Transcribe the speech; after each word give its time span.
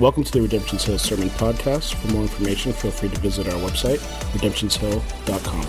Welcome 0.00 0.24
to 0.24 0.32
the 0.32 0.40
Redemption's 0.40 0.82
Hill 0.84 0.98
Sermon 0.98 1.28
Podcast. 1.28 1.92
For 1.92 2.08
more 2.14 2.22
information, 2.22 2.72
feel 2.72 2.90
free 2.90 3.10
to 3.10 3.20
visit 3.20 3.46
our 3.48 3.60
website, 3.60 3.98
redemptionshill.com. 4.32 5.66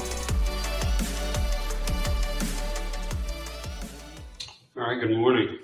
All 4.78 4.90
right, 4.90 5.02
good 5.02 5.18
morning. 5.18 5.58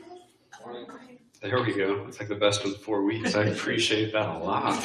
There 1.42 1.64
we 1.64 1.76
go. 1.76 2.04
It's 2.10 2.20
like 2.20 2.28
the 2.28 2.36
best 2.36 2.66
of 2.66 2.76
four 2.82 3.04
weeks. 3.04 3.36
I 3.36 3.46
appreciate 3.46 4.12
that 4.12 4.28
a 4.28 4.38
lot. 4.38 4.76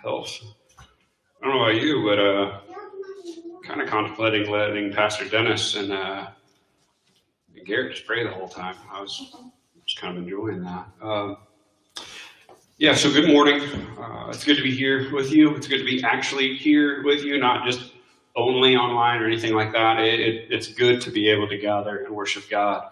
Helps. 0.00 0.42
I 0.80 1.46
don't 1.46 1.54
know 1.54 1.64
about 1.64 1.82
you, 1.82 2.02
but 2.06 2.18
uh, 2.18 2.60
kind 3.64 3.82
of 3.82 3.88
contemplating 3.90 4.50
letting 4.50 4.94
Pastor 4.94 5.28
Dennis 5.28 5.74
and, 5.74 5.92
uh, 5.92 6.28
Garrett 7.66 7.92
just 7.92 8.06
pray 8.06 8.24
the 8.24 8.30
whole 8.30 8.48
time. 8.48 8.76
I 8.90 9.02
was 9.02 9.30
just 9.86 10.00
kind 10.00 10.16
of 10.16 10.24
enjoying 10.24 10.62
that. 10.62 10.88
Um, 11.02 11.36
yeah, 12.82 12.94
so 12.94 13.12
good 13.12 13.28
morning. 13.28 13.62
Uh, 13.96 14.26
it's 14.30 14.44
good 14.44 14.56
to 14.56 14.62
be 14.64 14.74
here 14.74 15.08
with 15.14 15.30
you. 15.30 15.54
It's 15.54 15.68
good 15.68 15.78
to 15.78 15.84
be 15.84 16.02
actually 16.02 16.56
here 16.56 17.04
with 17.04 17.22
you, 17.22 17.38
not 17.38 17.64
just 17.64 17.92
only 18.34 18.74
online 18.74 19.22
or 19.22 19.26
anything 19.28 19.54
like 19.54 19.70
that. 19.70 20.00
It, 20.00 20.18
it, 20.18 20.46
it's 20.50 20.66
good 20.66 21.00
to 21.02 21.12
be 21.12 21.30
able 21.30 21.46
to 21.46 21.56
gather 21.56 21.98
and 21.98 22.12
worship 22.12 22.50
God 22.50 22.88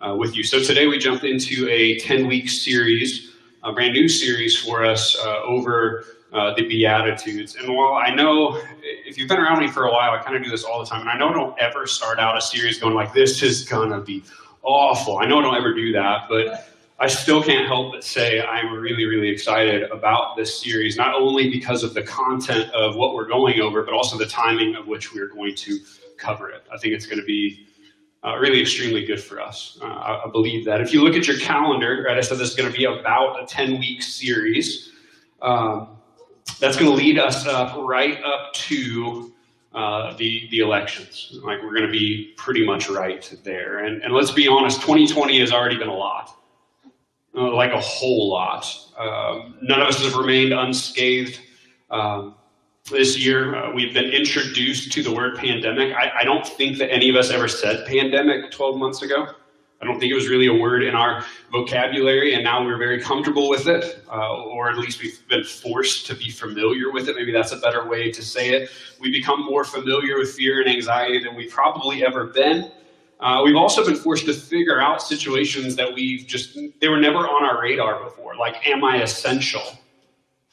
uh, 0.00 0.16
with 0.16 0.34
you. 0.34 0.44
So 0.44 0.62
today 0.62 0.86
we 0.86 0.96
jumped 0.96 1.24
into 1.24 1.68
a 1.68 1.98
10 1.98 2.26
week 2.26 2.48
series, 2.48 3.34
a 3.62 3.70
brand 3.70 3.92
new 3.92 4.08
series 4.08 4.56
for 4.56 4.82
us 4.82 5.14
uh, 5.18 5.42
over 5.42 6.06
uh, 6.32 6.54
the 6.54 6.66
Beatitudes. 6.66 7.56
And 7.56 7.68
while 7.68 7.96
I 7.96 8.14
know 8.14 8.58
if 8.80 9.18
you've 9.18 9.28
been 9.28 9.40
around 9.40 9.60
me 9.60 9.68
for 9.68 9.84
a 9.84 9.92
while, 9.92 10.12
I 10.12 10.22
kind 10.22 10.38
of 10.38 10.42
do 10.42 10.48
this 10.48 10.64
all 10.64 10.80
the 10.80 10.86
time. 10.86 11.02
And 11.02 11.10
I 11.10 11.18
know 11.18 11.28
I 11.28 11.34
don't 11.34 11.60
ever 11.60 11.86
start 11.86 12.18
out 12.18 12.34
a 12.34 12.40
series 12.40 12.80
going 12.80 12.94
like, 12.94 13.12
this 13.12 13.42
is 13.42 13.68
going 13.68 13.90
to 13.90 14.00
be 14.00 14.24
awful. 14.62 15.18
I 15.18 15.26
know 15.26 15.40
I 15.40 15.42
don't 15.42 15.54
ever 15.54 15.74
do 15.74 15.92
that, 15.92 16.30
but 16.30 16.70
I 17.04 17.06
still 17.06 17.42
can't 17.42 17.66
help 17.66 17.92
but 17.92 18.02
say 18.02 18.40
I'm 18.40 18.72
really, 18.72 19.04
really 19.04 19.28
excited 19.28 19.82
about 19.90 20.38
this 20.38 20.58
series, 20.58 20.96
not 20.96 21.14
only 21.14 21.50
because 21.50 21.84
of 21.84 21.92
the 21.92 22.02
content 22.02 22.72
of 22.72 22.96
what 22.96 23.12
we're 23.12 23.28
going 23.28 23.60
over, 23.60 23.82
but 23.82 23.92
also 23.92 24.16
the 24.16 24.24
timing 24.24 24.74
of 24.74 24.86
which 24.86 25.12
we're 25.12 25.28
going 25.28 25.54
to 25.54 25.80
cover 26.16 26.48
it. 26.48 26.64
I 26.72 26.78
think 26.78 26.94
it's 26.94 27.04
going 27.04 27.18
to 27.18 27.26
be 27.26 27.66
uh, 28.24 28.38
really 28.38 28.58
extremely 28.58 29.04
good 29.04 29.22
for 29.22 29.38
us. 29.38 29.78
Uh, 29.82 29.84
I, 29.84 30.24
I, 30.24 30.30
believe 30.30 30.64
that. 30.64 30.80
If 30.80 30.94
you 30.94 31.04
look 31.04 31.14
at 31.14 31.26
your 31.26 31.36
calendar, 31.36 32.06
right, 32.08 32.16
I 32.16 32.22
said 32.22 32.38
this 32.38 32.48
is 32.48 32.54
going 32.54 32.72
to 32.72 32.78
be 32.78 32.86
about 32.86 33.42
a 33.42 33.44
10 33.44 33.78
week 33.80 34.00
series. 34.00 34.92
Um, 35.42 35.98
that's 36.58 36.78
going 36.78 36.90
to 36.90 36.96
lead 36.96 37.18
us 37.18 37.46
up 37.46 37.76
right 37.86 38.18
up 38.24 38.54
to 38.54 39.30
uh, 39.74 40.16
the 40.16 40.48
the 40.50 40.60
elections. 40.60 41.38
Like 41.44 41.62
we're 41.62 41.74
going 41.74 41.84
to 41.84 41.92
be 41.92 42.32
pretty 42.38 42.64
much 42.64 42.88
right 42.88 43.30
there. 43.44 43.80
And, 43.80 44.02
and 44.02 44.14
let's 44.14 44.30
be 44.30 44.48
honest, 44.48 44.80
2020 44.80 45.38
has 45.40 45.52
already 45.52 45.76
been 45.76 45.88
a 45.88 45.94
lot 45.94 46.34
uh, 47.36 47.52
like 47.54 47.72
a 47.72 47.80
whole 47.80 48.30
lot. 48.30 48.66
Um, 48.98 49.56
none 49.62 49.80
of 49.80 49.88
us 49.88 50.02
have 50.04 50.14
remained 50.14 50.52
unscathed. 50.52 51.40
Um, 51.90 52.34
this 52.90 53.18
year, 53.18 53.54
uh, 53.54 53.72
we've 53.72 53.94
been 53.94 54.10
introduced 54.10 54.92
to 54.92 55.02
the 55.02 55.12
word 55.12 55.36
pandemic. 55.38 55.94
I, 55.94 56.20
I, 56.20 56.24
don't 56.24 56.46
think 56.46 56.76
that 56.78 56.92
any 56.92 57.08
of 57.08 57.16
us 57.16 57.30
ever 57.30 57.48
said 57.48 57.86
pandemic 57.86 58.50
12 58.50 58.76
months 58.76 59.00
ago. 59.00 59.26
I 59.80 59.86
don't 59.86 59.98
think 59.98 60.12
it 60.12 60.14
was 60.14 60.28
really 60.28 60.46
a 60.46 60.54
word 60.54 60.82
in 60.82 60.94
our 60.94 61.24
vocabulary, 61.50 62.34
and 62.34 62.44
now 62.44 62.64
we're 62.64 62.78
very 62.78 63.00
comfortable 63.00 63.48
with 63.48 63.68
it, 63.68 64.02
uh, 64.10 64.42
or 64.42 64.70
at 64.70 64.78
least 64.78 65.02
we've 65.02 65.26
been 65.28 65.44
forced 65.44 66.06
to 66.06 66.14
be 66.14 66.30
familiar 66.30 66.90
with 66.90 67.08
it. 67.08 67.16
Maybe 67.16 67.32
that's 67.32 67.52
a 67.52 67.58
better 67.58 67.88
way 67.88 68.10
to 68.10 68.22
say 68.22 68.50
it. 68.50 68.70
We 69.00 69.10
become 69.10 69.44
more 69.44 69.64
familiar 69.64 70.18
with 70.18 70.32
fear 70.32 70.60
and 70.60 70.70
anxiety 70.70 71.22
than 71.22 71.34
we've 71.34 71.50
probably 71.50 72.04
ever 72.04 72.26
been. 72.26 72.70
Uh, 73.20 73.42
we've 73.44 73.56
also 73.56 73.84
been 73.84 73.94
forced 73.96 74.26
to 74.26 74.34
figure 74.34 74.80
out 74.80 75.00
situations 75.00 75.76
that 75.76 75.92
we've 75.92 76.26
just, 76.26 76.58
they 76.80 76.88
were 76.88 77.00
never 77.00 77.18
on 77.18 77.44
our 77.44 77.62
radar 77.62 78.02
before. 78.02 78.36
Like, 78.36 78.66
am 78.66 78.84
I 78.84 79.02
essential? 79.02 79.62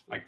Like, 0.10 0.24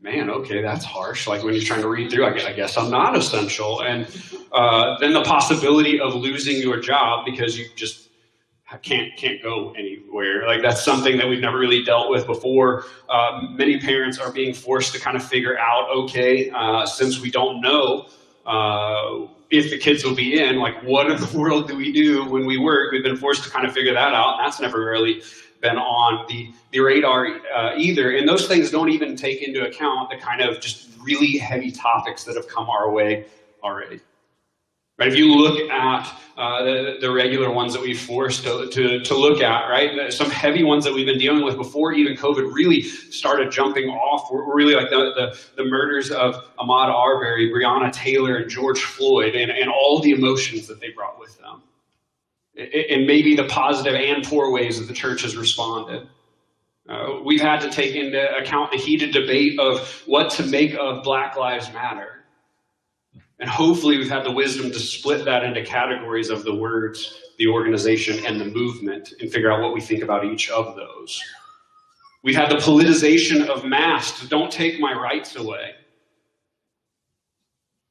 man, 0.00 0.30
okay, 0.30 0.62
that's 0.62 0.84
harsh. 0.84 1.26
Like, 1.26 1.42
when 1.42 1.54
you're 1.54 1.64
trying 1.64 1.82
to 1.82 1.88
read 1.88 2.10
through, 2.10 2.26
I 2.26 2.52
guess 2.52 2.76
I'm 2.76 2.90
not 2.90 3.16
essential. 3.16 3.82
And 3.82 4.06
uh, 4.52 4.98
then 4.98 5.12
the 5.12 5.22
possibility 5.22 5.98
of 5.98 6.14
losing 6.14 6.58
your 6.58 6.78
job 6.78 7.24
because 7.24 7.58
you 7.58 7.66
just 7.74 8.10
can't 8.78 9.14
can't 9.16 9.42
go 9.42 9.72
anywhere. 9.72 10.46
Like 10.46 10.62
that's 10.62 10.82
something 10.82 11.18
that 11.18 11.28
we've 11.28 11.40
never 11.40 11.58
really 11.58 11.84
dealt 11.84 12.10
with 12.10 12.26
before. 12.26 12.84
Uh, 13.08 13.42
many 13.50 13.78
parents 13.78 14.18
are 14.18 14.32
being 14.32 14.54
forced 14.54 14.94
to 14.94 15.00
kind 15.00 15.16
of 15.16 15.22
figure 15.22 15.58
out, 15.58 15.90
okay, 15.90 16.50
uh, 16.50 16.86
since 16.86 17.20
we 17.20 17.30
don't 17.30 17.60
know 17.60 18.06
uh, 18.46 19.26
if 19.52 19.70
the 19.70 19.78
kids 19.78 20.02
will 20.02 20.14
be 20.14 20.40
in, 20.40 20.56
like 20.56 20.82
what 20.82 21.10
in 21.10 21.20
the 21.20 21.38
world 21.38 21.68
do 21.68 21.76
we 21.76 21.92
do 21.92 22.24
when 22.24 22.46
we 22.46 22.56
work? 22.56 22.90
We've 22.90 23.02
been 23.02 23.16
forced 23.16 23.44
to 23.44 23.50
kind 23.50 23.66
of 23.66 23.72
figure 23.72 23.92
that 23.92 24.14
out. 24.14 24.38
And 24.38 24.46
That's 24.46 24.58
never 24.58 24.84
really 24.84 25.22
been 25.60 25.76
on 25.76 26.26
the, 26.26 26.50
the 26.72 26.80
radar 26.80 27.26
uh, 27.54 27.74
either. 27.76 28.16
And 28.16 28.28
those 28.28 28.48
things 28.48 28.70
don't 28.70 28.88
even 28.88 29.14
take 29.14 29.42
into 29.42 29.64
account 29.64 30.10
the 30.10 30.16
kind 30.16 30.40
of 30.40 30.60
just 30.60 30.88
really 31.02 31.38
heavy 31.38 31.70
topics 31.70 32.24
that 32.24 32.34
have 32.34 32.48
come 32.48 32.68
our 32.68 32.90
way 32.90 33.26
already. 33.62 34.00
Right? 34.98 35.08
If 35.08 35.16
you 35.16 35.34
look 35.34 35.70
at 35.70 36.20
uh, 36.36 36.62
the, 36.64 36.96
the, 37.00 37.10
regular 37.10 37.50
ones 37.50 37.72
that 37.72 37.82
we've 37.82 38.00
forced 38.00 38.42
to, 38.44 38.68
to, 38.70 39.00
to, 39.00 39.14
look 39.14 39.40
at, 39.40 39.68
right? 39.68 40.12
Some 40.12 40.30
heavy 40.30 40.64
ones 40.64 40.84
that 40.84 40.92
we've 40.92 41.06
been 41.06 41.18
dealing 41.18 41.44
with 41.44 41.56
before 41.56 41.92
even 41.92 42.16
COVID 42.16 42.52
really 42.52 42.82
started 42.82 43.50
jumping 43.50 43.88
off. 43.88 44.30
We're, 44.30 44.54
really 44.54 44.74
like 44.74 44.90
the, 44.90 45.12
the, 45.14 45.62
the, 45.62 45.68
murders 45.68 46.10
of 46.10 46.34
Ahmaud 46.58 46.88
Arbery, 46.88 47.50
Breonna 47.50 47.92
Taylor, 47.92 48.36
and 48.36 48.50
George 48.50 48.80
Floyd, 48.80 49.34
and, 49.34 49.50
and 49.50 49.68
all 49.70 50.00
the 50.00 50.12
emotions 50.12 50.66
that 50.68 50.80
they 50.80 50.90
brought 50.90 51.18
with 51.18 51.38
them. 51.38 51.62
And 52.56 53.06
maybe 53.06 53.34
the 53.34 53.44
positive 53.44 53.94
and 53.94 54.24
poor 54.24 54.52
ways 54.52 54.78
that 54.78 54.88
the 54.88 54.94
church 54.94 55.22
has 55.22 55.36
responded. 55.36 56.06
Uh, 56.88 57.20
we've 57.24 57.40
had 57.40 57.60
to 57.60 57.70
take 57.70 57.94
into 57.94 58.36
account 58.36 58.70
the 58.70 58.78
heated 58.78 59.12
debate 59.12 59.58
of 59.58 60.02
what 60.06 60.30
to 60.30 60.44
make 60.44 60.74
of 60.74 61.02
Black 61.02 61.36
Lives 61.36 61.72
Matter 61.72 62.21
and 63.42 63.50
hopefully, 63.50 63.98
we've 63.98 64.08
had 64.08 64.24
the 64.24 64.30
wisdom 64.30 64.70
to 64.70 64.78
split 64.78 65.24
that 65.24 65.42
into 65.42 65.64
categories 65.64 66.30
of 66.30 66.44
the 66.44 66.54
words, 66.54 67.22
the 67.38 67.48
organization, 67.48 68.24
and 68.24 68.40
the 68.40 68.44
movement 68.44 69.14
and 69.20 69.32
figure 69.32 69.50
out 69.50 69.60
what 69.60 69.74
we 69.74 69.80
think 69.80 70.04
about 70.04 70.24
each 70.24 70.48
of 70.48 70.76
those. 70.76 71.20
We've 72.22 72.36
had 72.36 72.52
the 72.52 72.58
politicization 72.58 73.48
of 73.48 73.64
masks. 73.64 74.28
Don't 74.28 74.52
take 74.52 74.78
my 74.78 74.92
rights 74.92 75.34
away. 75.34 75.72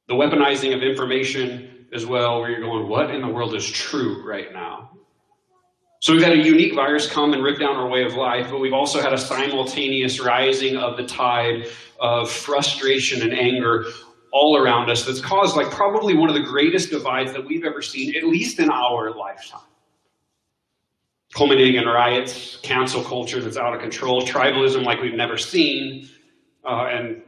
The 0.08 0.14
weaponizing 0.14 0.74
of 0.74 0.84
information 0.84 1.86
as 1.92 2.06
well, 2.06 2.40
where 2.40 2.50
you're 2.50 2.62
going, 2.62 2.88
what 2.88 3.14
in 3.14 3.22
the 3.22 3.28
world 3.28 3.54
is 3.54 3.70
true 3.70 4.26
right 4.26 4.54
now? 4.54 4.92
So 6.00 6.14
we've 6.14 6.24
had 6.24 6.32
a 6.32 6.42
unique 6.42 6.76
virus 6.76 7.12
come 7.12 7.34
and 7.34 7.44
rip 7.44 7.60
down 7.60 7.76
our 7.76 7.90
way 7.90 8.06
of 8.06 8.14
life, 8.14 8.48
but 8.50 8.62
we've 8.62 8.72
also 8.72 9.02
had 9.02 9.12
a 9.12 9.18
simultaneous 9.18 10.22
rising 10.22 10.78
of 10.78 10.96
the 10.96 11.06
tide 11.06 11.68
of 12.00 12.32
frustration 12.32 13.22
and 13.22 13.38
anger 13.38 13.86
all 14.32 14.58
around 14.58 14.90
us 14.90 15.06
that's 15.06 15.22
caused 15.22 15.56
like 15.56 15.70
probably 15.72 16.16
one 16.16 16.30
of 16.30 16.36
the 16.36 16.42
greatest 16.42 16.90
divides 16.90 17.34
that 17.34 17.46
we've 17.46 17.66
ever 17.66 17.82
seen, 17.82 18.16
at 18.16 18.24
least 18.24 18.60
in 18.60 18.70
our 18.70 19.16
lifetime. 19.16 19.62
Culminating 21.34 21.76
in 21.76 21.86
riots, 21.86 22.58
cancel 22.62 23.04
culture 23.04 23.42
that's 23.42 23.58
out 23.58 23.74
of 23.74 23.82
control, 23.82 24.22
tribalism 24.22 24.84
like 24.84 25.02
we've 25.02 25.14
never 25.14 25.38
seen, 25.38 26.10
uh, 26.66 26.88
and 26.92 27.22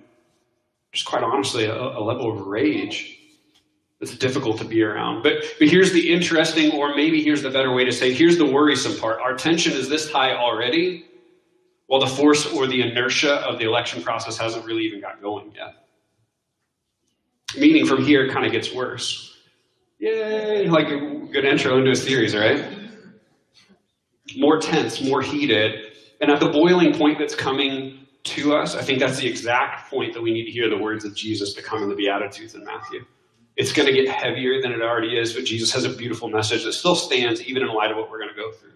just 0.91 1.05
quite 1.05 1.23
honestly, 1.23 1.65
a, 1.65 1.75
a 1.75 2.01
level 2.01 2.31
of 2.31 2.47
rage 2.47 3.17
that's 3.99 4.15
difficult 4.17 4.57
to 4.57 4.65
be 4.65 4.83
around. 4.83 5.23
But, 5.23 5.43
but 5.57 5.67
here's 5.67 5.91
the 5.93 6.13
interesting, 6.13 6.71
or 6.73 6.95
maybe 6.95 7.23
here's 7.23 7.41
the 7.41 7.49
better 7.49 7.73
way 7.73 7.85
to 7.85 7.91
say, 7.91 8.13
here's 8.13 8.37
the 8.37 8.45
worrisome 8.45 8.97
part. 8.97 9.19
Our 9.19 9.35
tension 9.35 9.73
is 9.73 9.87
this 9.87 10.11
high 10.11 10.35
already, 10.35 11.05
while 11.87 12.01
the 12.01 12.07
force 12.07 12.45
or 12.53 12.67
the 12.67 12.81
inertia 12.81 13.35
of 13.47 13.59
the 13.59 13.65
election 13.65 14.03
process 14.03 14.37
hasn't 14.37 14.65
really 14.65 14.83
even 14.83 14.99
got 14.99 15.21
going 15.21 15.53
yet. 15.55 15.82
Meaning 17.57 17.85
from 17.85 18.03
here 18.03 18.29
kind 18.29 18.45
of 18.45 18.51
gets 18.51 18.73
worse. 18.73 19.37
Yay, 19.99 20.67
like 20.67 20.87
a 20.87 20.99
good 21.31 21.45
intro 21.45 21.77
into 21.77 21.91
a 21.91 21.95
series, 21.95 22.35
right? 22.35 22.65
More 24.35 24.59
tense, 24.59 25.01
more 25.01 25.21
heated. 25.21 25.91
And 26.21 26.31
at 26.31 26.39
the 26.39 26.49
boiling 26.49 26.93
point 26.93 27.19
that's 27.19 27.35
coming 27.35 28.05
to 28.23 28.55
us, 28.55 28.75
I 28.75 28.81
think 28.81 28.99
that's 28.99 29.17
the 29.17 29.27
exact 29.27 29.89
point 29.89 30.13
that 30.13 30.21
we 30.21 30.31
need 30.31 30.45
to 30.45 30.51
hear 30.51 30.69
the 30.69 30.77
words 30.77 31.05
of 31.05 31.15
Jesus 31.15 31.53
to 31.53 31.61
come 31.61 31.83
in 31.83 31.89
the 31.89 31.95
Beatitudes 31.95 32.55
in 32.55 32.63
Matthew. 32.63 33.05
It's 33.55 33.71
going 33.71 33.87
to 33.87 33.93
get 33.93 34.09
heavier 34.09 34.61
than 34.61 34.71
it 34.71 34.81
already 34.81 35.17
is, 35.17 35.33
but 35.33 35.45
Jesus 35.45 35.71
has 35.73 35.85
a 35.85 35.89
beautiful 35.89 36.27
message 36.27 36.63
that 36.63 36.73
still 36.73 36.95
stands 36.95 37.41
even 37.43 37.61
in 37.61 37.69
light 37.69 37.91
of 37.91 37.97
what 37.97 38.09
we're 38.09 38.19
going 38.19 38.33
to 38.33 38.35
go 38.35 38.51
through. 38.51 38.71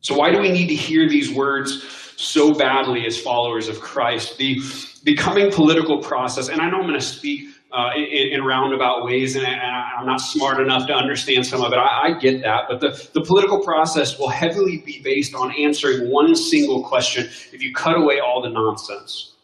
So, 0.00 0.16
why 0.16 0.30
do 0.30 0.40
we 0.40 0.50
need 0.50 0.68
to 0.68 0.74
hear 0.74 1.08
these 1.08 1.32
words 1.32 1.82
so 2.16 2.54
badly 2.54 3.06
as 3.06 3.20
followers 3.20 3.68
of 3.68 3.80
Christ? 3.80 4.38
The 4.38 4.60
becoming 5.04 5.52
political 5.52 6.02
process, 6.02 6.48
and 6.48 6.60
I 6.60 6.68
know 6.68 6.78
I'm 6.78 6.86
going 6.86 6.94
to 6.94 7.00
speak 7.00 7.48
uh, 7.72 7.90
in, 7.96 8.32
in, 8.32 8.44
roundabout 8.44 9.04
ways, 9.04 9.36
and, 9.36 9.46
I, 9.46 9.98
am 9.98 10.06
not 10.06 10.20
smart 10.20 10.60
enough 10.60 10.86
to 10.86 10.94
understand 10.94 11.44
some 11.44 11.62
of 11.62 11.72
it. 11.72 11.76
I, 11.76 12.04
I, 12.04 12.18
get 12.18 12.40
that. 12.42 12.64
But 12.68 12.80
the, 12.80 13.08
the 13.12 13.20
political 13.20 13.62
process 13.62 14.18
will 14.18 14.28
heavily 14.28 14.78
be 14.78 15.00
based 15.02 15.34
on 15.34 15.52
answering 15.52 16.10
one 16.10 16.34
single 16.36 16.82
question 16.82 17.26
if 17.52 17.62
you 17.62 17.74
cut 17.74 17.96
away 17.96 18.20
all 18.20 18.40
the 18.40 18.50
nonsense. 18.50 19.34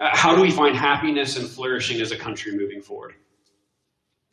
Uh, 0.00 0.08
how 0.12 0.34
do 0.34 0.40
we 0.40 0.50
find 0.50 0.76
happiness 0.76 1.36
and 1.36 1.46
flourishing 1.46 2.00
as 2.00 2.10
a 2.10 2.16
country 2.16 2.56
moving 2.56 2.80
forward? 2.80 3.14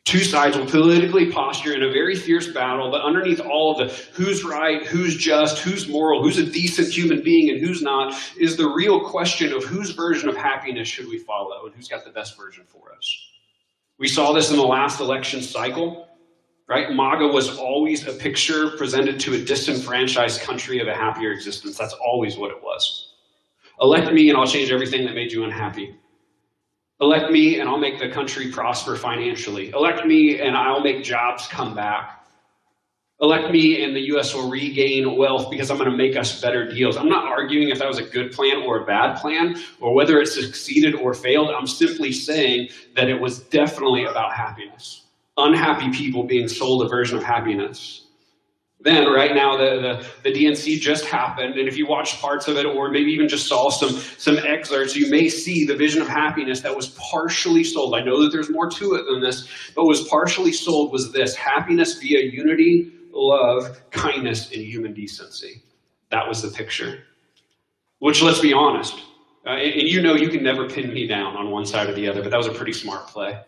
Two 0.06 0.24
sides 0.24 0.56
will 0.56 0.68
politically 0.68 1.32
posture 1.32 1.74
in 1.74 1.82
a 1.82 1.92
very 1.92 2.16
fierce 2.16 2.48
battle, 2.48 2.92
but 2.92 3.02
underneath 3.02 3.40
all 3.40 3.72
of 3.72 3.78
the 3.90 3.94
who's 4.14 4.44
right, 4.44 4.86
who's 4.86 5.18
just, 5.18 5.58
who's 5.58 5.90
moral, 5.90 6.22
who's 6.22 6.38
a 6.38 6.46
decent 6.46 6.90
human 6.90 7.24
being, 7.24 7.50
and 7.50 7.60
who's 7.60 7.82
not, 7.82 8.14
is 8.40 8.56
the 8.56 8.70
real 8.70 9.10
question 9.10 9.52
of 9.52 9.64
whose 9.64 9.90
version 9.90 10.30
of 10.30 10.38
happiness 10.38 10.88
should 10.88 11.08
we 11.08 11.18
follow 11.18 11.66
and 11.66 11.74
who's 11.74 11.88
got 11.88 12.06
the 12.06 12.12
best 12.12 12.38
version 12.38 12.64
for 12.68 12.94
us. 12.96 13.30
We 13.98 14.08
saw 14.08 14.32
this 14.32 14.52
in 14.52 14.58
the 14.58 14.64
last 14.64 15.00
election 15.00 15.42
cycle, 15.42 16.08
right? 16.70 16.92
MAGA 16.92 17.28
was 17.28 17.58
always 17.58 18.08
a 18.08 18.14
picture 18.14 18.78
presented 18.78 19.20
to 19.22 19.34
a 19.34 19.40
disenfranchised 19.40 20.42
country 20.42 20.80
of 20.80 20.88
a 20.88 20.94
happier 20.94 21.32
existence. 21.32 21.80
That's 21.80 21.94
always 21.94 22.38
what 22.38 22.52
it 22.52 22.62
was. 22.62 23.14
Elect 23.82 24.14
me 24.14 24.30
and 24.30 24.38
I'll 24.38 24.46
change 24.46 24.72
everything 24.72 25.04
that 25.06 25.16
made 25.16 25.32
you 25.32 25.46
unhappy. 25.46 25.96
Elect 27.02 27.30
me 27.30 27.60
and 27.60 27.68
I'll 27.68 27.78
make 27.78 28.00
the 28.00 28.10
country 28.10 28.52
prosper 28.52 28.96
financially. 28.96 29.70
Elect 29.72 30.06
me 30.06 30.40
and 30.40 30.56
I'll 30.56 30.82
make 30.82 31.04
jobs 31.04 31.48
come 31.48 31.76
back. 31.76 32.26
Elect 33.22 33.52
me 33.52 33.84
and 33.84 33.96
the 33.96 34.02
US 34.16 34.34
will 34.34 34.50
regain 34.50 35.18
wealth 35.18 35.52
because 35.52 35.70
I'm 35.70 35.78
going 35.78 35.92
to 35.92 35.98
make 35.98 36.16
us 36.16 36.42
better 36.42 36.70
deals. 36.70 36.96
I'm 36.96 37.10
not 37.10 37.26
arguing 37.26 37.70
if 37.70 37.80
that 37.80 37.88
was 37.88 37.98
a 37.98 38.04
good 38.04 38.32
plan 38.32 38.64
or 38.64 38.82
a 38.82 38.86
bad 38.86 39.18
plan 39.18 39.62
or 39.82 39.94
whether 39.94 40.20
it 40.20 40.28
succeeded 40.28 40.96
or 40.96 41.14
failed. 41.14 41.50
I'm 41.50 41.68
simply 41.68 42.14
saying 42.14 42.70
that 42.96 43.10
it 43.10 43.20
was 43.20 43.40
definitely 43.40 44.06
about 44.06 44.34
happiness. 44.34 45.04
Unhappy 45.38 45.92
people 45.92 46.24
being 46.24 46.48
sold 46.48 46.82
a 46.84 46.88
version 46.88 47.18
of 47.18 47.24
happiness 47.24 48.05
then 48.82 49.12
right 49.12 49.34
now 49.34 49.58
the, 49.58 50.08
the, 50.24 50.30
the, 50.30 50.46
dnc 50.46 50.80
just 50.80 51.06
happened. 51.06 51.58
And 51.58 51.68
if 51.68 51.78
you 51.78 51.88
watched 51.88 52.22
parts 52.22 52.48
of 52.48 52.58
it 52.58 52.66
or 52.66 52.92
maybe 52.92 53.12
even 53.12 53.28
just 53.28 53.48
saw 53.48 53.70
some 53.70 53.90
some 54.18 54.38
excerpts 54.38 54.96
you 54.96 55.10
may 55.10 55.30
see 55.30 55.66
the 55.66 55.76
vision 55.76 56.02
of 56.02 56.08
happiness 56.08 56.62
that 56.62 56.76
was 56.76 56.90
partially 56.90 57.64
sold. 57.64 57.96
I 57.96 58.02
know 58.02 58.22
that 58.24 58.32
there's 58.32 58.50
more 58.50 58.70
to 58.70 58.96
it 58.96 59.06
than 59.10 59.22
this 59.22 59.48
but 59.76 59.86
was 59.86 60.08
partially 60.08 60.52
sold 60.52 60.92
was 60.92 61.12
this 61.12 61.36
happiness 61.36 62.00
via 62.00 62.20
unity 62.32 62.92
love 63.12 63.82
kindness 63.92 64.52
and 64.52 64.62
human 64.62 64.94
decency. 64.94 65.64
That 66.12 66.28
was 66.28 66.42
the 66.42 66.50
picture. 66.50 67.04
Which 68.00 68.22
let's 68.22 68.42
be 68.42 68.54
honest 68.54 68.96
uh, 69.48 69.52
and, 69.52 69.74
and 69.74 69.88
you 69.88 70.02
know 70.02 70.16
you 70.16 70.30
can 70.30 70.44
never 70.44 70.70
pin 70.70 70.94
me 70.94 71.08
down 71.08 71.36
on 71.38 71.50
one 71.50 71.66
side 71.66 71.90
or 71.90 71.94
the 71.94 72.08
other 72.08 72.22
but 72.22 72.30
that 72.30 72.38
was 72.38 72.48
a 72.48 72.54
pretty 72.54 72.74
smart 72.74 73.08
play. 73.08 73.40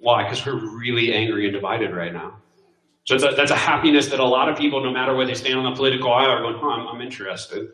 Why? 0.00 0.24
Because 0.24 0.44
we're 0.44 0.78
really 0.78 1.14
angry 1.14 1.46
and 1.46 1.54
divided 1.54 1.94
right 1.94 2.12
now 2.12 2.40
so 3.18 3.28
a, 3.28 3.34
that's 3.34 3.50
a 3.50 3.56
happiness 3.56 4.08
that 4.08 4.20
a 4.20 4.24
lot 4.24 4.48
of 4.48 4.56
people, 4.56 4.84
no 4.84 4.92
matter 4.92 5.16
where 5.16 5.26
they 5.26 5.34
stand 5.34 5.58
on 5.58 5.64
the 5.64 5.76
political 5.76 6.12
aisle, 6.12 6.30
are 6.30 6.40
going, 6.42 6.56
huh, 6.56 6.68
I'm, 6.68 6.86
I'm 6.86 7.00
interested. 7.00 7.70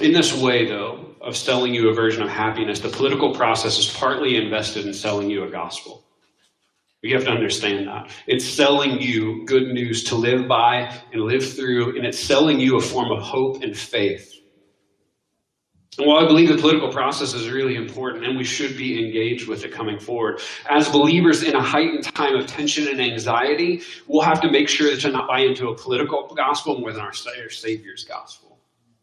In 0.00 0.12
this 0.12 0.36
way, 0.36 0.66
though, 0.66 1.14
of 1.22 1.36
selling 1.36 1.72
you 1.72 1.88
a 1.88 1.94
version 1.94 2.22
of 2.22 2.28
happiness, 2.28 2.80
the 2.80 2.88
political 2.90 3.34
process 3.34 3.78
is 3.78 3.88
partly 3.88 4.36
invested 4.36 4.84
in 4.84 4.92
selling 4.92 5.30
you 5.30 5.44
a 5.44 5.50
gospel. 5.50 6.04
You 7.00 7.14
have 7.14 7.24
to 7.24 7.30
understand 7.30 7.88
that. 7.88 8.10
It's 8.26 8.44
selling 8.44 9.00
you 9.00 9.46
good 9.46 9.68
news 9.68 10.04
to 10.04 10.16
live 10.16 10.46
by 10.46 10.94
and 11.12 11.22
live 11.22 11.50
through, 11.54 11.96
and 11.96 12.06
it's 12.06 12.18
selling 12.18 12.60
you 12.60 12.76
a 12.76 12.80
form 12.80 13.10
of 13.10 13.22
hope 13.22 13.62
and 13.62 13.76
faith 13.76 14.41
while 15.98 16.24
I 16.24 16.26
believe 16.26 16.48
the 16.48 16.56
political 16.56 16.90
process 16.90 17.34
is 17.34 17.50
really 17.50 17.76
important 17.76 18.24
and 18.24 18.36
we 18.36 18.44
should 18.44 18.78
be 18.78 19.04
engaged 19.04 19.46
with 19.46 19.64
it 19.64 19.72
coming 19.72 19.98
forward, 19.98 20.40
as 20.70 20.88
believers 20.88 21.42
in 21.42 21.54
a 21.54 21.62
heightened 21.62 22.04
time 22.04 22.34
of 22.34 22.46
tension 22.46 22.88
and 22.88 23.00
anxiety, 23.00 23.82
we'll 24.06 24.22
have 24.22 24.40
to 24.40 24.50
make 24.50 24.68
sure 24.68 24.90
that 24.90 25.00
to 25.02 25.10
not 25.10 25.28
buy 25.28 25.40
into 25.40 25.68
a 25.68 25.76
political 25.76 26.26
gospel 26.34 26.80
more 26.80 26.92
than 26.92 27.02
our 27.02 27.12
Savior's 27.12 28.04
gospel. 28.04 28.58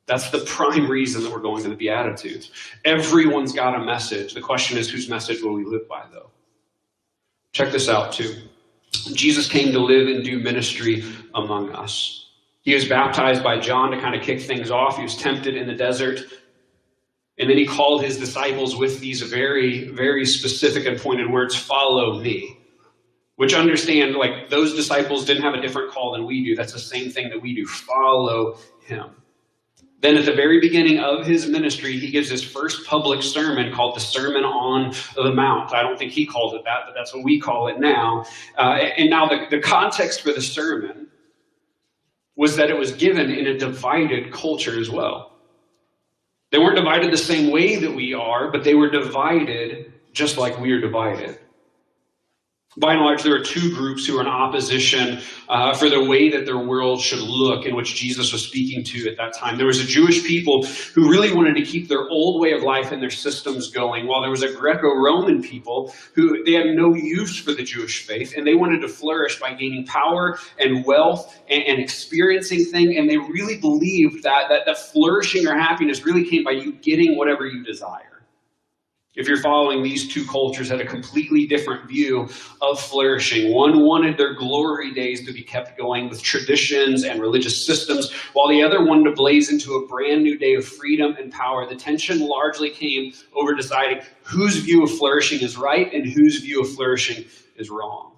That's 0.08 0.32
the 0.32 0.40
prime 0.40 0.90
reason 0.90 1.22
that 1.22 1.32
we're 1.32 1.40
going 1.40 1.62
to 1.62 1.70
the 1.70 1.76
Beatitudes. 1.76 2.50
Everyone's 2.84 3.54
got 3.54 3.76
a 3.76 3.86
message. 3.86 4.34
The 4.34 4.42
question 4.42 4.80
is, 4.80 4.90
whose 4.90 5.08
message 5.08 5.44
will 5.44 5.54
we 5.54 5.64
live 5.64 5.88
by, 5.88 6.06
though? 6.12 6.32
Check 7.54 7.72
this 7.72 7.88
out, 7.88 8.12
too. 8.12 8.34
Jesus 9.14 9.48
came 9.48 9.72
to 9.72 9.80
live 9.80 10.08
and 10.08 10.26
do 10.26 10.40
ministry 10.40 11.04
among 11.36 11.72
us. 11.74 12.32
He 12.62 12.74
was 12.74 12.86
baptized 12.86 13.44
by 13.44 13.60
John 13.60 13.92
to 13.92 14.02
kind 14.02 14.16
of 14.16 14.24
kick 14.24 14.42
things 14.42 14.72
off. 14.72 14.98
He 14.98 15.04
was 15.04 15.16
tempted 15.16 15.56
in 15.56 15.68
the 15.68 15.76
desert 15.76 16.22
and 17.40 17.50
then 17.50 17.58
he 17.58 17.66
called 17.66 18.04
his 18.04 18.18
disciples 18.18 18.76
with 18.76 19.00
these 19.00 19.22
very, 19.22 19.88
very 19.88 20.26
specific 20.26 20.86
and 20.86 21.00
pointed 21.00 21.32
words 21.32 21.56
follow 21.56 22.20
me. 22.20 22.58
Which 23.38 23.54
understand, 23.54 24.16
like, 24.16 24.50
those 24.50 24.76
disciples 24.76 25.24
didn't 25.24 25.44
have 25.44 25.54
a 25.54 25.62
different 25.62 25.92
call 25.92 26.12
than 26.12 26.26
we 26.26 26.44
do. 26.44 26.58
That's 26.58 26.74
the 26.74 26.80
same 26.80 27.10
thing 27.10 27.30
that 27.30 27.42
we 27.42 27.56
do 27.56 27.66
follow 27.66 28.58
him. 28.86 29.12
Then 30.02 30.18
at 30.18 30.26
the 30.26 30.34
very 30.34 30.60
beginning 30.60 31.00
of 31.00 31.26
his 31.26 31.48
ministry, 31.48 31.98
he 31.98 32.12
gives 32.12 32.30
his 32.30 32.44
first 32.44 32.86
public 32.86 33.22
sermon 33.22 33.74
called 33.74 33.96
the 33.96 34.02
Sermon 34.02 34.44
on 34.44 34.94
the 35.16 35.34
Mount. 35.34 35.74
I 35.74 35.82
don't 35.82 35.98
think 35.98 36.12
he 36.12 36.26
called 36.26 36.56
it 36.56 36.64
that, 36.66 36.82
but 36.86 36.94
that's 36.94 37.14
what 37.14 37.24
we 37.24 37.40
call 37.40 37.68
it 37.68 37.80
now. 37.80 38.26
Uh, 38.58 38.78
and 38.98 39.10
now 39.10 39.28
the, 39.28 39.46
the 39.50 39.60
context 39.60 40.22
for 40.22 40.34
the 40.34 40.42
sermon 40.42 41.08
was 42.36 42.56
that 42.56 42.70
it 42.70 42.78
was 42.78 42.92
given 42.94 43.30
in 43.30 43.48
a 43.48 43.58
divided 43.58 44.32
culture 44.32 44.80
as 44.80 44.90
well. 44.90 45.29
They 46.52 46.58
weren't 46.58 46.76
divided 46.76 47.12
the 47.12 47.18
same 47.18 47.52
way 47.52 47.76
that 47.76 47.94
we 47.94 48.14
are, 48.14 48.50
but 48.52 48.64
they 48.64 48.74
were 48.74 48.90
divided 48.90 49.94
just 50.14 50.38
like 50.38 50.60
we 50.60 50.72
are 50.72 50.82
divided. 50.82 51.40
By 52.78 52.94
and 52.94 53.02
large, 53.02 53.24
there 53.24 53.34
are 53.34 53.44
two 53.44 53.74
groups 53.74 54.06
who 54.06 54.20
are 54.20 54.22
in 54.22 54.28
opposition 54.28 55.22
uh, 55.50 55.74
for 55.74 55.90
the 55.90 56.04
way 56.04 56.30
that 56.30 56.46
their 56.46 56.60
world 56.60 57.02
should 57.02 57.20
look, 57.20 57.66
in 57.66 57.76
which 57.76 57.96
Jesus 57.96 58.32
was 58.32 58.46
speaking 58.46 58.84
to 58.84 59.10
at 59.10 59.18
that 59.18 59.34
time. 59.34 59.58
There 59.58 59.66
was 59.66 59.80
a 59.80 59.86
Jewish 59.86 60.24
people 60.24 60.64
who 60.94 61.10
really 61.10 61.34
wanted 61.34 61.56
to 61.56 61.64
keep 61.64 61.88
their 61.88 62.08
old 62.10 62.40
way 62.40 62.52
of 62.52 62.62
life 62.62 62.92
and 62.92 63.02
their 63.02 63.10
systems 63.10 63.72
going, 63.72 64.06
while 64.06 64.22
there 64.22 64.30
was 64.30 64.44
a 64.44 64.54
Greco-Roman 64.54 65.42
people 65.42 65.92
who 66.14 66.44
they 66.44 66.54
had 66.54 66.68
no 66.68 66.94
use 66.94 67.40
for 67.40 67.54
the 67.54 67.64
Jewish 67.64 68.06
faith, 68.06 68.36
and 68.38 68.46
they 68.46 68.54
wanted 68.54 68.82
to 68.82 68.88
flourish 68.88 69.40
by 69.40 69.56
gaining 69.56 69.88
power 69.88 70.38
and 70.60 70.86
wealth 70.86 71.42
and, 71.50 71.64
and 71.64 71.80
experiencing 71.80 72.66
things. 72.66 72.96
And 72.96 73.10
they 73.10 73.18
really 73.18 73.58
believed 73.58 74.22
that, 74.22 74.48
that 74.50 74.68
that 74.68 74.78
flourishing 74.78 75.48
or 75.48 75.58
happiness 75.58 76.06
really 76.06 76.24
came 76.24 76.44
by 76.44 76.52
you 76.52 76.74
getting 76.74 77.18
whatever 77.18 77.48
you 77.48 77.64
desire 77.64 78.09
if 79.20 79.28
you're 79.28 79.42
following 79.42 79.84
these 79.84 80.08
two 80.08 80.26
cultures 80.26 80.70
had 80.70 80.80
a 80.80 80.86
completely 80.86 81.46
different 81.46 81.86
view 81.90 82.30
of 82.62 82.80
flourishing 82.80 83.54
one 83.54 83.82
wanted 83.82 84.18
their 84.18 84.34
glory 84.34 84.94
days 84.94 85.26
to 85.26 85.34
be 85.34 85.44
kept 85.44 85.78
going 85.78 86.08
with 86.08 86.24
traditions 86.24 87.04
and 87.04 87.20
religious 87.20 87.66
systems 87.66 88.14
while 88.32 88.48
the 88.48 88.64
other 88.64 88.86
wanted 88.86 89.04
to 89.04 89.12
blaze 89.12 89.52
into 89.52 89.74
a 89.74 89.86
brand 89.88 90.24
new 90.24 90.38
day 90.38 90.56
of 90.56 90.66
freedom 90.66 91.18
and 91.20 91.34
power. 91.34 91.68
The 91.68 91.76
tension 91.76 92.22
largely 92.22 92.70
came 92.70 93.12
over 93.36 93.54
deciding 93.54 94.04
whose 94.24 94.56
view 94.56 94.84
of 94.84 94.98
flourishing 94.98 95.42
is 95.42 95.58
right 95.58 95.94
and 95.94 96.06
whose 96.06 96.40
view 96.40 96.62
of 96.62 96.74
flourishing 96.74 97.26
is 97.58 97.70
wrong. 97.70 98.14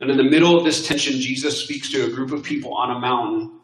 And 0.00 0.10
in 0.10 0.16
the 0.16 0.24
middle 0.24 0.58
of 0.58 0.64
this 0.64 0.84
tension 0.84 1.20
jesus 1.20 1.62
speaks 1.62 1.92
to 1.92 2.06
a 2.06 2.10
group 2.10 2.32
of 2.32 2.42
people 2.42 2.74
on 2.74 2.96
a 2.96 2.98
mountain 2.98 3.60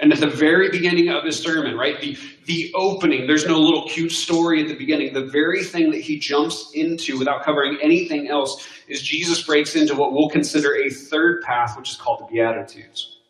and 0.00 0.12
at 0.12 0.20
the 0.20 0.26
very 0.26 0.70
beginning 0.70 1.08
of 1.08 1.24
his 1.24 1.38
sermon, 1.38 1.76
right, 1.76 2.00
the, 2.00 2.18
the 2.46 2.72
opening, 2.74 3.26
there's 3.26 3.46
no 3.46 3.58
little 3.60 3.88
cute 3.88 4.10
story 4.10 4.60
at 4.60 4.68
the 4.68 4.74
beginning. 4.74 5.14
The 5.14 5.26
very 5.26 5.62
thing 5.62 5.90
that 5.92 6.00
he 6.00 6.18
jumps 6.18 6.72
into 6.74 7.16
without 7.18 7.44
covering 7.44 7.78
anything 7.80 8.28
else 8.28 8.66
is 8.88 9.02
Jesus 9.02 9.42
breaks 9.42 9.76
into 9.76 9.94
what 9.94 10.12
we'll 10.12 10.28
consider 10.28 10.74
a 10.76 10.90
third 10.90 11.42
path, 11.42 11.76
which 11.76 11.90
is 11.90 11.96
called 11.96 12.20
the 12.20 12.32
Beatitudes, 12.32 13.20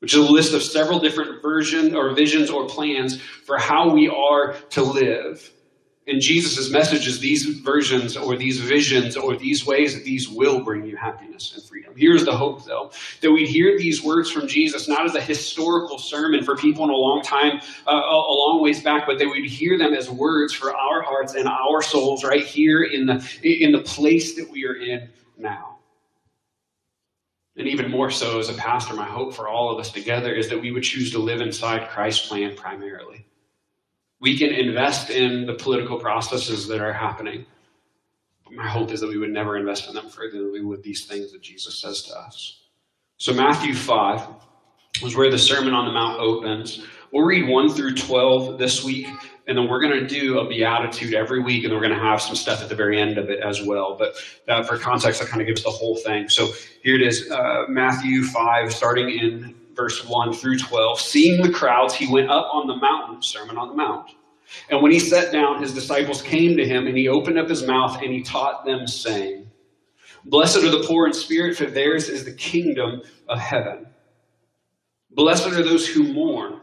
which 0.00 0.12
is 0.12 0.20
a 0.20 0.30
list 0.32 0.52
of 0.52 0.62
several 0.62 0.98
different 0.98 1.40
versions 1.40 1.94
or 1.94 2.14
visions 2.14 2.50
or 2.50 2.66
plans 2.66 3.20
for 3.20 3.56
how 3.56 3.88
we 3.88 4.06
are 4.08 4.52
to 4.70 4.82
live 4.82 5.50
in 6.06 6.20
Jesus' 6.20 6.70
messages, 6.70 7.18
these 7.18 7.44
versions 7.44 8.16
or 8.16 8.36
these 8.36 8.60
visions 8.60 9.16
or 9.16 9.36
these 9.36 9.66
ways, 9.66 9.94
that 9.94 10.04
these 10.04 10.28
will 10.28 10.62
bring 10.62 10.86
you 10.86 10.96
happiness 10.96 11.52
and 11.54 11.64
freedom. 11.64 11.94
Here's 11.96 12.24
the 12.24 12.36
hope, 12.36 12.64
though, 12.64 12.92
that 13.22 13.32
we'd 13.32 13.48
hear 13.48 13.76
these 13.76 14.04
words 14.04 14.30
from 14.30 14.46
Jesus 14.46 14.86
not 14.86 15.04
as 15.04 15.16
a 15.16 15.20
historical 15.20 15.98
sermon 15.98 16.44
for 16.44 16.56
people 16.56 16.84
in 16.84 16.90
a 16.90 16.96
long 16.96 17.22
time, 17.22 17.60
uh, 17.88 17.90
a 17.90 18.34
long 18.34 18.60
ways 18.62 18.82
back, 18.82 19.04
but 19.04 19.18
they 19.18 19.26
would 19.26 19.44
hear 19.44 19.76
them 19.76 19.94
as 19.94 20.08
words 20.08 20.52
for 20.54 20.74
our 20.74 21.02
hearts 21.02 21.34
and 21.34 21.48
our 21.48 21.82
souls 21.82 22.22
right 22.22 22.44
here 22.44 22.84
in 22.84 23.06
the, 23.06 23.28
in 23.42 23.72
the 23.72 23.80
place 23.80 24.36
that 24.36 24.48
we 24.48 24.64
are 24.64 24.76
in 24.76 25.08
now. 25.36 25.78
And 27.56 27.66
even 27.66 27.90
more 27.90 28.12
so, 28.12 28.38
as 28.38 28.48
a 28.48 28.54
pastor, 28.54 28.94
my 28.94 29.06
hope 29.06 29.34
for 29.34 29.48
all 29.48 29.72
of 29.72 29.80
us 29.80 29.90
together 29.90 30.32
is 30.32 30.48
that 30.50 30.60
we 30.60 30.70
would 30.70 30.84
choose 30.84 31.10
to 31.12 31.18
live 31.18 31.40
inside 31.40 31.88
Christ's 31.88 32.28
plan 32.28 32.54
primarily 32.54 33.26
we 34.20 34.38
can 34.38 34.50
invest 34.50 35.10
in 35.10 35.46
the 35.46 35.54
political 35.54 35.98
processes 35.98 36.66
that 36.68 36.80
are 36.80 36.92
happening. 36.92 37.44
But 38.44 38.54
my 38.54 38.68
hope 38.68 38.90
is 38.92 39.00
that 39.00 39.08
we 39.08 39.18
would 39.18 39.30
never 39.30 39.56
invest 39.56 39.88
in 39.88 39.94
them 39.94 40.08
further 40.08 40.38
than 40.38 40.52
we 40.52 40.62
would 40.62 40.82
these 40.82 41.06
things 41.06 41.32
that 41.32 41.42
Jesus 41.42 41.80
says 41.80 42.02
to 42.04 42.18
us. 42.18 42.62
So, 43.18 43.32
Matthew 43.32 43.74
5 43.74 44.26
is 45.02 45.16
where 45.16 45.30
the 45.30 45.38
Sermon 45.38 45.74
on 45.74 45.86
the 45.86 45.92
Mount 45.92 46.20
opens. 46.20 46.84
We'll 47.12 47.24
read 47.24 47.48
1 47.48 47.70
through 47.70 47.94
12 47.94 48.58
this 48.58 48.84
week, 48.84 49.06
and 49.46 49.56
then 49.56 49.68
we're 49.68 49.80
going 49.80 49.98
to 50.00 50.06
do 50.06 50.38
a 50.38 50.48
beatitude 50.48 51.14
every 51.14 51.40
week, 51.40 51.64
and 51.64 51.72
we're 51.72 51.80
going 51.80 51.92
to 51.92 51.98
have 51.98 52.20
some 52.20 52.36
stuff 52.36 52.62
at 52.62 52.68
the 52.68 52.74
very 52.74 53.00
end 53.00 53.16
of 53.16 53.30
it 53.30 53.40
as 53.40 53.62
well. 53.62 53.96
But 53.96 54.16
uh, 54.48 54.64
for 54.64 54.78
context, 54.78 55.20
that 55.20 55.28
kind 55.28 55.40
of 55.40 55.46
gives 55.46 55.62
the 55.62 55.70
whole 55.70 55.96
thing. 55.96 56.28
So 56.28 56.48
here 56.82 56.96
it 56.96 57.02
is 57.02 57.30
uh, 57.30 57.64
Matthew 57.68 58.22
5, 58.24 58.72
starting 58.72 59.10
in 59.10 59.54
verse 59.76 60.04
1 60.04 60.32
through 60.32 60.58
12. 60.58 61.00
Seeing 61.00 61.42
the 61.42 61.52
crowds, 61.52 61.94
he 61.94 62.10
went 62.10 62.30
up 62.30 62.48
on 62.52 62.66
the 62.66 62.76
mountain, 62.76 63.22
Sermon 63.22 63.58
on 63.58 63.68
the 63.68 63.74
Mount. 63.74 64.10
And 64.70 64.82
when 64.82 64.92
he 64.92 64.98
sat 64.98 65.32
down, 65.32 65.60
his 65.60 65.74
disciples 65.74 66.22
came 66.22 66.56
to 66.56 66.66
him, 66.66 66.86
and 66.86 66.96
he 66.96 67.08
opened 67.08 67.38
up 67.38 67.48
his 67.48 67.66
mouth 67.66 68.00
and 68.02 68.12
he 68.12 68.22
taught 68.22 68.64
them, 68.64 68.86
saying, 68.86 69.50
Blessed 70.24 70.58
are 70.58 70.70
the 70.70 70.84
poor 70.86 71.06
in 71.06 71.12
spirit, 71.12 71.56
for 71.56 71.66
theirs 71.66 72.08
is 72.08 72.24
the 72.24 72.32
kingdom 72.32 73.02
of 73.28 73.38
heaven. 73.38 73.86
Blessed 75.10 75.46
are 75.46 75.62
those 75.62 75.86
who 75.86 76.12
mourn, 76.12 76.60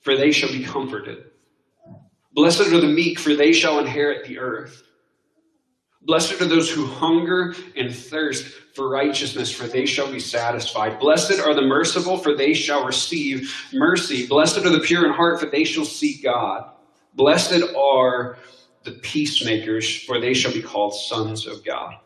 for 0.00 0.16
they 0.16 0.32
shall 0.32 0.50
be 0.50 0.64
comforted. 0.64 1.30
Blessed 2.32 2.72
are 2.72 2.80
the 2.80 2.86
meek, 2.86 3.18
for 3.18 3.34
they 3.34 3.52
shall 3.52 3.78
inherit 3.78 4.26
the 4.26 4.38
earth. 4.38 4.82
Blessed 6.06 6.40
are 6.40 6.46
those 6.46 6.70
who 6.70 6.86
hunger 6.86 7.54
and 7.76 7.94
thirst 7.94 8.46
for 8.74 8.88
righteousness, 8.88 9.50
for 9.50 9.66
they 9.66 9.84
shall 9.84 10.10
be 10.10 10.20
satisfied. 10.20 11.00
Blessed 11.00 11.40
are 11.40 11.52
the 11.52 11.62
merciful, 11.62 12.16
for 12.16 12.36
they 12.36 12.54
shall 12.54 12.86
receive 12.86 13.52
mercy. 13.72 14.24
Blessed 14.26 14.58
are 14.58 14.70
the 14.70 14.80
pure 14.80 15.06
in 15.06 15.12
heart, 15.12 15.40
for 15.40 15.46
they 15.46 15.64
shall 15.64 15.84
see 15.84 16.20
God. 16.22 16.70
Blessed 17.14 17.74
are 17.76 18.38
the 18.84 18.92
peacemakers, 18.92 20.04
for 20.04 20.20
they 20.20 20.32
shall 20.32 20.52
be 20.52 20.62
called 20.62 20.94
sons 20.94 21.44
of 21.44 21.64
God. 21.64 21.96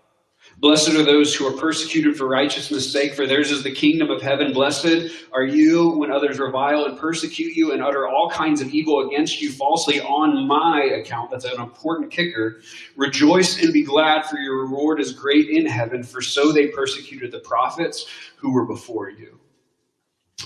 Blessed 0.61 0.91
are 0.91 1.03
those 1.03 1.35
who 1.35 1.47
are 1.47 1.57
persecuted 1.57 2.19
for 2.19 2.29
righteousness' 2.29 2.93
sake, 2.93 3.15
for 3.15 3.27
theirs 3.27 3.51
is 3.51 3.63
the 3.63 3.75
kingdom 3.75 4.11
of 4.11 4.21
heaven. 4.21 4.53
Blessed 4.53 5.11
are 5.33 5.45
you 5.45 5.89
when 5.89 6.13
others 6.13 6.39
revile 6.39 6.85
and 6.85 6.99
persecute 6.99 7.57
you 7.57 7.73
and 7.73 7.83
utter 7.83 8.07
all 8.07 8.29
kinds 8.29 8.61
of 8.61 8.69
evil 8.69 9.09
against 9.09 9.41
you 9.41 9.51
falsely 9.51 10.03
on 10.03 10.47
my 10.47 10.83
account. 10.83 11.31
That's 11.31 11.47
an 11.47 11.59
important 11.59 12.11
kicker. 12.11 12.61
Rejoice 12.95 13.63
and 13.63 13.73
be 13.73 13.83
glad, 13.83 14.27
for 14.27 14.37
your 14.37 14.61
reward 14.61 15.01
is 15.01 15.15
great 15.15 15.49
in 15.49 15.65
heaven, 15.65 16.03
for 16.03 16.21
so 16.21 16.53
they 16.53 16.67
persecuted 16.67 17.33
the 17.33 17.41
prophets 17.41 18.05
who 18.37 18.53
were 18.53 18.67
before 18.67 19.09
you. 19.09 19.41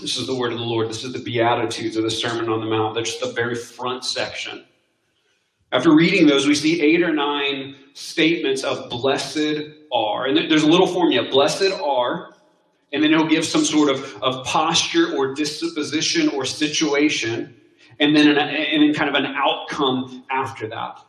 This 0.00 0.16
is 0.16 0.28
the 0.28 0.34
word 0.36 0.52
of 0.52 0.60
the 0.60 0.64
Lord. 0.64 0.88
This 0.88 1.02
is 1.02 1.12
the 1.12 1.18
Beatitudes 1.18 1.96
of 1.96 2.04
the 2.04 2.10
Sermon 2.10 2.48
on 2.48 2.60
the 2.60 2.66
Mount. 2.66 2.94
That's 2.94 3.18
the 3.18 3.32
very 3.32 3.56
front 3.56 4.04
section. 4.04 4.64
After 5.72 5.92
reading 5.92 6.28
those, 6.28 6.46
we 6.46 6.54
see 6.54 6.80
eight 6.80 7.02
or 7.02 7.12
nine 7.12 7.74
statements 7.94 8.62
of 8.62 8.88
blessed 8.90 9.73
are. 9.92 10.26
And 10.26 10.50
there's 10.50 10.62
a 10.62 10.68
little 10.68 10.86
formula 10.86 11.28
blessed 11.30 11.72
are, 11.72 12.34
and 12.92 13.02
then 13.02 13.10
he'll 13.10 13.26
give 13.26 13.44
some 13.44 13.64
sort 13.64 13.90
of, 13.90 14.22
of 14.22 14.44
posture 14.44 15.16
or 15.16 15.34
disposition 15.34 16.28
or 16.28 16.44
situation, 16.44 17.54
and 18.00 18.14
then, 18.14 18.28
an, 18.28 18.38
and 18.38 18.82
then 18.82 18.94
kind 18.94 19.08
of 19.08 19.16
an 19.16 19.26
outcome 19.26 20.24
after 20.30 20.68
that. 20.68 21.00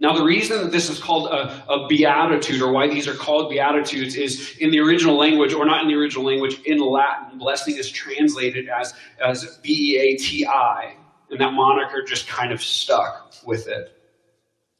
Now, 0.00 0.14
the 0.14 0.24
reason 0.24 0.62
that 0.62 0.72
this 0.72 0.88
is 0.88 0.98
called 0.98 1.26
a, 1.26 1.70
a, 1.70 1.86
beatitude, 1.86 2.62
or 2.62 2.72
why 2.72 2.88
these 2.88 3.06
are 3.06 3.14
called 3.14 3.50
beatitudes, 3.50 4.16
is 4.16 4.56
in 4.58 4.70
the 4.70 4.80
original 4.80 5.16
language, 5.16 5.52
or 5.52 5.66
not 5.66 5.82
in 5.82 5.88
the 5.88 5.94
original 5.94 6.24
language, 6.24 6.58
in 6.64 6.78
Latin, 6.78 7.38
blessing 7.38 7.76
is 7.76 7.90
translated 7.90 8.68
as, 8.68 8.94
as 9.22 9.58
B 9.62 9.94
E 9.94 9.98
A 9.98 10.16
T 10.16 10.46
I, 10.46 10.94
and 11.30 11.38
that 11.38 11.52
moniker 11.52 12.02
just 12.02 12.26
kind 12.26 12.50
of 12.50 12.62
stuck 12.62 13.34
with 13.44 13.68
it. 13.68 13.94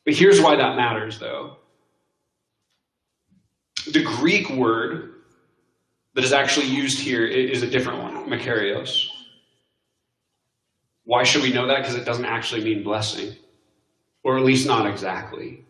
But 0.06 0.14
here's 0.14 0.40
why 0.40 0.56
that 0.56 0.74
matters, 0.76 1.18
though. 1.18 1.58
The 3.86 4.02
Greek 4.02 4.50
word 4.50 5.14
that 6.14 6.24
is 6.24 6.32
actually 6.32 6.66
used 6.66 6.98
here 6.98 7.24
is 7.24 7.62
a 7.62 7.66
different 7.66 8.02
one, 8.02 8.28
makarios. 8.28 9.06
Why 11.04 11.24
should 11.24 11.42
we 11.42 11.52
know 11.52 11.66
that? 11.66 11.78
Because 11.78 11.94
it 11.94 12.04
doesn't 12.04 12.24
actually 12.24 12.64
mean 12.64 12.82
blessing, 12.82 13.34
or 14.22 14.36
at 14.36 14.44
least 14.44 14.66
not 14.66 14.86
exactly. 14.86 15.64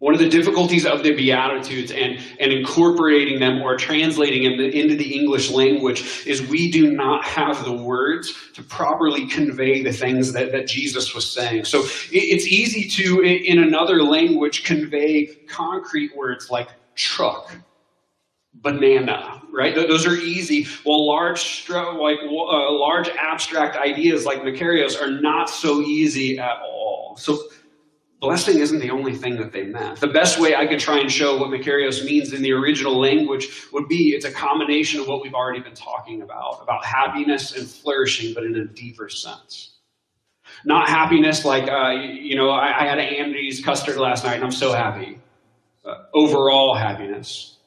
One 0.00 0.12
of 0.12 0.20
the 0.20 0.28
difficulties 0.28 0.84
of 0.84 1.02
the 1.02 1.14
Beatitudes 1.14 1.90
and, 1.90 2.18
and 2.38 2.52
incorporating 2.52 3.40
them 3.40 3.62
or 3.62 3.76
translating 3.76 4.42
them 4.42 4.60
into 4.60 4.96
the 4.96 5.14
English 5.14 5.50
language 5.50 6.26
is 6.26 6.42
we 6.42 6.70
do 6.70 6.90
not 6.90 7.24
have 7.24 7.64
the 7.64 7.72
words 7.72 8.34
to 8.54 8.62
properly 8.62 9.26
convey 9.26 9.82
the 9.82 9.92
things 9.92 10.32
that, 10.32 10.52
that 10.52 10.66
Jesus 10.66 11.14
was 11.14 11.30
saying. 11.32 11.64
So 11.64 11.84
it's 12.12 12.46
easy 12.46 12.86
to, 12.90 13.22
in 13.22 13.62
another 13.62 14.02
language, 14.02 14.64
convey 14.64 15.26
concrete 15.48 16.14
words 16.14 16.50
like 16.50 16.68
truck, 16.94 17.54
banana, 18.54 19.42
right? 19.52 19.74
Those 19.74 20.06
are 20.06 20.14
easy. 20.14 20.66
Well, 20.84 21.06
large, 21.06 21.68
like 21.68 22.18
uh, 22.22 22.72
large 22.72 23.08
abstract 23.08 23.76
ideas 23.76 24.24
like 24.24 24.42
Makarios 24.42 25.00
are 25.00 25.10
not 25.10 25.50
so 25.50 25.80
easy 25.80 26.38
at 26.38 26.58
all. 26.62 27.16
So 27.16 27.38
blessing 28.20 28.58
isn't 28.58 28.80
the 28.80 28.90
only 28.90 29.14
thing 29.14 29.36
that 29.36 29.52
they 29.52 29.64
meant. 29.64 30.00
The 30.00 30.06
best 30.06 30.40
way 30.40 30.54
I 30.54 30.66
could 30.66 30.80
try 30.80 30.98
and 30.98 31.10
show 31.10 31.36
what 31.36 31.50
Makarios 31.50 32.04
means 32.04 32.32
in 32.32 32.42
the 32.42 32.52
original 32.52 32.98
language 32.98 33.66
would 33.72 33.86
be 33.86 34.14
it's 34.14 34.24
a 34.24 34.32
combination 34.32 35.00
of 35.00 35.08
what 35.08 35.22
we've 35.22 35.34
already 35.34 35.60
been 35.60 35.74
talking 35.74 36.22
about, 36.22 36.60
about 36.62 36.84
happiness 36.84 37.56
and 37.56 37.68
flourishing, 37.68 38.32
but 38.34 38.44
in 38.44 38.56
a 38.56 38.64
deeper 38.64 39.08
sense. 39.08 39.72
Not 40.64 40.88
happiness 40.88 41.44
like, 41.44 41.68
uh, 41.68 41.90
you 41.90 42.36
know, 42.36 42.48
I, 42.48 42.84
I, 42.84 42.86
had 42.86 42.98
an 42.98 43.04
Andy's 43.04 43.62
custard 43.62 43.96
last 43.96 44.24
night 44.24 44.36
and 44.36 44.44
I'm 44.44 44.52
so 44.52 44.72
happy. 44.72 45.20
Uh, 45.84 46.04
overall 46.14 46.74
happiness. 46.74 47.58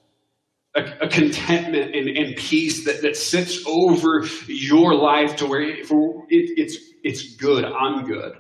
A, 0.76 0.84
a 1.02 1.08
contentment 1.08 1.96
and, 1.96 2.10
and, 2.10 2.36
peace 2.36 2.86
that, 2.86 3.02
that 3.02 3.16
sits 3.16 3.66
over 3.66 4.26
your 4.48 4.94
life 4.94 5.36
to 5.38 5.46
where 5.48 5.62
it, 5.62 5.80
it, 5.80 6.26
it's, 6.30 6.78
it's 7.04 7.36
good. 7.36 7.66
I'm 7.66 8.06
good 8.06 8.38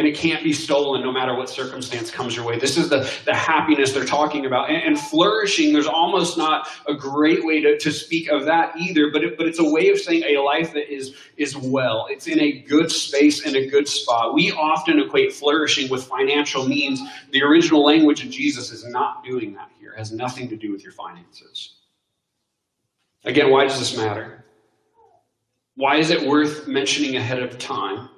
and 0.00 0.08
it 0.08 0.16
can't 0.16 0.42
be 0.42 0.54
stolen 0.54 1.02
no 1.02 1.12
matter 1.12 1.34
what 1.34 1.50
circumstance 1.50 2.10
comes 2.10 2.34
your 2.34 2.42
way. 2.42 2.58
This 2.58 2.78
is 2.78 2.88
the, 2.88 3.00
the 3.26 3.34
happiness 3.34 3.92
they're 3.92 4.06
talking 4.06 4.46
about. 4.46 4.70
And, 4.70 4.82
and 4.82 4.98
flourishing, 4.98 5.74
there's 5.74 5.86
almost 5.86 6.38
not 6.38 6.68
a 6.88 6.94
great 6.94 7.44
way 7.44 7.60
to, 7.60 7.78
to 7.78 7.92
speak 7.92 8.30
of 8.30 8.46
that 8.46 8.74
either, 8.78 9.10
but, 9.10 9.22
it, 9.22 9.36
but 9.36 9.46
it's 9.46 9.58
a 9.58 9.70
way 9.70 9.90
of 9.90 9.98
saying 9.98 10.22
a 10.22 10.40
life 10.40 10.72
that 10.72 10.90
is, 10.90 11.14
is 11.36 11.54
well. 11.54 12.06
It's 12.08 12.28
in 12.28 12.40
a 12.40 12.60
good 12.60 12.90
space 12.90 13.44
and 13.44 13.54
a 13.54 13.66
good 13.66 13.86
spot. 13.86 14.32
We 14.32 14.52
often 14.52 14.98
equate 14.98 15.34
flourishing 15.34 15.90
with 15.90 16.04
financial 16.04 16.66
means. 16.66 17.02
The 17.32 17.42
original 17.42 17.84
language 17.84 18.24
of 18.24 18.30
Jesus 18.30 18.72
is 18.72 18.86
not 18.86 19.22
doing 19.22 19.52
that 19.52 19.68
here, 19.78 19.92
it 19.92 19.98
has 19.98 20.12
nothing 20.12 20.48
to 20.48 20.56
do 20.56 20.72
with 20.72 20.82
your 20.82 20.92
finances. 20.92 21.74
Again, 23.26 23.50
why 23.50 23.64
does 23.64 23.78
this 23.78 23.94
matter? 23.94 24.46
Why 25.74 25.96
is 25.96 26.08
it 26.08 26.26
worth 26.26 26.66
mentioning 26.66 27.16
ahead 27.16 27.42
of 27.42 27.58
time? 27.58 28.08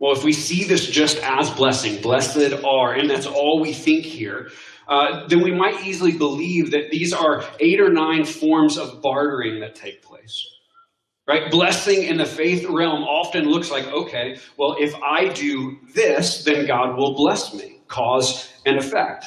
Well, 0.00 0.16
if 0.16 0.24
we 0.24 0.32
see 0.32 0.64
this 0.64 0.86
just 0.86 1.18
as 1.18 1.50
blessing, 1.50 2.00
blessed 2.00 2.64
are, 2.64 2.94
and 2.94 3.08
that's 3.08 3.26
all 3.26 3.60
we 3.60 3.74
think 3.74 4.04
here, 4.04 4.50
uh, 4.88 5.28
then 5.28 5.42
we 5.42 5.52
might 5.52 5.84
easily 5.84 6.16
believe 6.16 6.70
that 6.70 6.90
these 6.90 7.12
are 7.12 7.44
eight 7.60 7.80
or 7.80 7.90
nine 7.90 8.24
forms 8.24 8.78
of 8.78 9.02
bartering 9.02 9.60
that 9.60 9.74
take 9.74 10.02
place. 10.02 10.46
Right? 11.28 11.50
Blessing 11.50 12.02
in 12.04 12.16
the 12.16 12.24
faith 12.24 12.64
realm 12.64 13.04
often 13.04 13.44
looks 13.44 13.70
like, 13.70 13.86
okay, 13.86 14.38
well, 14.56 14.74
if 14.80 14.94
I 14.96 15.28
do 15.28 15.78
this, 15.94 16.44
then 16.44 16.66
God 16.66 16.96
will 16.96 17.14
bless 17.14 17.54
me. 17.54 17.82
Cause 17.86 18.52
and 18.66 18.78
effect. 18.78 19.26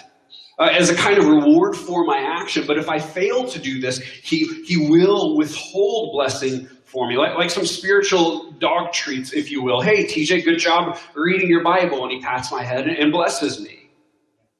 Uh, 0.59 0.69
as 0.71 0.89
a 0.89 0.95
kind 0.95 1.17
of 1.17 1.25
reward 1.25 1.75
for 1.75 2.03
my 2.03 2.17
action. 2.17 2.65
But 2.67 2.77
if 2.77 2.89
I 2.89 2.99
fail 2.99 3.47
to 3.47 3.59
do 3.59 3.79
this, 3.79 3.99
he, 3.99 4.45
he 4.65 4.89
will 4.89 5.37
withhold 5.37 6.13
blessing 6.13 6.67
for 6.93 7.07
me, 7.07 7.17
like, 7.17 7.35
like 7.35 7.49
some 7.49 7.65
spiritual 7.65 8.51
dog 8.59 8.93
treats, 8.93 9.33
if 9.33 9.49
you 9.49 9.63
will. 9.63 9.81
Hey, 9.81 10.05
TJ, 10.05 10.45
good 10.45 10.59
job 10.59 10.99
reading 11.15 11.49
your 11.49 11.63
Bible. 11.63 12.03
And 12.03 12.11
he 12.11 12.21
pats 12.21 12.51
my 12.51 12.63
head 12.63 12.87
and 12.87 13.11
blesses 13.11 13.59
me. 13.59 13.89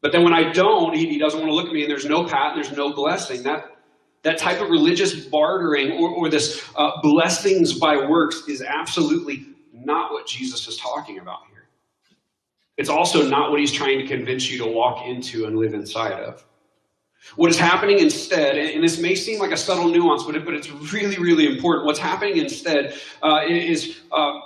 But 0.01 0.11
then 0.11 0.23
when 0.23 0.33
I 0.33 0.51
don't, 0.51 0.95
he, 0.95 1.07
he 1.07 1.19
doesn't 1.19 1.39
want 1.39 1.51
to 1.51 1.53
look 1.53 1.67
at 1.67 1.73
me 1.73 1.83
and 1.83 1.91
there's 1.91 2.07
no 2.07 2.25
pat 2.25 2.53
and 2.53 2.63
there's 2.63 2.75
no 2.75 2.91
blessing. 2.91 3.43
That, 3.43 3.77
that 4.23 4.39
type 4.39 4.61
of 4.61 4.69
religious 4.69 5.27
bartering 5.27 5.91
or, 5.91 6.09
or 6.09 6.27
this 6.27 6.67
uh, 6.75 6.99
blessings 7.03 7.77
by 7.77 7.97
works 7.97 8.47
is 8.47 8.63
absolutely 8.63 9.45
not 9.71 10.11
what 10.11 10.25
Jesus 10.25 10.67
is 10.67 10.77
talking 10.77 11.19
about 11.19 11.41
here. 11.51 11.67
It's 12.77 12.89
also 12.89 13.29
not 13.29 13.51
what 13.51 13.59
he's 13.59 13.71
trying 13.71 13.99
to 13.99 14.07
convince 14.07 14.49
you 14.49 14.57
to 14.57 14.65
walk 14.65 15.05
into 15.05 15.45
and 15.45 15.55
live 15.55 15.75
inside 15.75 16.13
of. 16.13 16.43
What 17.36 17.50
is 17.50 17.58
happening 17.58 18.00
instead, 18.00 18.58
and 18.58 18.84
this 18.84 19.00
may 19.00 19.15
seem 19.15 19.39
like 19.39 19.51
a 19.51 19.58
subtle 19.58 19.88
nuance, 19.88 20.24
but, 20.24 20.36
it, 20.36 20.46
but 20.46 20.53
it's 20.53 20.70
really, 20.70 21.18
really 21.18 21.48
important. 21.48 21.86
What's 21.86 22.00
happening 22.00 22.38
instead 22.38 22.96
uh, 23.22 23.42
is 23.48 24.01
uh, 24.12 24.42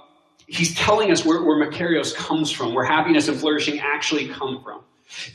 he's 0.47 0.73
telling 0.75 1.11
us 1.11 1.25
where, 1.25 1.43
where 1.43 1.57
Makarios 1.57 2.15
comes 2.15 2.51
from, 2.51 2.73
where 2.73 2.85
happiness 2.85 3.27
and 3.27 3.37
flourishing 3.37 3.79
actually 3.79 4.29
come 4.29 4.63
from. 4.63 4.81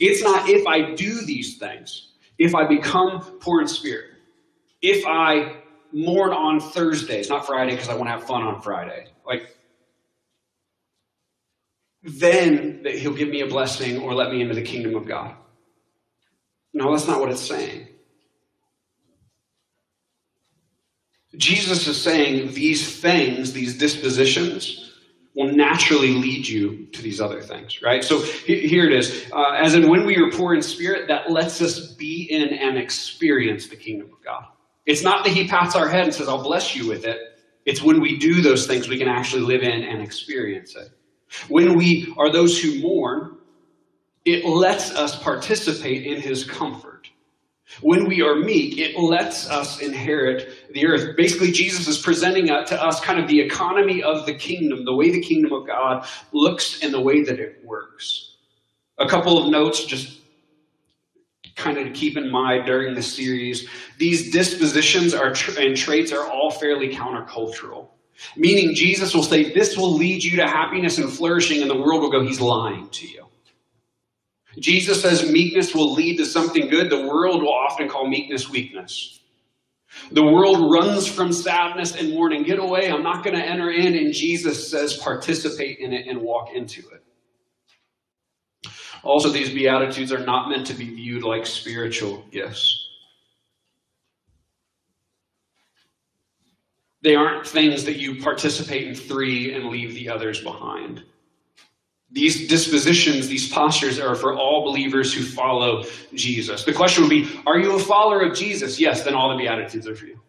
It's 0.01 0.23
not 0.23 0.49
if 0.49 0.67
I 0.67 0.95
do 0.95 1.21
these 1.23 1.59
things, 1.59 2.09
if 2.39 2.55
I 2.55 2.67
become 2.67 3.21
poor 3.41 3.61
in 3.61 3.69
spirit, 3.69 4.11
if 4.81 5.05
I 5.07 5.57
mourn 5.93 6.33
on 6.33 6.61
Thursdays, 6.61 7.29
not 7.29 7.47
Friday 7.47 7.73
because 7.73 7.89
I 7.89 7.95
want 7.95 8.07
to 8.07 8.13
have 8.13 8.25
fun 8.25 8.43
on 8.43 8.63
Friday. 8.63 9.09
Like, 9.27 9.57
then 12.03 12.83
that 12.83 12.97
he'll 12.97 13.15
give 13.15 13.29
me 13.29 13.43
a 13.43 13.47
blessing 13.47 14.01
or 14.01 14.15
let 14.15 14.31
me 14.31 14.41
into 14.41 14.55
the 14.55 14.63
kingdom 14.63 14.95
of 14.95 15.07
God. 15.07 15.37
No, 16.75 16.93
that's 16.93 17.07
not 17.07 17.21
what 17.21 17.31
it's 17.31 17.43
saying. 17.43 17.89
Jesus 21.37 21.87
is 21.87 22.01
saying 22.01 22.53
these 22.53 23.01
things, 23.01 23.53
these 23.53 23.79
dispositions, 23.79 24.93
will 25.35 25.51
naturally 25.51 26.13
lead 26.13 26.47
you 26.47 26.87
to 26.93 27.01
these 27.01 27.21
other 27.21 27.41
things, 27.41 27.81
right? 27.81 28.05
So 28.05 28.21
here 28.21 28.85
it 28.85 28.93
is. 28.93 29.27
Uh, 29.33 29.53
as 29.53 29.75
in, 29.75 29.89
when 29.89 30.05
we 30.05 30.17
are 30.17 30.31
poor 30.31 30.55
in 30.55 30.61
spirit, 30.61 31.09
that 31.09 31.31
lets 31.31 31.63
us 31.63 31.93
be 31.95 32.25
in 32.25 32.49
and 32.51 32.77
experience 32.77 33.69
the 33.69 33.77
kingdom 33.77 34.11
of 34.13 34.23
God. 34.23 34.45
It's 34.85 35.03
not 35.03 35.25
that 35.25 35.33
He 35.33 35.49
pats 35.49 35.75
our 35.75 35.89
head 35.89 36.05
and 36.05 36.15
says, 36.15 36.29
I'll 36.29 36.43
bless 36.43 36.77
you 36.77 36.87
with 36.87 37.07
it. 37.07 37.19
It's 37.65 37.83
when 37.83 38.01
we 38.01 38.19
do 38.19 38.43
those 38.43 38.67
things 38.67 38.89
we 38.89 38.99
can 38.99 39.09
actually 39.09 39.43
live 39.43 39.63
in 39.63 39.85
and 39.85 40.03
experience 40.03 40.77
it. 40.77 40.91
When 41.49 41.79
we 41.79 42.13
are 42.19 42.31
those 42.31 42.61
who 42.61 42.81
mourn, 42.81 43.39
it 44.25 44.45
lets 44.45 44.91
us 44.93 45.21
participate 45.23 46.07
in 46.07 46.21
his 46.21 46.45
comfort. 46.45 46.93
When 47.81 48.07
we 48.07 48.21
are 48.21 48.37
meek, 48.37 48.79
it 48.79 48.99
lets 48.99 49.49
us 49.49 49.81
inherit 49.81 50.73
the 50.75 50.87
earth. 50.87 51.17
Basically, 51.17 51.51
Jesus 51.51 51.89
is 51.89 51.99
presenting 51.99 52.47
to 52.47 52.83
us 52.83 53.01
kind 53.01 53.19
of 53.19 53.29
the 53.29 53.41
economy 53.41 54.03
of 54.03 54.27
the 54.27 54.35
kingdom, 54.35 54.85
the 54.85 54.95
way 54.95 55.11
the 55.11 55.23
kingdom 55.23 55.53
of 55.53 55.67
God 55.67 56.07
looks 56.33 56.83
and 56.83 56.93
the 56.93 57.01
way 57.01 57.23
that 57.23 57.41
it 57.41 57.65
works. 57.65 58.37
A 58.99 59.09
couple 59.09 59.43
of 59.43 59.51
notes 59.51 59.85
just 59.85 60.19
kind 61.57 61.79
of 61.79 61.87
to 61.87 61.93
keep 61.93 62.17
in 62.17 62.31
mind 62.31 62.67
during 62.67 62.95
the 62.95 63.03
series. 63.03 63.69
These 63.99 64.31
dispositions 64.31 65.15
are 65.15 65.35
and 65.59 65.77
traits 65.77 66.13
are 66.13 66.29
all 66.31 66.51
fairly 66.51 66.95
countercultural. 66.95 67.89
Meaning, 68.37 68.75
Jesus 68.75 69.15
will 69.15 69.23
say, 69.23 69.53
This 69.53 69.77
will 69.77 69.95
lead 69.95 70.23
you 70.23 70.37
to 70.37 70.47
happiness 70.47 70.99
and 70.99 71.11
flourishing, 71.11 71.63
and 71.63 71.71
the 71.71 71.77
world 71.77 72.03
will 72.03 72.11
go, 72.11 72.23
He's 72.23 72.41
lying 72.41 72.89
to 72.91 73.09
you. 73.09 73.27
Jesus 74.59 75.01
says 75.01 75.31
meekness 75.31 75.75
will 75.75 75.93
lead 75.93 76.19
to 76.19 76.27
something 76.27 76.69
good. 76.69 76.91
The 76.91 77.07
world 77.07 77.43
will 77.43 77.55
often 77.55 77.89
call 77.89 78.09
meekness 78.09 78.51
weakness. 78.51 79.21
The 80.11 80.23
world 80.23 80.71
runs 80.71 81.07
from 81.07 81.33
sadness 81.33 81.97
and 81.97 82.11
mourning. 82.11 82.43
Get 82.43 82.59
away. 82.59 82.91
I'm 82.91 83.03
not 83.03 83.25
going 83.25 83.37
to 83.37 83.45
enter 83.45 83.71
in. 83.71 83.95
And 83.95 84.13
Jesus 84.13 84.71
says 84.71 84.97
participate 84.97 85.79
in 85.79 85.93
it 85.93 86.07
and 86.07 86.21
walk 86.21 86.51
into 86.55 86.83
it. 86.91 87.03
Also, 89.03 89.31
these 89.31 89.51
Beatitudes 89.51 90.13
are 90.13 90.25
not 90.25 90.49
meant 90.49 90.67
to 90.69 90.75
be 90.75 90.95
viewed 90.95 91.25
like 91.25 91.45
spiritual 91.45 92.25
gifts. 92.31 92.89
They 97.03 97.17
aren't 97.17 97.47
things 97.47 97.85
that 97.85 97.99
you 97.99 98.23
participate 98.23 98.87
in 98.87 98.95
three 98.95 99.55
and 99.55 99.69
leave 99.69 99.95
the 99.95 100.09
others 100.09 100.41
behind. 100.41 101.03
These 102.13 102.47
dispositions, 102.47 103.27
these 103.27 103.51
postures 103.51 103.99
are 103.99 104.15
for 104.15 104.37
all 104.37 104.65
believers 104.65 105.15
who 105.15 105.23
follow 105.23 105.85
Jesus. 106.15 106.65
The 106.65 106.73
question 106.73 107.03
would 107.05 107.11
be 107.11 107.29
Are 107.47 107.59
you 107.59 107.75
a 107.75 107.79
follower 107.79 108.21
of 108.21 108.37
Jesus? 108.37 108.79
Yes, 108.79 109.03
then 109.03 109.15
all 109.15 109.31
the 109.31 109.37
Beatitudes 109.37 109.89
are 109.89 109.97
for 109.97 110.07
you. 110.07 110.21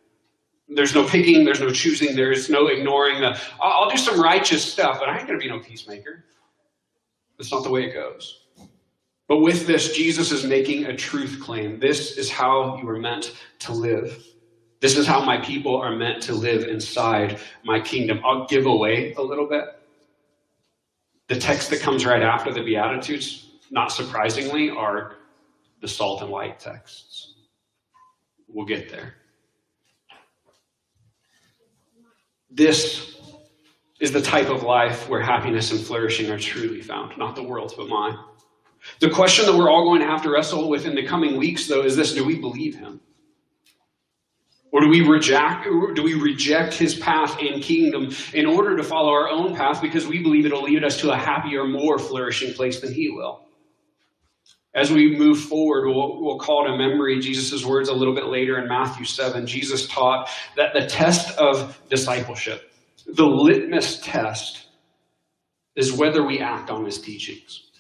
There's 0.70 0.96
no 0.96 1.06
picking, 1.06 1.44
there's 1.44 1.60
no 1.60 1.72
choosing, 1.72 2.16
there's 2.16 2.50
no 2.50 2.68
ignoring 2.68 3.20
the, 3.20 3.40
I'll 3.62 3.90
do 3.90 3.98
some 3.98 4.20
righteous 4.20 4.64
stuff, 4.64 4.98
but 5.00 5.10
I 5.10 5.18
ain't 5.18 5.28
going 5.28 5.38
to 5.38 5.44
be 5.44 5.50
no 5.50 5.60
peacemaker. 5.60 6.24
That's 7.38 7.52
not 7.52 7.64
the 7.64 7.70
way 7.70 7.84
it 7.84 7.94
goes. 7.94 8.46
But 9.28 9.40
with 9.40 9.68
this, 9.68 9.94
Jesus 9.94 10.32
is 10.32 10.46
making 10.46 10.86
a 10.86 10.96
truth 10.96 11.40
claim. 11.42 11.80
This 11.80 12.18
is 12.18 12.32
how 12.32 12.78
you 12.78 12.86
were 12.86 13.00
meant 13.00 13.36
to 13.60 13.74
live. 13.74 14.24
This 14.80 14.98
is 14.98 15.06
how 15.06 15.24
my 15.24 15.38
people 15.38 15.78
are 15.78 15.96
meant 15.96 16.22
to 16.24 16.34
live 16.34 16.64
inside 16.64 17.40
my 17.64 17.80
kingdom. 17.80 18.22
I'll 18.24 18.48
give 18.48 18.66
away 18.66 19.14
a 19.16 19.22
little 19.22 19.48
bit. 19.48 19.66
The 21.34 21.40
text 21.40 21.72
that 21.72 21.80
comes 21.80 22.06
right 22.06 22.22
after 22.22 22.54
the 22.54 22.62
Beatitudes, 22.62 23.48
not 23.72 23.92
surprisingly, 23.92 24.70
are 24.70 25.16
the 25.82 25.88
salt 25.88 26.22
and 26.22 26.30
light 26.30 26.60
texts. 26.60 27.34
We'll 28.48 28.68
get 28.68 28.88
there. 28.88 29.16
This 32.52 33.18
is 34.00 34.12
the 34.12 34.22
type 34.22 34.50
of 34.50 34.62
life 34.62 35.10
where 35.10 35.24
happiness 35.24 35.72
and 35.72 35.80
flourishing 35.80 36.30
are 36.30 36.38
truly 36.38 36.84
found, 36.84 37.18
not 37.18 37.36
the 37.36 37.42
world's, 37.42 37.74
but 37.74 37.88
mine. 37.88 38.16
The 39.00 39.10
question 39.10 39.48
that 39.48 39.58
we're 39.58 39.72
all 39.72 39.86
going 39.86 40.02
to 40.02 40.08
have 40.08 40.22
to 40.22 40.30
wrestle 40.30 40.70
with 40.70 40.86
in 40.86 40.94
the 40.94 41.04
coming 41.04 41.38
weeks, 41.38 41.66
though, 41.66 41.82
is 41.82 41.96
this 41.96 42.14
do 42.14 42.24
we 42.24 42.38
believe 42.38 42.76
him? 42.76 43.02
Or 44.74 44.82
do 44.82 44.90
we 44.90 45.08
reject 45.08 45.66
do 45.66 46.02
we 46.04 46.16
reject 46.16 46.74
his 46.74 46.96
path 46.96 47.38
and 47.40 47.62
kingdom 47.62 48.12
in 48.34 48.48
order 48.48 48.76
to 48.76 48.84
follow 48.84 49.12
our 49.12 49.30
own 49.30 49.56
path 49.56 49.84
because 49.84 50.08
we 50.08 50.24
believe 50.24 50.48
it'll 50.48 50.64
lead 50.64 50.84
us 50.84 51.00
to 51.02 51.12
a 51.12 51.16
happier, 51.16 51.64
more 51.66 52.00
flourishing 52.00 52.56
place 52.56 52.82
than 52.82 52.92
he 52.92 53.12
will? 53.12 53.46
As 54.74 54.92
we 54.92 55.16
move 55.16 55.40
forward, 55.40 55.88
we'll, 55.88 56.20
we'll 56.20 56.40
call 56.40 56.66
to 56.66 56.76
memory 56.76 57.20
Jesus' 57.20 57.64
words 57.64 57.88
a 57.88 57.94
little 57.94 58.16
bit 58.16 58.26
later 58.26 58.60
in 58.60 58.68
Matthew 58.68 59.06
7. 59.06 59.46
Jesus 59.46 59.88
taught 59.88 60.28
that 60.58 60.74
the 60.74 60.88
test 60.88 61.38
of 61.38 61.80
discipleship, 61.88 62.72
the 63.06 63.28
litmus 63.28 64.02
test, 64.02 64.66
is 65.76 65.94
whether 65.94 66.26
we 66.26 66.40
act 66.40 66.72
on 66.72 66.84
his 66.84 67.00
teachings 67.00 67.73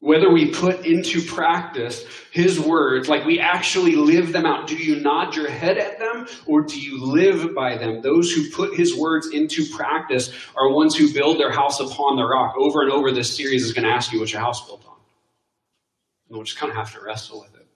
whether 0.00 0.30
we 0.30 0.50
put 0.50 0.86
into 0.86 1.22
practice 1.22 2.04
his 2.32 2.58
words, 2.58 3.08
like 3.08 3.24
we 3.26 3.38
actually 3.38 3.94
live 3.94 4.32
them 4.32 4.46
out. 4.46 4.66
Do 4.66 4.76
you 4.76 4.96
nod 4.96 5.36
your 5.36 5.48
head 5.48 5.76
at 5.76 5.98
them 5.98 6.26
or 6.46 6.62
do 6.62 6.80
you 6.80 7.04
live 7.04 7.54
by 7.54 7.76
them? 7.76 8.00
Those 8.00 8.32
who 8.32 8.50
put 8.50 8.74
his 8.74 8.96
words 8.96 9.28
into 9.28 9.64
practice 9.66 10.32
are 10.56 10.70
ones 10.70 10.96
who 10.96 11.12
build 11.12 11.38
their 11.38 11.52
house 11.52 11.80
upon 11.80 12.16
the 12.16 12.24
rock. 12.24 12.54
Over 12.56 12.82
and 12.82 12.90
over, 12.90 13.12
this 13.12 13.36
series 13.36 13.62
is 13.62 13.74
going 13.74 13.86
to 13.86 13.92
ask 13.92 14.10
you 14.10 14.20
what 14.20 14.32
your 14.32 14.40
house 14.40 14.66
built 14.66 14.84
on. 14.86 14.96
And 16.28 16.36
we'll 16.36 16.44
just 16.44 16.58
kind 16.58 16.70
of 16.70 16.76
have 16.76 16.92
to 16.94 17.04
wrestle 17.04 17.40
with 17.40 17.54
it. 17.60 17.66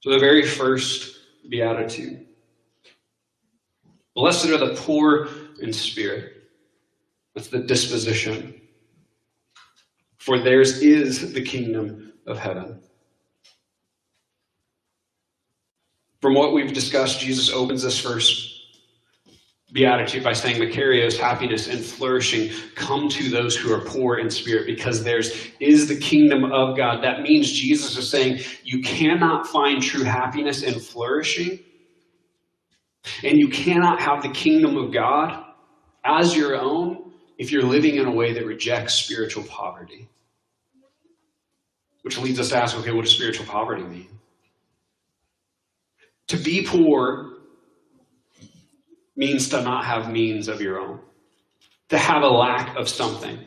So, 0.00 0.10
the 0.10 0.18
very 0.18 0.46
first 0.46 1.18
beatitude 1.50 2.26
Blessed 4.14 4.46
are 4.46 4.58
the 4.58 4.74
poor 4.74 5.28
in 5.60 5.72
spirit. 5.72 6.42
That's 7.34 7.48
the 7.48 7.60
disposition 7.60 8.59
for 10.20 10.38
theirs 10.38 10.82
is 10.82 11.32
the 11.32 11.40
kingdom 11.40 12.12
of 12.26 12.38
heaven. 12.38 12.78
From 16.20 16.34
what 16.34 16.52
we've 16.52 16.74
discussed, 16.74 17.20
Jesus 17.20 17.50
opens 17.50 17.82
this 17.82 17.98
first 17.98 18.48
beatitude 19.72 20.22
by 20.22 20.34
saying, 20.34 20.60
Makarios, 20.60 21.16
happiness 21.16 21.68
and 21.68 21.82
flourishing 21.82 22.50
come 22.74 23.08
to 23.08 23.30
those 23.30 23.56
who 23.56 23.72
are 23.72 23.80
poor 23.80 24.18
in 24.18 24.28
spirit 24.28 24.66
because 24.66 25.02
theirs 25.02 25.48
is 25.58 25.88
the 25.88 25.98
kingdom 25.98 26.44
of 26.52 26.76
God. 26.76 27.02
That 27.02 27.22
means 27.22 27.50
Jesus 27.50 27.96
is 27.96 28.10
saying 28.10 28.40
you 28.62 28.82
cannot 28.82 29.46
find 29.46 29.82
true 29.82 30.04
happiness 30.04 30.62
and 30.62 30.82
flourishing, 30.82 31.60
and 33.22 33.38
you 33.38 33.48
cannot 33.48 34.02
have 34.02 34.22
the 34.22 34.30
kingdom 34.30 34.76
of 34.76 34.92
God 34.92 35.46
as 36.04 36.36
your 36.36 36.60
own 36.60 37.09
if 37.40 37.50
you're 37.50 37.62
living 37.62 37.96
in 37.96 38.04
a 38.04 38.10
way 38.10 38.34
that 38.34 38.44
rejects 38.44 38.92
spiritual 38.92 39.42
poverty. 39.44 40.06
Which 42.02 42.18
leads 42.18 42.38
us 42.38 42.50
to 42.50 42.56
ask 42.58 42.76
okay, 42.76 42.92
what 42.92 43.06
does 43.06 43.14
spiritual 43.14 43.46
poverty 43.46 43.82
mean? 43.82 44.08
To 46.28 46.36
be 46.36 46.66
poor 46.66 47.38
means 49.16 49.48
to 49.48 49.62
not 49.62 49.86
have 49.86 50.12
means 50.12 50.48
of 50.48 50.60
your 50.60 50.78
own, 50.80 51.00
to 51.88 51.96
have 51.96 52.22
a 52.22 52.28
lack 52.28 52.76
of 52.76 52.90
something. 52.90 53.38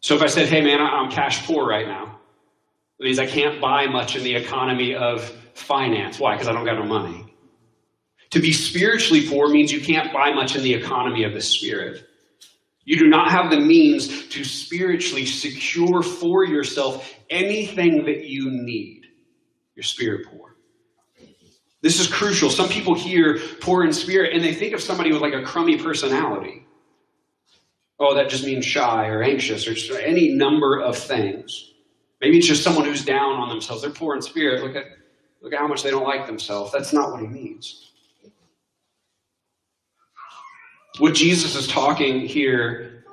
So 0.00 0.14
if 0.14 0.20
I 0.20 0.26
said, 0.26 0.46
hey 0.46 0.60
man, 0.60 0.82
I'm 0.82 1.10
cash 1.10 1.46
poor 1.46 1.66
right 1.66 1.88
now, 1.88 2.20
it 3.00 3.04
means 3.04 3.18
I 3.18 3.26
can't 3.26 3.58
buy 3.58 3.86
much 3.86 4.16
in 4.16 4.22
the 4.22 4.34
economy 4.34 4.94
of 4.94 5.22
finance. 5.54 6.18
Why? 6.18 6.34
Because 6.34 6.48
I 6.48 6.52
don't 6.52 6.66
got 6.66 6.78
no 6.78 6.84
money. 6.84 7.24
To 8.30 8.38
be 8.38 8.52
spiritually 8.52 9.26
poor 9.26 9.48
means 9.48 9.72
you 9.72 9.80
can't 9.80 10.12
buy 10.12 10.34
much 10.34 10.56
in 10.56 10.62
the 10.62 10.74
economy 10.74 11.24
of 11.24 11.32
the 11.32 11.40
spirit. 11.40 12.06
You 12.84 12.98
do 12.98 13.08
not 13.08 13.30
have 13.30 13.50
the 13.50 13.60
means 13.60 14.28
to 14.28 14.44
spiritually 14.44 15.24
secure 15.24 16.02
for 16.02 16.44
yourself 16.44 17.14
anything 17.30 18.04
that 18.04 18.24
you 18.24 18.50
need. 18.50 19.06
You're 19.74 19.84
spirit 19.84 20.26
poor. 20.26 20.56
This 21.80 22.00
is 22.00 22.06
crucial. 22.06 22.50
Some 22.50 22.68
people 22.68 22.94
hear 22.94 23.38
poor 23.60 23.84
in 23.84 23.92
spirit 23.92 24.34
and 24.34 24.42
they 24.42 24.54
think 24.54 24.72
of 24.72 24.82
somebody 24.82 25.12
with 25.12 25.22
like 25.22 25.34
a 25.34 25.42
crummy 25.42 25.78
personality. 25.78 26.66
Oh, 27.98 28.14
that 28.14 28.28
just 28.28 28.44
means 28.44 28.64
shy 28.64 29.06
or 29.06 29.22
anxious 29.22 29.66
or 29.66 29.74
just 29.74 29.90
any 30.00 30.30
number 30.30 30.80
of 30.80 30.96
things. 30.96 31.72
Maybe 32.20 32.38
it's 32.38 32.46
just 32.46 32.62
someone 32.62 32.84
who's 32.84 33.04
down 33.04 33.34
on 33.34 33.48
themselves. 33.48 33.82
They're 33.82 33.90
poor 33.90 34.16
in 34.16 34.22
spirit. 34.22 34.62
Look 34.62 34.76
at, 34.76 34.84
look 35.42 35.52
at 35.52 35.58
how 35.58 35.68
much 35.68 35.82
they 35.82 35.90
don't 35.90 36.04
like 36.06 36.26
themselves. 36.26 36.72
That's 36.72 36.92
not 36.92 37.12
what 37.12 37.20
he 37.20 37.26
means. 37.26 37.92
What 40.98 41.14
Jesus 41.14 41.56
is 41.56 41.66
talking 41.66 42.20
here 42.20 43.04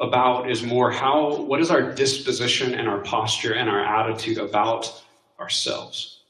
about 0.00 0.50
is 0.50 0.64
more 0.64 0.90
how, 0.90 1.40
what 1.42 1.60
is 1.60 1.70
our 1.70 1.94
disposition 1.94 2.74
and 2.74 2.88
our 2.88 2.98
posture 3.00 3.54
and 3.54 3.70
our 3.70 3.80
attitude 3.80 4.38
about 4.38 5.04
ourselves? 5.38 6.22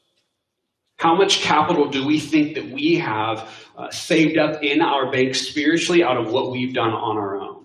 How 0.99 1.15
much 1.15 1.41
capital 1.41 1.89
do 1.89 2.07
we 2.07 2.21
think 2.21 2.55
that 2.55 2.71
we 2.71 2.97
have 2.97 3.51
uh, 3.77 3.91
saved 3.91 4.37
up 4.37 4.63
in 4.63 4.83
our 4.83 5.11
bank 5.11 5.35
spiritually 5.35 6.03
out 6.03 6.19
of 6.19 6.31
what 6.31 6.51
we've 6.51 6.75
done 6.75 6.93
on 6.93 7.17
our 7.17 7.41
own? 7.41 7.65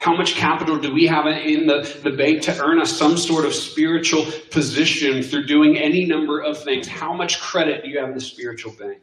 How 0.00 0.16
much 0.16 0.34
capital 0.34 0.76
do 0.76 0.92
we 0.92 1.06
have 1.06 1.26
in 1.26 1.66
the, 1.66 1.98
the 2.02 2.10
bank 2.10 2.42
to 2.42 2.62
earn 2.62 2.80
us 2.80 2.92
some 2.92 3.16
sort 3.16 3.44
of 3.44 3.54
spiritual 3.54 4.26
position 4.50 5.22
through 5.22 5.46
doing 5.46 5.78
any 5.78 6.04
number 6.04 6.40
of 6.40 6.62
things? 6.62 6.88
How 6.88 7.14
much 7.14 7.40
credit 7.40 7.84
do 7.84 7.90
you 7.90 8.00
have 8.00 8.08
in 8.08 8.14
the 8.14 8.20
spiritual 8.20 8.72
bank? 8.72 9.00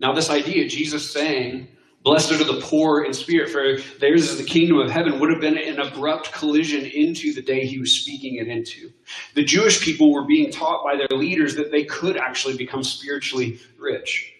Now, 0.00 0.12
this 0.12 0.30
idea, 0.30 0.68
Jesus 0.68 1.10
saying, 1.10 1.68
Blessed 2.04 2.32
are 2.32 2.44
the 2.44 2.60
poor 2.60 3.04
in 3.04 3.14
spirit, 3.14 3.48
for 3.48 3.78
theirs 3.98 4.28
is 4.28 4.36
the 4.36 4.44
kingdom 4.44 4.78
of 4.78 4.90
heaven, 4.90 5.18
would 5.18 5.30
have 5.30 5.40
been 5.40 5.56
an 5.56 5.80
abrupt 5.80 6.32
collision 6.32 6.84
into 6.84 7.32
the 7.32 7.40
day 7.40 7.64
he 7.64 7.78
was 7.78 7.98
speaking 7.98 8.36
it 8.36 8.46
into. 8.46 8.92
The 9.34 9.42
Jewish 9.42 9.80
people 9.80 10.12
were 10.12 10.26
being 10.26 10.50
taught 10.52 10.84
by 10.84 10.96
their 10.96 11.18
leaders 11.18 11.56
that 11.56 11.70
they 11.70 11.84
could 11.84 12.18
actually 12.18 12.58
become 12.58 12.84
spiritually 12.84 13.58
rich. 13.78 14.33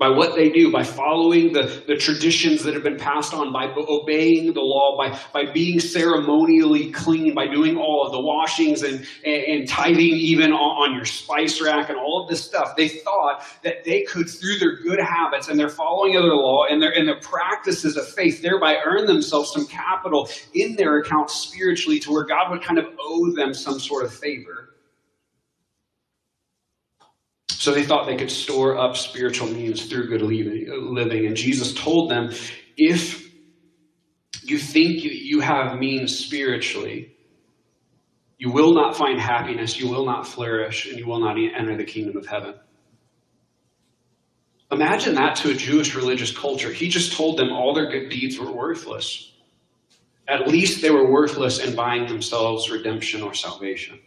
By 0.00 0.08
what 0.08 0.34
they 0.34 0.48
do, 0.48 0.72
by 0.72 0.82
following 0.82 1.52
the, 1.52 1.84
the 1.86 1.94
traditions 1.94 2.62
that 2.64 2.72
have 2.72 2.82
been 2.82 2.96
passed 2.96 3.34
on, 3.34 3.52
by 3.52 3.66
obeying 3.76 4.54
the 4.54 4.60
law, 4.60 4.96
by, 4.96 5.16
by 5.34 5.52
being 5.52 5.78
ceremonially 5.78 6.90
clean, 6.90 7.34
by 7.34 7.46
doing 7.46 7.76
all 7.76 8.06
of 8.06 8.10
the 8.10 8.20
washings 8.20 8.82
and, 8.82 9.06
and, 9.26 9.42
and 9.44 9.68
tithing 9.68 10.00
even 10.00 10.52
on, 10.52 10.88
on, 10.88 10.96
your 10.96 11.04
spice 11.04 11.60
rack 11.60 11.90
and 11.90 11.98
all 11.98 12.22
of 12.22 12.30
this 12.30 12.42
stuff. 12.42 12.74
They 12.76 12.88
thought 12.88 13.44
that 13.62 13.84
they 13.84 14.04
could, 14.04 14.30
through 14.30 14.58
their 14.58 14.76
good 14.76 15.00
habits 15.00 15.48
and 15.48 15.60
their 15.60 15.68
following 15.68 16.16
of 16.16 16.22
the 16.22 16.28
law 16.30 16.64
and 16.64 16.80
their, 16.80 16.96
and 16.96 17.06
their 17.06 17.20
practices 17.20 17.98
of 17.98 18.08
faith, 18.08 18.40
thereby 18.40 18.78
earn 18.82 19.04
themselves 19.04 19.52
some 19.52 19.66
capital 19.66 20.30
in 20.54 20.76
their 20.76 20.96
account 20.96 21.28
spiritually 21.28 22.00
to 22.00 22.10
where 22.10 22.24
God 22.24 22.50
would 22.50 22.62
kind 22.62 22.78
of 22.78 22.86
owe 22.98 23.32
them 23.32 23.52
some 23.52 23.78
sort 23.78 24.06
of 24.06 24.14
favor. 24.14 24.69
So 27.60 27.74
they 27.74 27.84
thought 27.84 28.06
they 28.06 28.16
could 28.16 28.30
store 28.30 28.78
up 28.78 28.96
spiritual 28.96 29.48
means 29.48 29.84
through 29.84 30.08
good 30.08 30.22
living. 30.22 31.26
And 31.26 31.36
Jesus 31.36 31.74
told 31.74 32.10
them 32.10 32.30
if 32.78 33.30
you 34.42 34.56
think 34.56 35.04
you 35.04 35.40
have 35.40 35.78
means 35.78 36.18
spiritually, 36.18 37.14
you 38.38 38.50
will 38.50 38.72
not 38.72 38.96
find 38.96 39.20
happiness, 39.20 39.78
you 39.78 39.90
will 39.90 40.06
not 40.06 40.26
flourish, 40.26 40.88
and 40.88 40.98
you 40.98 41.06
will 41.06 41.20
not 41.20 41.36
enter 41.36 41.76
the 41.76 41.84
kingdom 41.84 42.16
of 42.16 42.24
heaven. 42.24 42.54
Imagine 44.72 45.14
that 45.16 45.36
to 45.36 45.50
a 45.50 45.54
Jewish 45.54 45.94
religious 45.94 46.34
culture. 46.34 46.72
He 46.72 46.88
just 46.88 47.12
told 47.12 47.38
them 47.38 47.52
all 47.52 47.74
their 47.74 47.90
good 47.90 48.08
deeds 48.08 48.38
were 48.38 48.50
worthless. 48.50 49.34
At 50.26 50.48
least 50.48 50.80
they 50.80 50.90
were 50.90 51.12
worthless 51.12 51.58
in 51.58 51.74
buying 51.74 52.06
themselves 52.06 52.70
redemption 52.70 53.20
or 53.20 53.34
salvation. 53.34 54.00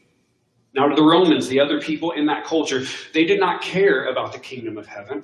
Now, 0.75 0.87
to 0.87 0.95
the 0.95 1.03
Romans, 1.03 1.47
the 1.47 1.59
other 1.59 1.79
people 1.79 2.11
in 2.11 2.25
that 2.25 2.45
culture, 2.45 2.83
they 3.13 3.25
did 3.25 3.39
not 3.39 3.61
care 3.61 4.05
about 4.05 4.33
the 4.33 4.39
kingdom 4.39 4.77
of 4.77 4.87
heaven. 4.87 5.23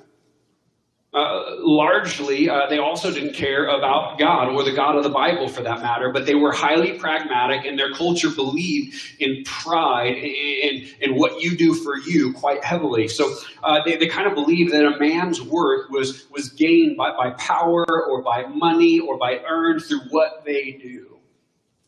Uh, 1.12 1.56
largely, 1.58 2.48
uh, 2.48 2.68
they 2.68 2.78
also 2.78 3.12
didn't 3.12 3.34
care 3.34 3.66
about 3.66 4.16
God 4.16 4.48
or 4.48 4.62
the 4.62 4.72
God 4.72 4.94
of 4.94 5.02
the 5.02 5.10
Bible 5.10 5.48
for 5.48 5.60
that 5.60 5.82
matter, 5.82 6.12
but 6.12 6.24
they 6.24 6.36
were 6.36 6.52
highly 6.52 6.92
pragmatic 6.92 7.64
and 7.64 7.76
their 7.76 7.92
culture 7.92 8.30
believed 8.30 8.94
in 9.18 9.42
pride 9.42 10.14
and, 10.14 10.86
and 11.02 11.16
what 11.16 11.42
you 11.42 11.56
do 11.56 11.74
for 11.74 11.96
you 11.96 12.32
quite 12.32 12.62
heavily. 12.62 13.08
So 13.08 13.34
uh, 13.64 13.80
they, 13.84 13.96
they 13.96 14.06
kind 14.06 14.28
of 14.28 14.36
believed 14.36 14.72
that 14.72 14.84
a 14.84 15.00
man's 15.00 15.42
worth 15.42 15.90
was, 15.90 16.30
was 16.30 16.50
gained 16.50 16.96
by, 16.96 17.10
by 17.16 17.30
power 17.30 17.84
or 17.88 18.22
by 18.22 18.46
money 18.46 19.00
or 19.00 19.18
by 19.18 19.40
earned 19.48 19.82
through 19.82 20.02
what 20.10 20.44
they 20.44 20.78
do 20.80 21.09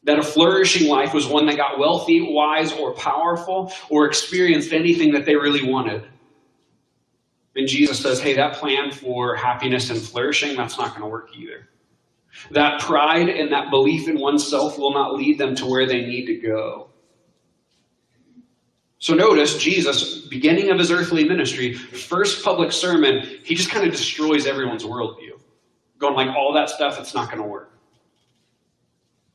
that 0.05 0.19
a 0.19 0.23
flourishing 0.23 0.89
life 0.89 1.15
was 1.15 1.27
one 1.27 1.47
that 1.47 1.57
got 1.57 1.79
wealthy, 1.79 2.21
wise, 2.21 2.73
or 2.73 2.93
powerful, 2.95 3.73
or 3.89 4.07
experienced 4.07 4.73
anything 4.73 5.13
that 5.13 5.25
they 5.25 5.37
really 5.37 5.69
wanted. 5.69 6.05
And 7.55 7.69
Jesus 7.69 8.01
says, 8.01 8.21
hey, 8.21 8.35
that 8.35 8.55
plan 8.55 8.91
for 8.91 9.37
happiness 9.37 9.91
and 9.91 10.01
flourishing, 10.01 10.57
that's 10.57 10.79
not 10.79 10.91
going 10.91 11.03
to 11.03 11.09
work 11.09 11.29
either. 11.37 11.69
That 12.51 12.81
pride 12.81 13.29
and 13.29 13.53
that 13.53 13.71
belief 13.71 14.09
in 14.09 14.19
oneself 14.19 14.79
will 14.79 14.95
not 14.95 15.15
lead 15.15 15.39
them 15.39 15.55
to 15.57 15.67
where 15.67 15.87
they 15.87 16.01
need 16.01 16.27
to 16.27 16.37
go. 16.37 16.89
So 18.99 19.15
notice 19.15 19.59
Jesus, 19.59 20.21
beginning 20.29 20.71
of 20.71 20.79
his 20.79 20.91
earthly 20.91 21.25
ministry, 21.25 21.75
first 21.75 22.45
public 22.45 22.73
sermon, 22.73 23.27
he 23.45 23.55
just 23.55 23.69
kind 23.69 23.85
of 23.85 23.93
destroys 23.93 24.47
everyone's 24.47 24.85
worldview. 24.85 25.41
Going 25.99 26.15
like, 26.15 26.35
all 26.35 26.55
that 26.55 26.71
stuff, 26.71 26.99
it's 26.99 27.13
not 27.13 27.27
going 27.27 27.43
to 27.43 27.49
work. 27.49 27.72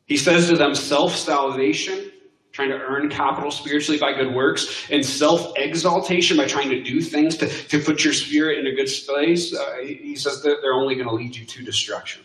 He 0.07 0.17
says 0.17 0.47
to 0.47 0.55
them, 0.55 0.73
self 0.73 1.15
salvation, 1.15 2.11
trying 2.53 2.69
to 2.69 2.77
earn 2.77 3.09
capital 3.09 3.51
spiritually 3.51 3.99
by 3.99 4.13
good 4.13 4.33
works, 4.33 4.87
and 4.89 5.05
self 5.05 5.53
exaltation 5.57 6.37
by 6.37 6.45
trying 6.45 6.69
to 6.69 6.81
do 6.81 7.01
things 7.01 7.37
to, 7.37 7.47
to 7.47 7.79
put 7.79 8.03
your 8.03 8.13
spirit 8.13 8.57
in 8.57 8.67
a 8.67 8.75
good 8.75 8.89
place. 9.05 9.53
Uh, 9.53 9.77
he 9.83 10.15
says 10.15 10.41
that 10.41 10.57
they're 10.61 10.73
only 10.73 10.95
going 10.95 11.07
to 11.07 11.13
lead 11.13 11.35
you 11.35 11.45
to 11.45 11.63
destruction. 11.63 12.23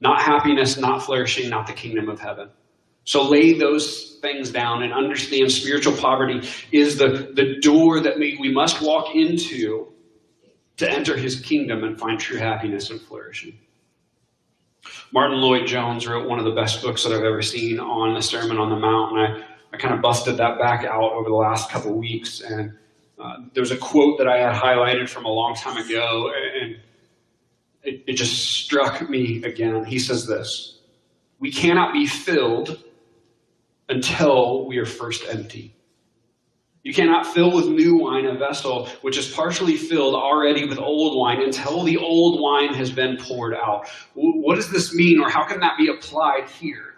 Not 0.00 0.20
happiness, 0.22 0.76
not 0.76 1.02
flourishing, 1.02 1.48
not 1.48 1.66
the 1.66 1.72
kingdom 1.72 2.08
of 2.08 2.20
heaven. 2.20 2.50
So 3.04 3.26
lay 3.26 3.58
those 3.58 4.18
things 4.20 4.50
down 4.50 4.82
and 4.82 4.92
understand 4.92 5.50
spiritual 5.50 5.96
poverty 5.96 6.46
is 6.72 6.98
the, 6.98 7.32
the 7.34 7.58
door 7.60 8.00
that 8.00 8.18
we, 8.18 8.36
we 8.38 8.52
must 8.52 8.82
walk 8.82 9.14
into 9.14 9.92
to 10.76 10.90
enter 10.90 11.16
his 11.16 11.40
kingdom 11.40 11.84
and 11.84 11.98
find 11.98 12.20
true 12.20 12.38
happiness 12.38 12.90
and 12.90 13.00
flourishing. 13.00 13.58
Martyn 15.12 15.40
Lloyd-Jones 15.40 16.06
wrote 16.06 16.28
one 16.28 16.38
of 16.38 16.44
the 16.44 16.52
best 16.52 16.82
books 16.82 17.04
that 17.04 17.12
I've 17.12 17.24
ever 17.24 17.42
seen 17.42 17.80
on 17.80 18.14
the 18.14 18.22
Sermon 18.22 18.58
on 18.58 18.70
the 18.70 18.76
Mount, 18.76 19.16
and 19.16 19.20
I, 19.20 19.44
I 19.72 19.76
kind 19.76 19.94
of 19.94 20.02
busted 20.02 20.36
that 20.36 20.58
back 20.58 20.84
out 20.84 21.12
over 21.12 21.28
the 21.28 21.34
last 21.34 21.70
couple 21.70 21.92
weeks. 21.96 22.40
And 22.40 22.72
uh, 23.18 23.36
there's 23.54 23.70
a 23.70 23.76
quote 23.76 24.18
that 24.18 24.28
I 24.28 24.38
had 24.38 24.54
highlighted 24.54 25.08
from 25.08 25.24
a 25.24 25.30
long 25.30 25.54
time 25.54 25.76
ago, 25.76 26.32
and 26.60 26.76
it, 27.82 28.04
it 28.06 28.12
just 28.14 28.36
struck 28.36 29.08
me 29.08 29.42
again. 29.44 29.84
He 29.84 29.98
says 29.98 30.26
this 30.26 30.80
We 31.38 31.50
cannot 31.50 31.92
be 31.92 32.06
filled 32.06 32.82
until 33.88 34.66
we 34.66 34.78
are 34.78 34.86
first 34.86 35.24
empty. 35.28 35.74
You 36.88 36.94
cannot 36.94 37.26
fill 37.26 37.52
with 37.52 37.66
new 37.66 37.98
wine 37.98 38.24
a 38.24 38.34
vessel 38.34 38.88
which 39.02 39.18
is 39.18 39.28
partially 39.28 39.76
filled 39.76 40.14
already 40.14 40.66
with 40.66 40.78
old 40.78 41.18
wine 41.18 41.42
until 41.42 41.82
the 41.82 41.98
old 41.98 42.40
wine 42.40 42.72
has 42.72 42.90
been 42.90 43.18
poured 43.18 43.54
out. 43.54 43.90
What 44.14 44.54
does 44.54 44.70
this 44.70 44.94
mean, 44.94 45.20
or 45.20 45.28
how 45.28 45.44
can 45.44 45.60
that 45.60 45.76
be 45.76 45.88
applied 45.88 46.48
here? 46.48 46.94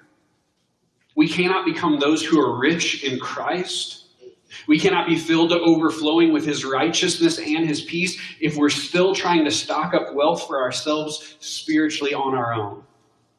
We 1.17 1.27
cannot 1.29 1.67
become 1.67 1.99
those 1.99 2.25
who 2.25 2.41
are 2.41 2.57
rich 2.57 3.03
in 3.03 3.19
Christ. 3.19 4.05
We 4.69 4.79
cannot 4.79 5.09
be 5.09 5.17
filled 5.17 5.51
to 5.51 5.59
overflowing 5.59 6.33
with 6.33 6.47
his 6.47 6.65
righteousness 6.65 7.41
and 7.41 7.67
his 7.67 7.81
peace 7.81 8.17
if 8.41 8.57
we're 8.57 8.71
still 8.71 9.13
trying 9.13 9.45
to 9.45 9.51
stock 9.51 9.93
up 9.93 10.15
wealth 10.15 10.47
for 10.47 10.63
ourselves 10.63 11.35
spiritually 11.41 12.15
on 12.15 12.37
our 12.37 12.55
own. 12.55 12.85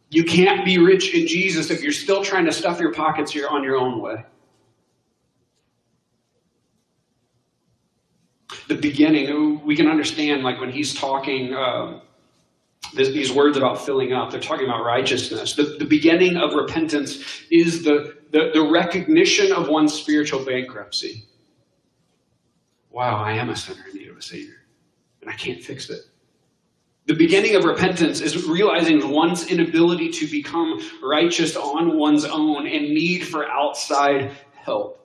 You 0.09 0.25
can't 0.25 0.65
be 0.65 0.79
rich 0.79 1.15
in 1.15 1.27
Jesus 1.27 1.71
if 1.71 1.81
you're 1.81 1.93
still 1.93 2.21
trying 2.21 2.43
to 2.43 2.51
stuff 2.51 2.77
your 2.77 2.91
pockets 2.91 3.31
here 3.31 3.47
on 3.47 3.63
your 3.63 3.77
own 3.77 4.01
way. 4.01 4.25
The 8.71 8.79
beginning, 8.79 9.65
we 9.65 9.75
can 9.75 9.87
understand, 9.87 10.43
like 10.43 10.59
when 10.61 10.71
he's 10.71 10.93
talking 10.93 11.53
um, 11.53 12.01
this, 12.93 13.09
these 13.09 13.29
words 13.29 13.57
about 13.57 13.85
filling 13.85 14.13
up, 14.13 14.31
they're 14.31 14.39
talking 14.39 14.65
about 14.65 14.85
righteousness. 14.85 15.55
The, 15.55 15.75
the 15.77 15.85
beginning 15.85 16.37
of 16.37 16.53
repentance 16.53 17.43
is 17.51 17.83
the, 17.83 18.15
the, 18.31 18.51
the 18.53 18.61
recognition 18.61 19.51
of 19.51 19.67
one's 19.67 19.93
spiritual 19.93 20.45
bankruptcy. 20.45 21.25
Wow, 22.91 23.17
I 23.17 23.33
am 23.33 23.49
a 23.49 23.57
sinner 23.57 23.83
in 23.91 23.97
need 23.97 24.07
of 24.07 24.17
a 24.17 24.21
Savior, 24.21 24.63
and 25.21 25.29
I 25.29 25.33
can't 25.33 25.61
fix 25.61 25.89
it. 25.89 26.01
The 27.07 27.15
beginning 27.15 27.55
of 27.55 27.65
repentance 27.65 28.21
is 28.21 28.47
realizing 28.47 29.09
one's 29.09 29.47
inability 29.47 30.11
to 30.11 30.27
become 30.27 30.79
righteous 31.03 31.57
on 31.57 31.97
one's 31.97 32.23
own 32.23 32.67
and 32.67 32.83
need 32.93 33.27
for 33.27 33.49
outside 33.49 34.31
help. 34.55 35.00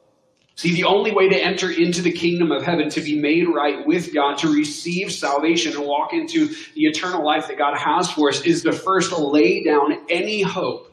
See, 0.57 0.75
the 0.75 0.85
only 0.85 1.12
way 1.12 1.29
to 1.29 1.37
enter 1.37 1.71
into 1.71 2.01
the 2.01 2.11
kingdom 2.11 2.51
of 2.51 2.62
heaven, 2.62 2.88
to 2.90 3.03
be 3.03 3.21
made 3.21 3.47
right 3.47 3.87
with 3.87 4.14
God, 4.14 4.38
to 4.38 4.49
receive 4.49 5.12
salvation 5.12 5.77
and 5.77 5.87
walk 5.87 6.14
into 6.14 6.49
the 6.75 6.87
eternal 6.87 7.23
life 7.23 7.49
that 7.49 7.59
God 7.59 7.77
has 7.77 8.11
for 8.11 8.31
us, 8.31 8.40
is 8.40 8.62
to 8.62 8.73
first 8.73 9.12
lay 9.12 9.62
down 9.62 9.99
any 10.09 10.40
hope 10.40 10.90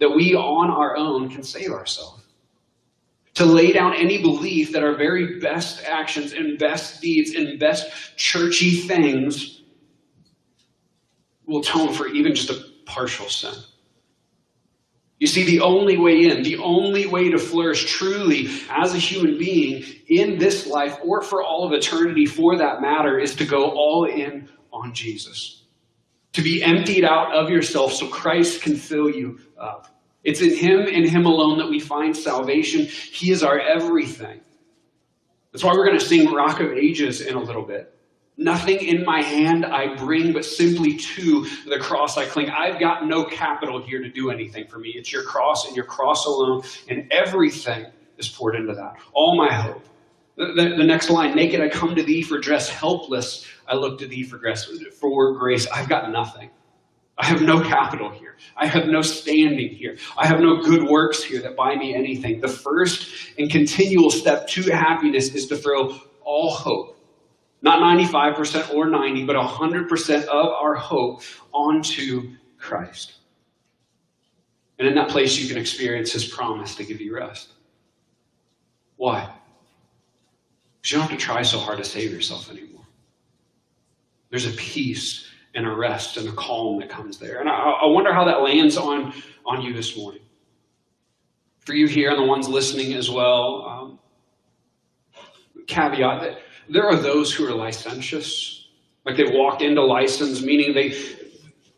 that 0.00 0.10
we 0.10 0.34
on 0.34 0.70
our 0.70 0.98
own 0.98 1.30
can 1.30 1.42
save 1.42 1.70
ourselves. 1.70 2.22
To 3.34 3.46
lay 3.46 3.72
down 3.72 3.94
any 3.94 4.20
belief 4.20 4.72
that 4.72 4.84
our 4.84 4.94
very 4.94 5.40
best 5.40 5.82
actions 5.84 6.34
and 6.34 6.58
best 6.58 7.00
deeds 7.00 7.34
and 7.34 7.58
best 7.58 7.90
churchy 8.16 8.76
things 8.82 9.62
will 11.46 11.60
atone 11.60 11.94
for 11.94 12.06
even 12.08 12.34
just 12.34 12.50
a 12.50 12.64
partial 12.84 13.30
sin. 13.30 13.54
You 15.24 15.28
see, 15.28 15.44
the 15.44 15.60
only 15.60 15.96
way 15.96 16.26
in, 16.26 16.42
the 16.42 16.58
only 16.58 17.06
way 17.06 17.30
to 17.30 17.38
flourish 17.38 17.90
truly 17.90 18.50
as 18.68 18.92
a 18.94 18.98
human 18.98 19.38
being 19.38 19.82
in 20.06 20.36
this 20.36 20.66
life 20.66 20.98
or 21.02 21.22
for 21.22 21.42
all 21.42 21.64
of 21.64 21.72
eternity 21.72 22.26
for 22.26 22.58
that 22.58 22.82
matter 22.82 23.18
is 23.18 23.34
to 23.36 23.46
go 23.46 23.70
all 23.70 24.04
in 24.04 24.50
on 24.70 24.92
Jesus. 24.92 25.62
To 26.34 26.42
be 26.42 26.62
emptied 26.62 27.06
out 27.06 27.34
of 27.34 27.48
yourself 27.48 27.94
so 27.94 28.06
Christ 28.08 28.60
can 28.60 28.76
fill 28.76 29.08
you 29.08 29.38
up. 29.58 29.98
It's 30.24 30.42
in 30.42 30.54
Him 30.54 30.80
and 30.80 31.08
Him 31.08 31.24
alone 31.24 31.56
that 31.56 31.70
we 31.70 31.80
find 31.80 32.14
salvation. 32.14 32.84
He 32.84 33.30
is 33.30 33.42
our 33.42 33.58
everything. 33.58 34.42
That's 35.52 35.64
why 35.64 35.72
we're 35.72 35.86
going 35.86 35.98
to 35.98 36.04
sing 36.04 36.34
Rock 36.34 36.60
of 36.60 36.70
Ages 36.70 37.22
in 37.22 37.34
a 37.34 37.40
little 37.40 37.64
bit. 37.64 37.93
Nothing 38.36 38.78
in 38.78 39.04
my 39.04 39.22
hand 39.22 39.64
I 39.64 39.94
bring, 39.94 40.32
but 40.32 40.44
simply 40.44 40.96
to 40.96 41.46
the 41.66 41.78
cross 41.78 42.18
I 42.18 42.24
cling. 42.24 42.50
I've 42.50 42.80
got 42.80 43.06
no 43.06 43.24
capital 43.24 43.80
here 43.80 44.02
to 44.02 44.08
do 44.08 44.30
anything 44.30 44.66
for 44.66 44.78
me. 44.78 44.90
It's 44.96 45.12
your 45.12 45.22
cross 45.22 45.68
and 45.68 45.76
your 45.76 45.84
cross 45.84 46.26
alone, 46.26 46.62
and 46.88 47.06
everything 47.12 47.86
is 48.18 48.28
poured 48.28 48.56
into 48.56 48.74
that. 48.74 48.96
All 49.12 49.36
my 49.36 49.52
hope. 49.52 49.84
The, 50.36 50.46
the, 50.46 50.74
the 50.76 50.84
next 50.84 51.10
line, 51.10 51.36
naked 51.36 51.60
I 51.60 51.68
come 51.68 51.94
to 51.94 52.02
thee 52.02 52.22
for 52.22 52.38
dress, 52.38 52.68
helpless 52.68 53.46
I 53.68 53.76
look 53.76 54.00
to 54.00 54.08
thee 54.08 54.24
for 54.24 54.36
grace. 54.36 54.68
For 54.98 55.34
grace, 55.34 55.68
I've 55.68 55.88
got 55.88 56.10
nothing. 56.10 56.50
I 57.16 57.26
have 57.26 57.42
no 57.42 57.60
capital 57.60 58.10
here. 58.10 58.36
I 58.56 58.66
have 58.66 58.88
no 58.88 59.00
standing 59.00 59.68
here. 59.68 59.96
I 60.16 60.26
have 60.26 60.40
no 60.40 60.60
good 60.60 60.82
works 60.82 61.22
here 61.22 61.40
that 61.42 61.54
buy 61.54 61.76
me 61.76 61.94
anything. 61.94 62.40
The 62.40 62.48
first 62.48 63.32
and 63.38 63.48
continual 63.48 64.10
step 64.10 64.48
to 64.48 64.62
happiness 64.72 65.32
is 65.32 65.46
to 65.46 65.56
throw 65.56 65.96
all 66.24 66.50
hope 66.50 66.93
Not 67.64 67.80
95% 67.80 68.74
or 68.74 68.90
90, 68.90 69.24
but 69.24 69.36
100% 69.36 70.24
of 70.24 70.46
our 70.48 70.74
hope 70.74 71.22
onto 71.54 72.36
Christ. 72.58 73.14
And 74.78 74.86
in 74.86 74.94
that 74.96 75.08
place, 75.08 75.38
you 75.38 75.48
can 75.48 75.56
experience 75.56 76.12
his 76.12 76.26
promise 76.26 76.74
to 76.74 76.84
give 76.84 77.00
you 77.00 77.16
rest. 77.16 77.54
Why? 78.96 79.32
Because 80.76 80.92
you 80.92 80.98
don't 80.98 81.08
have 81.08 81.18
to 81.18 81.24
try 81.24 81.40
so 81.40 81.58
hard 81.58 81.78
to 81.78 81.84
save 81.84 82.12
yourself 82.12 82.50
anymore. 82.50 82.84
There's 84.28 84.44
a 84.44 84.56
peace 84.58 85.26
and 85.54 85.66
a 85.66 85.74
rest 85.74 86.18
and 86.18 86.28
a 86.28 86.32
calm 86.32 86.80
that 86.80 86.90
comes 86.90 87.16
there. 87.16 87.40
And 87.40 87.48
I, 87.48 87.54
I 87.54 87.86
wonder 87.86 88.12
how 88.12 88.24
that 88.24 88.42
lands 88.42 88.76
on, 88.76 89.14
on 89.46 89.62
you 89.62 89.72
this 89.72 89.96
morning. 89.96 90.20
For 91.60 91.72
you 91.72 91.86
here 91.86 92.10
and 92.10 92.18
the 92.18 92.26
ones 92.26 92.46
listening 92.46 92.92
as 92.92 93.08
well, 93.08 93.64
um, 93.66 93.98
caveat 95.66 96.20
that 96.20 96.43
there 96.68 96.86
are 96.86 96.96
those 96.96 97.32
who 97.32 97.46
are 97.46 97.54
licentious. 97.54 98.68
Like 99.04 99.16
they 99.16 99.24
walk 99.24 99.60
into 99.60 99.82
license, 99.82 100.42
meaning 100.42 100.74
they 100.74 100.94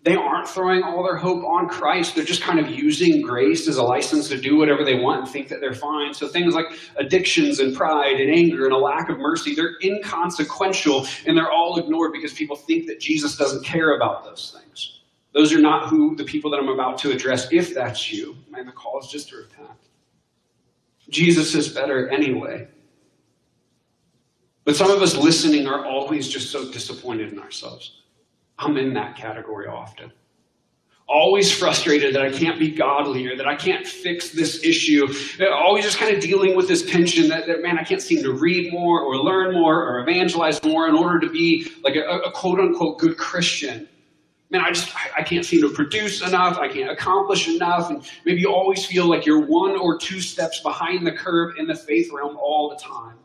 they 0.06 0.14
aren't 0.14 0.46
throwing 0.46 0.84
all 0.84 1.02
their 1.02 1.16
hope 1.16 1.44
on 1.44 1.68
Christ. 1.68 2.14
They're 2.14 2.24
just 2.24 2.40
kind 2.40 2.60
of 2.60 2.68
using 2.68 3.22
grace 3.22 3.66
as 3.66 3.76
a 3.76 3.82
license 3.82 4.28
to 4.28 4.40
do 4.40 4.56
whatever 4.56 4.84
they 4.84 4.94
want 4.94 5.22
and 5.22 5.28
think 5.28 5.48
that 5.48 5.60
they're 5.60 5.74
fine. 5.74 6.14
So 6.14 6.28
things 6.28 6.54
like 6.54 6.66
addictions 6.96 7.58
and 7.58 7.74
pride 7.74 8.20
and 8.20 8.32
anger 8.32 8.66
and 8.66 8.72
a 8.72 8.78
lack 8.78 9.08
of 9.08 9.18
mercy, 9.18 9.56
they're 9.56 9.74
inconsequential 9.82 11.08
and 11.26 11.36
they're 11.36 11.50
all 11.50 11.76
ignored 11.76 12.12
because 12.12 12.32
people 12.32 12.54
think 12.54 12.86
that 12.86 13.00
Jesus 13.00 13.36
doesn't 13.36 13.64
care 13.64 13.96
about 13.96 14.22
those 14.22 14.56
things. 14.56 15.00
Those 15.32 15.52
are 15.52 15.58
not 15.58 15.88
who 15.88 16.14
the 16.14 16.24
people 16.24 16.52
that 16.52 16.60
I'm 16.60 16.68
about 16.68 16.98
to 16.98 17.10
address. 17.10 17.48
If 17.50 17.74
that's 17.74 18.12
you, 18.12 18.36
man, 18.48 18.66
the 18.66 18.72
call 18.72 19.00
is 19.00 19.08
just 19.08 19.30
to 19.30 19.38
repent. 19.38 19.76
Jesus 21.08 21.56
is 21.56 21.68
better 21.68 22.08
anyway. 22.10 22.68
But 24.66 24.74
some 24.74 24.90
of 24.90 25.00
us 25.00 25.16
listening 25.16 25.68
are 25.68 25.86
always 25.86 26.28
just 26.28 26.50
so 26.50 26.70
disappointed 26.70 27.32
in 27.32 27.38
ourselves. 27.38 28.02
I'm 28.58 28.76
in 28.76 28.92
that 28.94 29.16
category 29.16 29.68
often. 29.68 30.12
Always 31.06 31.56
frustrated 31.56 32.12
that 32.16 32.22
I 32.22 32.32
can't 32.32 32.58
be 32.58 32.72
godly 32.72 33.28
or 33.28 33.36
that 33.36 33.46
I 33.46 33.54
can't 33.54 33.86
fix 33.86 34.30
this 34.30 34.64
issue. 34.64 35.06
Always 35.52 35.84
just 35.84 35.98
kind 35.98 36.12
of 36.12 36.20
dealing 36.20 36.56
with 36.56 36.66
this 36.66 36.84
tension 36.84 37.28
that, 37.28 37.46
that 37.46 37.62
man, 37.62 37.78
I 37.78 37.84
can't 37.84 38.02
seem 38.02 38.24
to 38.24 38.32
read 38.32 38.72
more 38.72 39.02
or 39.02 39.16
learn 39.18 39.54
more 39.54 39.88
or 39.88 40.00
evangelize 40.00 40.60
more 40.64 40.88
in 40.88 40.96
order 40.96 41.20
to 41.20 41.30
be 41.30 41.70
like 41.84 41.94
a, 41.94 42.02
a 42.02 42.32
quote 42.32 42.58
unquote 42.58 42.98
good 42.98 43.16
Christian. 43.16 43.88
Man, 44.50 44.62
I 44.62 44.72
just 44.72 44.92
I, 44.96 45.20
I 45.20 45.22
can't 45.22 45.46
seem 45.46 45.60
to 45.60 45.72
produce 45.72 46.26
enough. 46.26 46.58
I 46.58 46.66
can't 46.66 46.90
accomplish 46.90 47.46
enough. 47.46 47.88
And 47.88 48.04
maybe 48.24 48.40
you 48.40 48.52
always 48.52 48.84
feel 48.84 49.06
like 49.06 49.26
you're 49.26 49.46
one 49.46 49.76
or 49.76 49.96
two 49.96 50.20
steps 50.20 50.58
behind 50.58 51.06
the 51.06 51.12
curve 51.12 51.54
in 51.56 51.68
the 51.68 51.74
faith 51.76 52.10
realm 52.12 52.36
all 52.36 52.68
the 52.68 52.82
time 52.82 53.16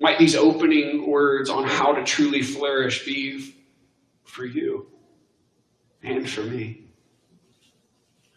might 0.00 0.18
these 0.18 0.34
opening 0.34 1.08
words 1.08 1.50
on 1.50 1.64
how 1.64 1.92
to 1.92 2.04
truly 2.04 2.42
flourish 2.42 3.04
be 3.04 3.54
for 4.24 4.44
you 4.44 4.86
and 6.02 6.28
for 6.28 6.42
me? 6.42 6.84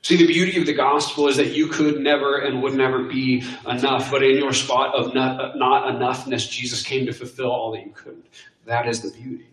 See, 0.04 0.16
the 0.16 0.28
beauty 0.28 0.58
of 0.58 0.66
the 0.66 0.74
gospel 0.74 1.28
is 1.28 1.36
that 1.36 1.54
you 1.54 1.68
could 1.68 2.00
never 2.00 2.38
and 2.38 2.64
would 2.64 2.76
never 2.76 3.04
be 3.04 3.44
enough, 3.68 4.10
but 4.10 4.24
in 4.24 4.38
your 4.38 4.54
spot 4.54 4.96
of 4.96 5.14
not, 5.14 5.58
not 5.58 5.94
enoughness, 5.94 6.50
Jesus 6.50 6.82
came 6.82 7.06
to 7.08 7.12
fulfill 7.12 7.52
all 7.52 7.74
that 7.74 7.86
you 7.86 7.92
couldn't. 7.92 8.26
That 8.66 8.88
is 8.88 9.02
the 9.02 9.12
beauty. 9.12 9.50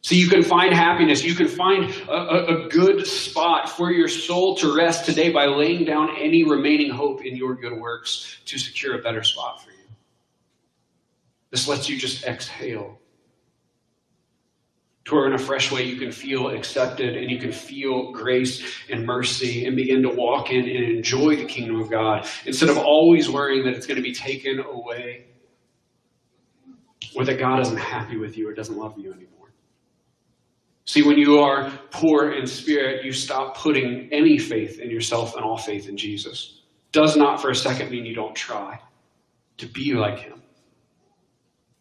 So 0.00 0.14
you 0.14 0.28
can 0.28 0.42
find 0.42 0.72
happiness. 0.72 1.22
You 1.22 1.34
can 1.34 1.48
find 1.48 1.92
a, 2.08 2.12
a, 2.12 2.64
a, 2.64 2.68
good 2.68 3.06
spot 3.06 3.68
for 3.68 3.92
your 3.92 4.08
soul 4.08 4.56
to 4.56 4.74
rest 4.74 5.04
today 5.04 5.30
by 5.30 5.44
laying 5.44 5.84
down 5.84 6.16
any 6.18 6.44
remaining 6.44 6.88
hope 6.88 7.26
in 7.26 7.36
your 7.36 7.54
good 7.54 7.78
works 7.78 8.38
to 8.46 8.56
secure 8.56 8.98
a 8.98 9.02
better 9.02 9.22
spot 9.22 9.62
for 9.62 9.70
you. 9.72 9.77
This 11.50 11.66
lets 11.68 11.88
you 11.88 11.98
just 11.98 12.24
exhale. 12.24 12.98
To 15.06 15.14
where 15.14 15.26
in 15.26 15.32
a 15.32 15.38
fresh 15.38 15.72
way 15.72 15.84
you 15.84 15.96
can 15.96 16.12
feel 16.12 16.50
accepted 16.50 17.16
and 17.16 17.30
you 17.30 17.38
can 17.38 17.50
feel 17.50 18.12
grace 18.12 18.62
and 18.90 19.06
mercy 19.06 19.64
and 19.64 19.74
begin 19.74 20.02
to 20.02 20.10
walk 20.10 20.50
in 20.50 20.68
and 20.68 20.84
enjoy 20.84 21.36
the 21.36 21.46
kingdom 21.46 21.80
of 21.80 21.90
God 21.90 22.26
instead 22.44 22.68
of 22.68 22.76
always 22.76 23.30
worrying 23.30 23.64
that 23.64 23.72
it's 23.72 23.86
going 23.86 23.96
to 23.96 24.02
be 24.02 24.12
taken 24.12 24.60
away 24.60 25.28
or 27.16 27.24
that 27.24 27.38
God 27.38 27.60
isn't 27.60 27.78
happy 27.78 28.18
with 28.18 28.36
you 28.36 28.50
or 28.50 28.52
doesn't 28.52 28.76
love 28.76 28.98
you 28.98 29.10
anymore. 29.10 29.52
See, 30.84 31.02
when 31.02 31.16
you 31.16 31.38
are 31.38 31.70
poor 31.90 32.32
in 32.32 32.46
spirit, 32.46 33.02
you 33.02 33.12
stop 33.12 33.56
putting 33.56 34.10
any 34.12 34.38
faith 34.38 34.78
in 34.78 34.90
yourself 34.90 35.36
and 35.36 35.44
all 35.44 35.56
faith 35.56 35.88
in 35.88 35.96
Jesus. 35.96 36.60
Does 36.92 37.16
not 37.16 37.40
for 37.40 37.50
a 37.50 37.54
second 37.54 37.90
mean 37.90 38.04
you 38.04 38.14
don't 38.14 38.34
try 38.34 38.78
to 39.56 39.66
be 39.66 39.94
like 39.94 40.18
him 40.18 40.42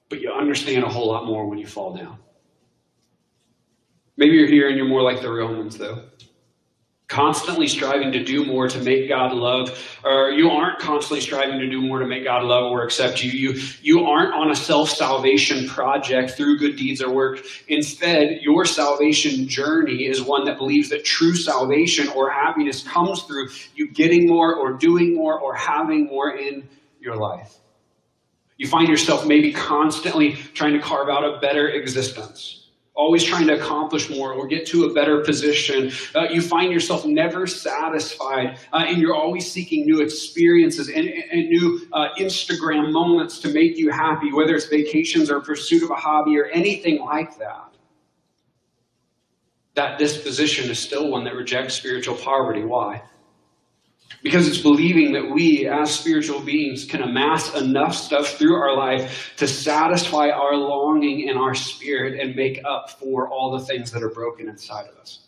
but 0.10 0.22
you 0.22 0.32
understand 0.32 0.84
a 0.84 0.90
whole 0.90 1.08
lot 1.08 1.26
more 1.26 1.48
when 1.48 1.58
you 1.58 1.68
fall 1.68 1.96
down. 1.96 2.18
Maybe 4.18 4.36
you're 4.36 4.48
here 4.48 4.68
and 4.68 4.78
you're 4.78 4.88
more 4.88 5.04
like 5.04 5.22
the 5.22 5.30
Romans, 5.30 5.78
though. 5.78 6.04
Constantly 7.08 7.68
striving 7.68 8.12
to 8.12 8.24
do 8.24 8.44
more 8.44 8.68
to 8.68 8.80
make 8.82 9.08
God 9.08 9.32
love, 9.32 9.70
or 10.04 10.32
you 10.32 10.50
aren't 10.50 10.80
constantly 10.80 11.22
striving 11.22 11.58
to 11.60 11.70
do 11.70 11.82
more 11.82 12.00
to 12.00 12.06
make 12.06 12.26
God 12.26 12.44
love 12.44 12.70
or 12.70 12.84
accept 12.84 13.24
you. 13.24 13.32
You, 13.32 13.62
you 13.82 14.06
aren't 14.06 14.34
on 14.34 14.52
a 14.52 14.56
self 14.56 14.90
salvation 14.90 15.70
project 15.70 16.32
through 16.32 16.58
good 16.58 16.76
deeds 16.76 17.02
or 17.02 17.10
work. 17.10 17.46
Instead, 17.70 18.40
your 18.42 18.66
salvation 18.66 19.48
journey 19.48 20.06
is 20.06 20.22
one 20.22 20.44
that 20.46 20.58
believes 20.58 20.90
that 20.90 21.06
true 21.06 21.34
salvation 21.36 22.10
or 22.10 22.30
happiness 22.30 22.84
comes 22.84 23.24
through 23.24 23.48
you 23.76 23.90
getting 23.90 24.28
more 24.28 24.54
or 24.54 24.74
doing 24.74 25.16
more 25.16 25.40
or 25.40 25.56
having 25.56 26.08
more 26.08 26.36
in 26.36 26.68
your 27.00 27.16
life. 27.16 27.58
You 28.58 28.68
find 28.68 28.88
yourself 28.88 29.26
maybe 29.26 29.54
constantly 29.54 30.34
trying 30.34 30.74
to 30.74 30.80
carve 30.80 31.10
out 31.10 31.24
a 31.24 31.40
better 31.40 31.70
existence, 31.70 32.70
always 32.96 33.24
trying 33.24 33.46
to 33.48 33.54
accomplish 33.54 34.10
more 34.10 34.34
or 34.34 34.48
get 34.48 34.66
to 34.68 34.86
a 34.86 34.94
better 34.94 35.22
position. 35.22 35.92
Uh, 36.16 36.24
you 36.32 36.42
find 36.42 36.74
yourself 36.74 37.06
never 37.06 37.46
satisfied, 37.46 38.58
uh, 38.74 38.86
and 38.88 38.98
you're 38.98 39.16
always 39.16 39.50
seeking 39.50 39.86
new 39.86 40.02
experiences 40.02 40.90
and, 40.90 41.08
and 41.08 41.50
new 41.50 41.88
uh, 41.94 42.08
Instagram 42.18 42.92
moments 42.92 43.38
to 43.40 43.50
make 43.50 43.78
you 43.78 43.92
happy, 43.92 44.34
whether 44.34 44.56
it's 44.56 44.66
vacations 44.66 45.30
or 45.30 45.40
pursuit 45.40 45.84
of 45.84 45.92
a 45.92 45.96
hobby 45.96 46.38
or 46.40 46.46
anything 46.46 47.00
like 47.00 47.38
that. 47.38 47.76
That 49.76 50.00
disposition 50.00 50.72
is 50.72 50.80
still 50.80 51.12
one 51.12 51.24
that 51.26 51.36
rejects 51.36 51.76
spiritual 51.76 52.16
poverty. 52.16 52.64
Why? 52.64 53.04
Because 54.24 54.48
it's 54.48 54.58
believing 54.58 55.14
that 55.14 55.30
we, 55.30 55.68
as 55.68 55.94
spiritual 55.94 56.42
beings, 56.42 56.86
can 56.86 57.02
amass 57.02 57.54
enough 57.56 57.96
stuff 57.96 58.30
through 58.38 58.56
our 58.56 58.76
life 58.76 59.34
to 59.38 59.48
satisfy 59.48 60.30
our 60.30 60.56
longing 60.56 61.28
in 61.28 61.38
our 61.38 61.54
spirit 61.54 62.20
and 62.20 62.36
make 62.36 62.62
up 62.66 62.90
for 62.90 63.30
all 63.30 63.52
the 63.52 63.64
things 63.66 63.92
that 63.92 64.02
are 64.02 64.10
broken 64.10 64.50
inside 64.50 64.88
of 64.88 64.98
us. 64.98 65.28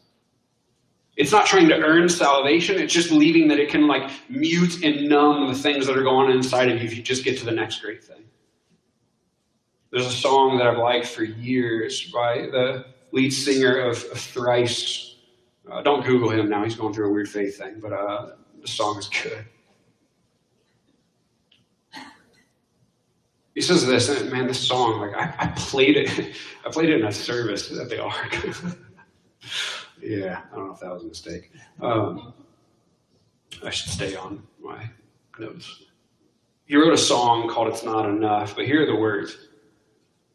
It's 1.20 1.34
not 1.34 1.46
trying 1.46 1.68
to 1.68 1.76
earn 1.76 2.08
salvation, 2.08 2.80
it's 2.80 2.94
just 2.94 3.10
believing 3.10 3.50
that 3.50 3.60
it 3.60 3.70
can 3.70 3.88
like 3.88 4.10
mute 4.30 4.84
and 4.84 5.10
numb 5.10 5.50
the 5.50 5.54
things 5.54 5.86
that 5.86 5.98
are 5.98 6.04
going 6.04 6.32
on 6.32 6.32
inside 6.32 6.70
of 6.70 6.80
you 6.80 6.86
if 6.86 6.96
you 6.96 7.04
just 7.04 7.26
get 7.26 7.38
to 7.40 7.46
the 7.46 7.52
next 7.52 7.82
great 7.82 8.02
thing. 8.02 8.24
There's 9.92 10.06
a 10.06 10.12
song 10.12 10.58
that 10.58 10.68
I've 10.68 10.78
liked 10.78 11.08
for 11.08 11.24
years 11.24 12.10
by 12.12 12.48
the 12.52 12.86
lead 13.12 13.32
singer 13.32 13.80
of, 13.80 13.98
Thrice. 13.98 15.18
Uh, 15.70 15.82
don't 15.82 16.06
Google 16.06 16.30
him 16.30 16.48
now, 16.48 16.64
he's 16.64 16.76
going 16.76 16.94
through 16.94 17.10
a 17.10 17.14
weird 17.14 17.28
faith 17.28 17.58
thing, 17.58 17.82
but 17.82 17.92
uh, 17.92 18.36
the 18.62 18.68
song 18.68 18.98
is 18.98 19.10
good. 19.10 19.46
He 23.56 23.62
says 23.62 23.86
this, 23.86 24.08
and 24.10 24.32
man, 24.32 24.48
this 24.48 24.66
song, 24.66 25.02
like 25.02 25.14
I, 25.16 25.34
I 25.38 25.48
played 25.48 25.98
it, 25.98 26.36
I 26.66 26.70
played 26.70 26.90
it 26.90 27.02
in 27.02 27.08
a 27.08 27.12
service 27.12 27.72
at 27.78 27.90
the 27.90 28.02
Ark. 28.02 28.38
yeah, 30.02 30.44
I 30.52 30.56
don't 30.56 30.68
know 30.68 30.74
if 30.74 30.80
that 30.80 30.94
was 30.94 31.04
a 31.04 31.08
mistake. 31.08 31.52
Um, 31.82 32.34
I 33.64 33.70
should 33.70 33.92
stay 33.92 34.16
on 34.16 34.44
my 34.62 34.90
notes. 35.40 35.84
He 36.66 36.78
wrote 36.78 36.94
a 36.94 36.98
song 36.98 37.50
called 37.50 37.68
"It's 37.68 37.84
Not 37.84 38.08
Enough," 38.08 38.56
but 38.56 38.66
here 38.66 38.84
are 38.84 38.86
the 38.86 38.96
words. 38.96 39.50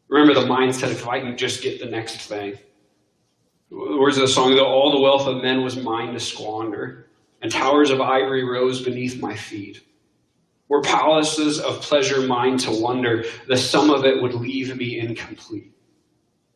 Remember 0.07 0.39
the 0.39 0.47
mindset 0.47 0.91
if 0.91 1.07
I 1.07 1.19
can 1.19 1.35
just 1.35 1.63
get 1.63 1.79
the 1.79 1.87
next 1.87 2.27
thing. 2.27 2.59
The 3.71 3.97
words 3.97 4.17
of 4.17 4.21
the 4.21 4.27
song, 4.27 4.55
though 4.55 4.67
all 4.67 4.91
the 4.91 4.99
wealth 4.99 5.27
of 5.27 5.41
men 5.41 5.63
was 5.63 5.77
mine 5.77 6.13
to 6.13 6.19
squander, 6.19 7.04
and 7.45 7.51
towers 7.51 7.91
of 7.91 8.01
ivory 8.01 8.43
rose 8.43 8.81
beneath 8.81 9.21
my 9.21 9.35
feet. 9.35 9.83
Were 10.67 10.81
palaces 10.81 11.59
of 11.59 11.79
pleasure 11.79 12.21
mine 12.21 12.57
to 12.57 12.71
wonder, 12.71 13.23
the 13.47 13.55
sum 13.55 13.91
of 13.91 14.03
it 14.03 14.19
would 14.19 14.33
leave 14.33 14.75
me 14.75 14.97
incomplete. 14.97 15.71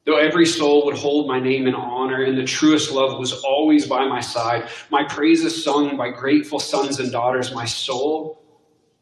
Though 0.08 0.18
every 0.18 0.48
soul 0.48 0.88
would 0.88 0.98
hold 0.98 1.28
my 1.28 1.40
name 1.40 1.68
in 1.68 1.76
honor, 1.76 2.24
and 2.24 2.36
the 2.36 2.44
truest 2.44 2.92
love 2.92 3.20
was 3.20 3.34
always 3.44 3.86
by 3.86 4.08
my 4.08 4.20
side, 4.20 4.68
my 4.90 5.04
praises 5.04 5.64
sung 5.64 5.96
by 5.96 6.10
grateful 6.10 6.60
sons 6.60 7.00
and 7.00 7.12
daughters, 7.12 7.54
my 7.54 7.66
soul 7.66 8.42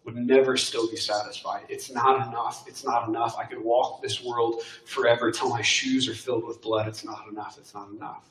would 0.04 0.18
never 0.18 0.58
still 0.58 0.90
be 0.90 0.98
satisfied. 0.98 1.68
It's 1.70 1.90
not 1.90 2.28
enough. 2.28 2.66
It's 2.68 2.84
not 2.84 3.08
enough. 3.08 3.38
I 3.40 3.46
could 3.46 3.64
walk 3.64 4.02
this 4.02 4.22
world 4.22 4.62
forever 4.84 5.32
till 5.32 5.48
my 5.48 5.62
shoes 5.62 6.10
are 6.10 6.16
filled 6.16 6.44
with 6.44 6.62
blood. 6.62 6.90
It's 6.90 7.06
not 7.06 7.30
enough. 7.32 7.58
It's 7.58 7.74
not 7.74 7.90
enough. 7.92 8.30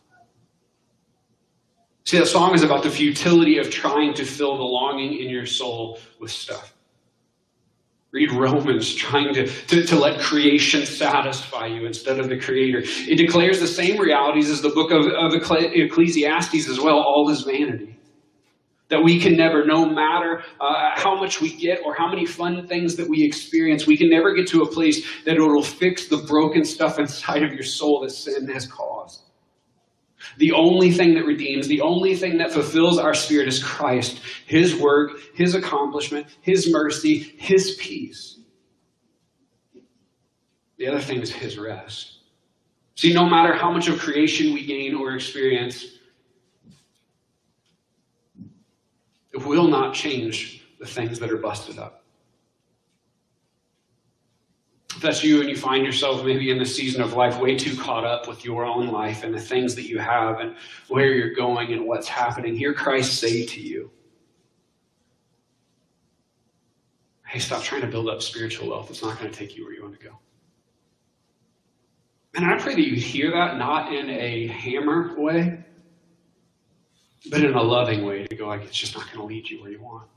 See, 2.07 2.19
that 2.19 2.27
song 2.27 2.55
is 2.55 2.63
about 2.63 2.85
the 2.85 2.91
futility 2.91 3.59
of 3.59 3.69
trying 3.69 4.15
to 4.15 4.25
fill 4.25 4.57
the 4.57 4.63
longing 4.63 5.19
in 5.19 5.29
your 5.29 5.45
soul 5.45 5.99
with 6.21 6.31
stuff. 6.31 6.73
Read 8.13 8.31
Romans, 8.31 8.95
trying 8.95 9.35
to, 9.35 9.49
to, 9.49 9.85
to, 9.85 9.97
let 9.97 10.21
creation 10.21 10.87
satisfy 10.87 11.67
you 11.67 11.85
instead 11.85 12.21
of 12.21 12.29
the 12.29 12.39
Creator. 12.39 12.83
It 12.85 13.17
declares 13.17 13.59
the 13.59 13.67
same 13.67 14.01
realities 14.01 14.49
as 14.49 14.63
the 14.63 14.69
book 14.69 14.93
of, 14.93 15.07
of 15.07 15.35
Ecclesiastes 15.35 16.69
as 16.69 16.79
well, 16.79 17.01
all 17.01 17.29
is 17.29 17.43
vanity. 17.43 17.99
That 18.89 19.03
we 19.03 19.19
can 19.19 19.37
never, 19.37 19.67
no 19.67 19.85
matter 19.85 20.45
uh, 20.61 20.93
how 20.95 21.19
much 21.19 21.41
we 21.41 21.53
get 21.57 21.81
or 21.85 21.93
how 21.93 22.09
many 22.09 22.25
fun 22.25 22.69
things 22.69 22.95
that 22.97 23.09
we 23.09 23.25
experience, 23.25 23.85
we 23.85 23.97
can 23.97 24.09
never 24.09 24.33
get 24.33 24.47
to 24.49 24.63
a 24.63 24.71
place 24.71 25.05
that 25.25 25.37
it 25.37 25.41
will 25.41 25.61
fix 25.61 26.07
the 26.07 26.19
broken 26.19 26.65
stuff 26.65 26.99
inside 27.01 27.43
of 27.43 27.53
your 27.53 27.65
soul 27.65 28.01
that 28.03 28.11
sin 28.11 28.47
has 28.47 28.69
caused. 28.69 29.26
The 30.39 30.53
only 30.53 30.91
thing 30.91 31.15
that 31.15 31.27
redeems, 31.27 31.67
the 31.69 31.81
only 31.81 32.17
thing 32.17 32.39
that 32.39 32.53
fulfills 32.53 32.99
our 32.99 33.15
spirit 33.15 33.49
is 33.49 33.63
Christ, 33.63 34.21
His 34.47 34.77
work, 34.77 35.13
His 35.35 35.55
accomplishment, 35.55 36.27
His 36.41 36.71
mercy, 36.71 37.35
His 37.39 37.77
peace. 37.81 38.39
The 40.79 40.87
other 40.87 41.01
thing 41.01 41.21
is 41.21 41.31
His 41.31 41.59
rest. 41.59 42.19
See, 42.97 43.13
no 43.13 43.29
matter 43.29 43.55
how 43.55 43.71
much 43.71 43.89
of 43.89 43.99
creation 43.99 44.55
we 44.55 44.65
gain 44.65 44.95
or 44.95 45.15
experience, 45.15 45.85
it 49.33 49.45
will 49.45 49.69
not 49.69 49.95
change 49.95 50.67
the 50.79 50.87
things 50.87 51.19
that 51.19 51.31
are 51.31 51.37
busted 51.37 51.79
up. 51.79 51.96
If 54.97 55.03
that's 55.03 55.23
you 55.23 55.41
and 55.41 55.51
you 55.51 55.57
find 55.57 55.85
yourself 55.85 56.25
maybe 56.25 56.51
in 56.51 56.59
the 56.59 56.65
season 56.65 57.03
of 57.03 57.13
life 57.13 57.39
way 57.39 57.55
too 57.55 57.77
caught 57.77 58.05
up 58.05 58.27
with 58.27 58.47
your 58.47 58.65
own 58.65 58.89
life 58.89 59.25
and 59.25 59.35
the 59.35 59.41
things 59.41 59.75
that 59.75 59.87
you 59.87 59.99
have 59.99 60.41
and 60.41 60.57
where 60.89 61.13
you're 61.13 61.35
going 61.35 61.75
and 61.75 61.87
what's 61.87 62.09
happening, 62.09 62.57
hear 62.57 62.73
Christ 62.73 63.21
say 63.21 63.45
to 63.45 63.61
you, 63.61 63.91
Hey, 67.27 67.41
stop 67.41 67.63
trying 67.63 67.83
to 67.83 67.87
build 67.87 68.09
up 68.09 68.23
spiritual 68.23 68.71
wealth. 68.71 68.89
It's 68.89 69.03
not 69.03 69.19
going 69.19 69.31
to 69.31 69.39
take 69.39 69.55
you 69.55 69.65
where 69.65 69.75
you 69.75 69.83
want 69.83 70.01
to 70.01 70.07
go. 70.07 70.19
And 72.35 72.47
I 72.47 72.57
pray 72.57 72.75
that 72.75 72.87
you 72.87 72.97
hear 72.97 73.31
that 73.33 73.59
not 73.59 73.93
in 73.93 74.09
a 74.09 74.47
hammer 74.47 75.15
way, 75.19 75.63
but 77.31 77.43
in 77.43 77.53
a 77.53 77.63
loving 77.63 78.07
way 78.07 78.27
to 78.27 78.35
go, 78.35 78.47
like, 78.47 78.63
it's 78.63 78.79
just 78.79 78.97
not 78.97 79.05
going 79.07 79.19
to 79.19 79.25
lead 79.25 79.51
you 79.51 79.61
where 79.61 79.71
you 79.71 79.83
want. 79.83 80.09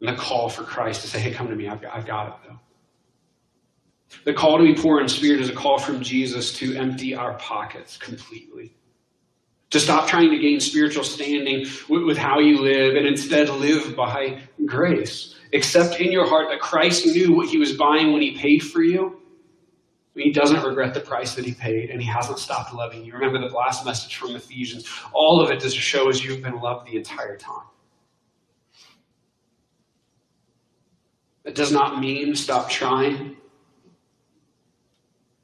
And 0.00 0.08
the 0.08 0.20
call 0.20 0.48
for 0.48 0.62
Christ 0.62 1.02
to 1.02 1.08
say, 1.08 1.18
hey, 1.18 1.32
come 1.32 1.48
to 1.48 1.56
me. 1.56 1.68
I've 1.68 1.80
got, 1.80 1.94
I've 1.94 2.06
got 2.06 2.28
it, 2.28 2.34
though. 2.48 2.60
The 4.24 4.34
call 4.34 4.58
to 4.58 4.64
be 4.64 4.74
poor 4.74 5.00
in 5.00 5.08
spirit 5.08 5.40
is 5.40 5.48
a 5.48 5.54
call 5.54 5.78
from 5.78 6.02
Jesus 6.02 6.52
to 6.58 6.76
empty 6.76 7.14
our 7.14 7.34
pockets 7.34 7.96
completely. 7.96 8.74
To 9.70 9.80
stop 9.80 10.08
trying 10.08 10.30
to 10.30 10.38
gain 10.38 10.60
spiritual 10.60 11.02
standing 11.02 11.66
with, 11.88 12.04
with 12.04 12.16
how 12.16 12.38
you 12.38 12.60
live 12.60 12.94
and 12.94 13.06
instead 13.06 13.48
live 13.48 13.96
by 13.96 14.40
grace. 14.64 15.34
Accept 15.52 16.00
in 16.00 16.12
your 16.12 16.26
heart 16.26 16.48
that 16.50 16.60
Christ 16.60 17.06
knew 17.06 17.34
what 17.34 17.48
he 17.48 17.58
was 17.58 17.76
buying 17.76 18.12
when 18.12 18.22
he 18.22 18.36
paid 18.36 18.62
for 18.62 18.82
you. 18.82 19.20
He 20.14 20.32
doesn't 20.32 20.62
regret 20.62 20.94
the 20.94 21.00
price 21.00 21.34
that 21.34 21.44
he 21.44 21.52
paid, 21.52 21.90
and 21.90 22.00
he 22.00 22.08
hasn't 22.08 22.38
stopped 22.38 22.72
loving 22.72 23.04
you. 23.04 23.12
Remember 23.12 23.38
the 23.38 23.54
last 23.54 23.84
message 23.84 24.16
from 24.16 24.34
Ephesians. 24.34 24.88
All 25.12 25.42
of 25.42 25.50
it 25.50 25.60
just 25.60 25.76
shows 25.76 26.24
you've 26.24 26.42
been 26.42 26.58
loved 26.58 26.86
the 26.86 26.96
entire 26.96 27.36
time. 27.36 27.66
That 31.46 31.54
does 31.54 31.70
not 31.70 32.00
mean 32.00 32.34
stop 32.34 32.68
trying. 32.68 33.36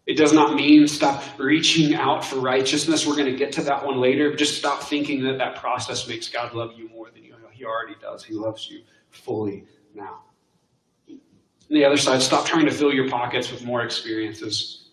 It 0.04 0.16
does 0.16 0.32
not 0.32 0.56
mean 0.56 0.88
stop 0.88 1.22
reaching 1.38 1.94
out 1.94 2.24
for 2.24 2.40
righteousness. 2.40 3.06
We're 3.06 3.14
going 3.14 3.30
to 3.30 3.36
get 3.36 3.52
to 3.52 3.62
that 3.62 3.86
one 3.86 4.00
later. 4.00 4.34
Just 4.34 4.58
stop 4.58 4.82
thinking 4.82 5.22
that 5.22 5.38
that 5.38 5.54
process 5.56 6.08
makes 6.08 6.28
God 6.28 6.54
love 6.54 6.72
you 6.76 6.88
more 6.88 7.08
than 7.10 7.22
you. 7.22 7.36
He 7.52 7.64
already 7.64 7.94
does. 8.00 8.24
He 8.24 8.34
loves 8.34 8.68
you 8.68 8.82
fully 9.10 9.64
now. 9.94 10.22
On 11.08 11.18
the 11.70 11.84
other 11.84 11.96
side, 11.96 12.20
stop 12.20 12.44
trying 12.44 12.64
to 12.64 12.72
fill 12.72 12.92
your 12.92 13.08
pockets 13.08 13.52
with 13.52 13.64
more 13.64 13.82
experiences. 13.82 14.88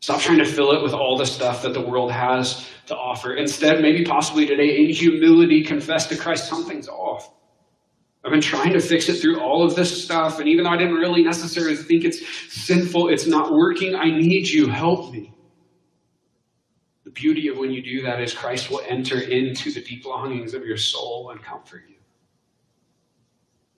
Stop 0.00 0.20
trying 0.20 0.38
to 0.38 0.44
fill 0.44 0.72
it 0.72 0.82
with 0.82 0.92
all 0.92 1.16
the 1.16 1.24
stuff 1.24 1.62
that 1.62 1.72
the 1.72 1.80
world 1.80 2.12
has 2.12 2.68
to 2.88 2.94
offer. 2.94 3.36
Instead, 3.36 3.80
maybe 3.80 4.04
possibly 4.04 4.44
today, 4.44 4.84
in 4.84 4.90
humility, 4.90 5.62
confess 5.62 6.08
to 6.08 6.16
Christ 6.16 6.46
something's 6.46 6.88
off. 6.88 7.32
I've 8.24 8.30
been 8.30 8.40
trying 8.40 8.72
to 8.72 8.80
fix 8.80 9.08
it 9.08 9.14
through 9.14 9.40
all 9.40 9.64
of 9.64 9.74
this 9.74 10.04
stuff, 10.04 10.38
and 10.38 10.48
even 10.48 10.64
though 10.64 10.70
I 10.70 10.76
didn't 10.76 10.94
really 10.94 11.24
necessarily 11.24 11.74
think 11.74 12.04
it's 12.04 12.20
sinful, 12.52 13.08
it's 13.08 13.26
not 13.26 13.52
working, 13.52 13.96
I 13.96 14.04
need 14.04 14.48
you. 14.48 14.68
Help 14.68 15.12
me. 15.12 15.34
The 17.04 17.10
beauty 17.10 17.48
of 17.48 17.58
when 17.58 17.72
you 17.72 17.82
do 17.82 18.00
that 18.02 18.20
is 18.20 18.32
Christ 18.32 18.70
will 18.70 18.82
enter 18.86 19.20
into 19.20 19.72
the 19.72 19.82
deep 19.82 20.06
longings 20.06 20.54
of 20.54 20.64
your 20.64 20.76
soul 20.76 21.30
and 21.30 21.42
comfort 21.42 21.82
you. 21.88 21.96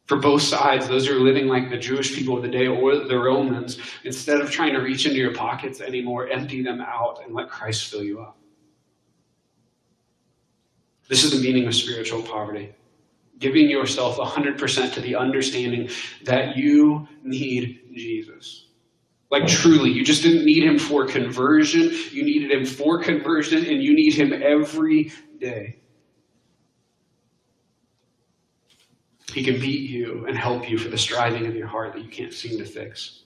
For 0.04 0.18
both 0.18 0.42
sides, 0.42 0.86
those 0.86 1.08
who 1.08 1.16
are 1.16 1.20
living 1.20 1.46
like 1.46 1.70
the 1.70 1.78
Jewish 1.78 2.14
people 2.14 2.36
of 2.36 2.42
the 2.42 2.48
day 2.50 2.66
or 2.66 2.96
the 2.96 3.18
Romans, 3.18 3.78
instead 4.04 4.42
of 4.42 4.50
trying 4.50 4.74
to 4.74 4.80
reach 4.80 5.06
into 5.06 5.16
your 5.16 5.32
pockets 5.32 5.80
anymore, 5.80 6.28
empty 6.28 6.62
them 6.62 6.82
out 6.82 7.22
and 7.24 7.34
let 7.34 7.48
Christ 7.48 7.90
fill 7.90 8.04
you 8.04 8.20
up. 8.20 8.36
This 11.08 11.24
is 11.24 11.30
the 11.30 11.40
meaning 11.42 11.66
of 11.66 11.74
spiritual 11.74 12.22
poverty 12.22 12.74
giving 13.38 13.68
yourself 13.68 14.16
100% 14.16 14.92
to 14.94 15.00
the 15.00 15.16
understanding 15.16 15.88
that 16.24 16.56
you 16.56 17.06
need 17.22 17.80
Jesus. 17.94 18.68
Like 19.30 19.46
truly, 19.46 19.90
you 19.90 20.04
just 20.04 20.22
didn't 20.22 20.44
need 20.44 20.62
him 20.62 20.78
for 20.78 21.06
conversion. 21.06 21.90
You 22.12 22.24
needed 22.24 22.52
him 22.52 22.64
for 22.64 23.02
conversion, 23.02 23.64
and 23.66 23.82
you 23.82 23.94
need 23.94 24.14
him 24.14 24.32
every 24.32 25.12
day. 25.40 25.78
He 29.32 29.42
can 29.42 29.58
beat 29.58 29.90
you 29.90 30.26
and 30.28 30.38
help 30.38 30.70
you 30.70 30.78
for 30.78 30.88
the 30.88 30.98
striving 30.98 31.46
of 31.46 31.56
your 31.56 31.66
heart 31.66 31.94
that 31.94 32.02
you 32.04 32.08
can't 32.08 32.32
seem 32.32 32.58
to 32.58 32.64
fix. 32.64 33.24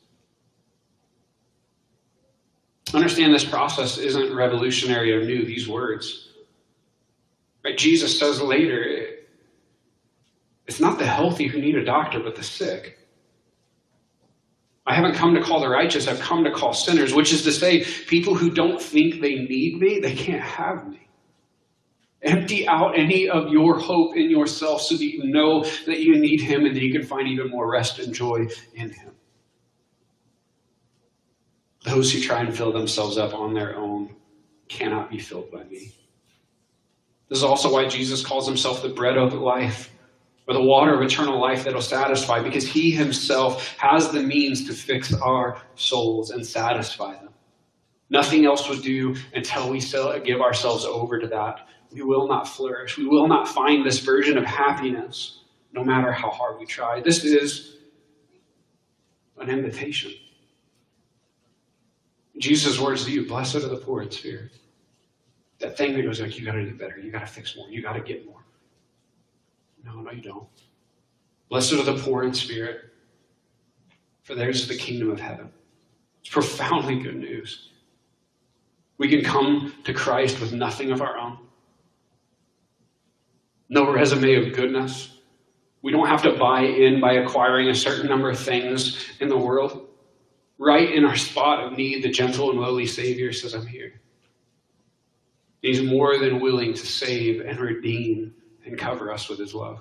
Understand 2.95 3.35
this 3.35 3.45
process 3.45 3.99
isn't 3.99 4.35
revolutionary 4.35 5.13
or 5.13 5.23
new, 5.23 5.45
these 5.45 5.69
words. 5.69 6.31
Right? 7.63 7.77
Jesus 7.77 8.19
says 8.19 8.41
later, 8.41 9.08
it's 10.69 10.81
not 10.81 10.99
the 10.99 11.07
healthy 11.07 11.47
who 11.47 11.61
need 11.61 11.77
a 11.77 11.85
doctor, 11.85 12.21
but 12.21 12.37
the 12.37 12.43
sick. 12.43 12.99
I 14.87 14.95
haven't 14.95 15.15
come 15.15 15.35
to 15.35 15.43
call 15.43 15.61
the 15.61 15.69
righteous, 15.69 16.07
I've 16.07 16.21
come 16.21 16.45
to 16.45 16.51
call 16.51 16.75
sinners, 16.75 17.15
which 17.15 17.33
is 17.33 17.43
to 17.45 17.53
say, 17.53 17.85
people 18.07 18.35
who 18.35 18.51
don't 18.51 18.81
think 18.81 19.21
they 19.21 19.37
need 19.37 19.81
me, 19.81 19.99
they 19.99 20.15
can't 20.15 20.43
have 20.43 20.89
me. 20.89 21.09
Empty 22.23 22.69
out 22.69 22.99
any 22.99 23.29
of 23.29 23.49
your 23.49 23.79
hope 23.79 24.17
in 24.17 24.31
yourself 24.31 24.83
so 24.83 24.97
that 24.97 25.05
you 25.05 25.25
know 25.25 25.65
that 25.87 26.01
you 26.01 26.19
need 26.19 26.41
Him 26.41 26.67
and 26.67 26.77
that 26.77 26.83
you 26.83 26.93
can 26.93 27.07
find 27.07 27.29
even 27.29 27.49
more 27.49 27.71
rest 27.71 27.99
and 27.99 28.13
joy 28.13 28.49
in 28.75 28.91
Him. 28.91 29.13
Those 31.85 32.13
who 32.13 32.21
try 32.21 32.41
and 32.41 32.55
fill 32.55 32.73
themselves 32.73 33.17
up 33.19 33.35
on 33.35 33.55
their 33.55 33.77
own 33.77 34.15
cannot 34.69 35.11
be 35.11 35.19
filled 35.19 35.51
by 35.51 35.65
me. 35.65 35.95
This 37.29 37.39
is 37.39 37.45
also 37.45 37.73
why 37.73 37.89
Jesus 37.89 38.25
calls 38.25 38.47
himself 38.47 38.83
the 38.83 38.89
bread 38.89 39.17
of 39.17 39.33
life 39.35 39.91
or 40.49 40.55
the 40.55 40.63
water 40.63 40.95
of 40.95 41.03
eternal 41.03 41.39
life 41.39 41.65
that'll 41.65 41.83
satisfy 41.83 42.43
because 42.43 42.67
he 42.67 42.91
himself 42.91 43.77
has 43.77 44.11
the 44.11 44.23
means 44.23 44.67
to 44.67 44.73
fix 44.73 45.13
our 45.13 45.61
souls 45.75 46.31
and 46.31 46.45
satisfy 46.45 47.13
them. 47.15 47.29
Nothing 48.09 48.47
else 48.47 48.67
will 48.69 48.79
do 48.79 49.15
until 49.35 49.71
we 49.71 49.81
give 50.25 50.41
ourselves 50.41 50.87
over 50.87 51.19
to 51.19 51.27
that. 51.29 51.69
We 51.93 52.03
will 52.03 52.27
not 52.27 52.49
flourish. 52.49 52.97
We 52.97 53.07
will 53.07 53.29
not 53.29 53.47
find 53.47 53.85
this 53.85 53.99
version 53.99 54.39
of 54.39 54.45
happiness 54.45 55.41
no 55.75 55.85
matter 55.85 56.13
how 56.13 56.31
hard 56.31 56.59
we 56.59 56.65
try. 56.65 57.03
This 57.03 57.25
is 57.25 57.77
an 59.37 59.51
invitation. 59.51 60.13
Jesus' 62.39 62.81
words 62.81 63.05
to 63.05 63.11
you 63.11 63.27
Blessed 63.27 63.57
are 63.57 63.69
the 63.69 63.77
poor 63.77 64.01
in 64.01 64.11
spirit. 64.11 64.53
That 65.59 65.77
thing 65.77 65.95
that 65.95 66.03
goes 66.03 66.21
like, 66.21 66.39
you 66.39 66.47
got 66.47 66.53
to 66.53 66.65
do 66.65 66.75
better. 66.75 66.99
You 66.99 67.11
got 67.11 67.21
to 67.21 67.27
fix 67.27 67.57
more. 67.57 67.69
You 67.69 67.83
got 67.83 67.95
to 67.95 68.01
get 68.01 68.25
more. 68.25 68.45
No, 69.85 70.01
no, 70.01 70.11
you 70.11 70.23
don't. 70.23 70.49
Blessed 71.49 71.75
are 71.75 71.83
the 71.83 71.99
poor 71.99 72.25
in 72.25 72.35
spirit, 72.35 72.93
for 74.23 74.35
theirs 74.35 74.63
is 74.63 74.69
the 74.69 74.77
kingdom 74.77 75.11
of 75.11 75.21
heaven. 75.21 75.51
It's 76.21 76.29
profoundly 76.29 77.01
good 77.01 77.17
news. 77.17 77.71
We 78.99 79.09
can 79.09 79.23
come 79.23 79.75
to 79.85 79.95
Christ 79.95 80.41
with 80.41 80.53
nothing 80.53 80.91
of 80.91 81.01
our 81.01 81.17
own, 81.17 81.39
no 83.69 83.93
resume 83.93 84.35
of 84.35 84.55
goodness. 84.55 85.15
We 85.81 85.93
don't 85.93 86.09
have 86.09 86.23
to 86.23 86.37
buy 86.37 86.63
in 86.63 87.01
by 87.01 87.15
acquiring 87.15 87.69
a 87.69 87.75
certain 87.75 88.09
number 88.09 88.29
of 88.29 88.39
things 88.39 89.07
in 89.21 89.29
the 89.29 89.39
world. 89.39 89.89
Right 90.59 90.93
in 90.93 91.05
our 91.05 91.15
spot 91.15 91.63
of 91.63 91.79
need, 91.79 92.03
the 92.03 92.11
gentle 92.11 92.51
and 92.51 92.61
lowly 92.61 92.85
Savior 92.85 93.33
says, 93.33 93.55
I'm 93.55 93.67
here. 93.67 94.01
He's 95.63 95.83
more 95.83 96.19
than 96.19 96.41
willing 96.41 96.75
to 96.75 96.87
save 96.87 97.41
and 97.41 97.59
redeem 97.61 98.35
and 98.69 98.79
cover 98.79 99.13
us 99.13 99.29
with 99.29 99.39
his 99.39 99.55
love. 99.55 99.81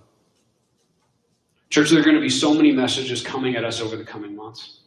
Church, 1.70 1.90
there 1.90 2.00
are 2.00 2.04
going 2.04 2.16
to 2.16 2.22
be 2.22 2.30
so 2.30 2.54
many 2.54 2.72
messages 2.72 3.22
coming 3.22 3.56
at 3.56 3.66
us 3.66 3.82
over 3.82 3.96
the 3.96 4.04
coming 4.04 4.36
months. 4.36 4.82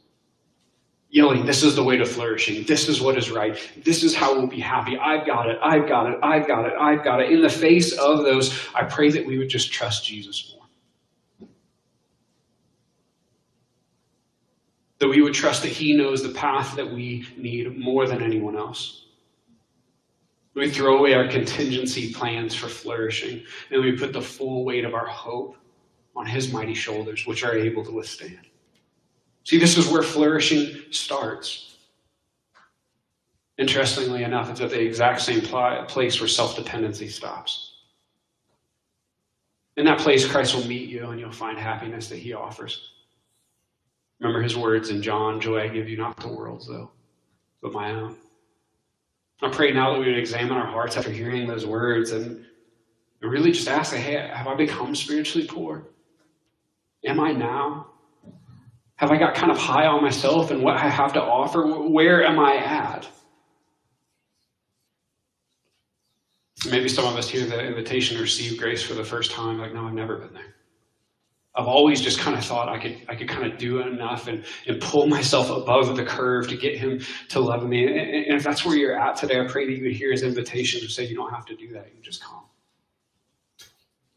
Yelling, 1.10 1.44
this 1.44 1.64
is 1.64 1.74
the 1.74 1.82
way 1.82 1.96
to 1.96 2.06
flourishing. 2.06 2.64
This 2.64 2.88
is 2.88 3.00
what 3.00 3.18
is 3.18 3.30
right. 3.30 3.58
This 3.84 4.04
is 4.04 4.14
how 4.14 4.32
we'll 4.32 4.46
be 4.46 4.60
happy. 4.60 4.96
I've 4.96 5.26
got 5.26 5.48
it. 5.48 5.58
I've 5.62 5.88
got 5.88 6.08
it. 6.08 6.18
I've 6.22 6.46
got 6.46 6.66
it. 6.66 6.72
I've 6.80 7.02
got 7.02 7.20
it. 7.20 7.32
In 7.32 7.42
the 7.42 7.48
face 7.48 7.92
of 7.98 8.18
those, 8.18 8.66
I 8.74 8.84
pray 8.84 9.10
that 9.10 9.26
we 9.26 9.36
would 9.36 9.48
just 9.48 9.72
trust 9.72 10.04
Jesus 10.04 10.54
more. 10.54 11.48
That 15.00 15.08
we 15.08 15.20
would 15.20 15.34
trust 15.34 15.62
that 15.62 15.72
He 15.72 15.96
knows 15.96 16.22
the 16.22 16.28
path 16.28 16.76
that 16.76 16.90
we 16.90 17.26
need 17.36 17.76
more 17.76 18.06
than 18.06 18.22
anyone 18.22 18.56
else. 18.56 19.06
We 20.54 20.68
throw 20.68 20.98
away 20.98 21.14
our 21.14 21.28
contingency 21.28 22.12
plans 22.12 22.54
for 22.54 22.68
flourishing, 22.68 23.44
and 23.70 23.82
we 23.82 23.92
put 23.92 24.12
the 24.12 24.20
full 24.20 24.64
weight 24.64 24.84
of 24.84 24.94
our 24.94 25.06
hope 25.06 25.56
on 26.16 26.26
His 26.26 26.52
mighty 26.52 26.74
shoulders, 26.74 27.26
which 27.26 27.44
are 27.44 27.56
able 27.56 27.84
to 27.84 27.92
withstand. 27.92 28.40
See, 29.44 29.58
this 29.58 29.78
is 29.78 29.88
where 29.88 30.02
flourishing 30.02 30.80
starts. 30.90 31.76
Interestingly 33.58 34.24
enough, 34.24 34.50
it's 34.50 34.60
at 34.60 34.70
the 34.70 34.80
exact 34.80 35.20
same 35.20 35.40
place 35.40 36.20
where 36.20 36.28
self 36.28 36.56
dependency 36.56 37.08
stops. 37.08 37.74
In 39.76 39.84
that 39.84 39.98
place, 39.98 40.26
Christ 40.26 40.54
will 40.54 40.66
meet 40.66 40.88
you 40.88 41.10
and 41.10 41.20
you'll 41.20 41.30
find 41.30 41.58
happiness 41.58 42.08
that 42.08 42.18
He 42.18 42.32
offers. 42.32 42.90
Remember 44.18 44.42
His 44.42 44.56
words 44.56 44.90
in 44.90 45.00
John 45.00 45.40
Joy 45.40 45.62
I 45.62 45.68
give 45.68 45.88
you 45.88 45.96
not 45.96 46.16
the 46.16 46.28
world's, 46.28 46.66
though, 46.66 46.90
but 47.62 47.72
my 47.72 47.92
own. 47.92 48.16
I 49.42 49.48
pray 49.48 49.72
now 49.72 49.92
that 49.92 50.00
we 50.00 50.06
would 50.06 50.18
examine 50.18 50.56
our 50.56 50.66
hearts 50.66 50.96
after 50.96 51.10
hearing 51.10 51.46
those 51.46 51.64
words 51.64 52.12
and 52.12 52.44
really 53.22 53.52
just 53.52 53.68
ask, 53.68 53.94
hey, 53.94 54.14
have 54.32 54.46
I 54.46 54.54
become 54.54 54.94
spiritually 54.94 55.46
poor? 55.46 55.88
Am 57.04 57.20
I 57.20 57.32
now? 57.32 57.86
Have 58.96 59.10
I 59.10 59.16
got 59.16 59.34
kind 59.34 59.50
of 59.50 59.56
high 59.56 59.86
on 59.86 60.02
myself 60.02 60.50
and 60.50 60.62
what 60.62 60.76
I 60.76 60.88
have 60.88 61.14
to 61.14 61.22
offer? 61.22 61.66
Where 61.66 62.22
am 62.24 62.38
I 62.38 62.56
at? 62.56 63.08
Maybe 66.70 66.90
some 66.90 67.06
of 67.06 67.16
us 67.16 67.30
hear 67.30 67.46
the 67.46 67.64
invitation 67.64 68.18
to 68.18 68.22
receive 68.22 68.58
grace 68.60 68.82
for 68.82 68.92
the 68.92 69.04
first 69.04 69.30
time, 69.30 69.58
like, 69.58 69.72
no, 69.72 69.86
I've 69.86 69.94
never 69.94 70.18
been 70.18 70.34
there. 70.34 70.54
I've 71.56 71.66
always 71.66 72.00
just 72.00 72.20
kind 72.20 72.36
of 72.36 72.44
thought 72.44 72.68
I 72.68 72.78
could 72.78 72.96
I 73.08 73.16
could 73.16 73.28
kind 73.28 73.50
of 73.50 73.58
do 73.58 73.80
enough 73.80 74.28
and, 74.28 74.44
and 74.68 74.80
pull 74.80 75.06
myself 75.08 75.50
above 75.50 75.96
the 75.96 76.04
curve 76.04 76.48
to 76.48 76.56
get 76.56 76.78
him 76.78 77.00
to 77.30 77.40
love 77.40 77.68
me. 77.68 77.86
And, 77.86 77.96
and 77.98 78.36
if 78.36 78.44
that's 78.44 78.64
where 78.64 78.76
you're 78.76 78.98
at 78.98 79.16
today, 79.16 79.40
I 79.40 79.46
pray 79.48 79.66
that 79.66 79.72
you 79.72 79.82
would 79.82 79.92
hear 79.92 80.12
his 80.12 80.22
invitation 80.22 80.80
to 80.80 80.88
say 80.88 81.04
you 81.04 81.16
don't 81.16 81.32
have 81.32 81.46
to 81.46 81.56
do 81.56 81.72
that. 81.72 81.90
You 81.94 82.02
just 82.02 82.22
come. 82.22 82.44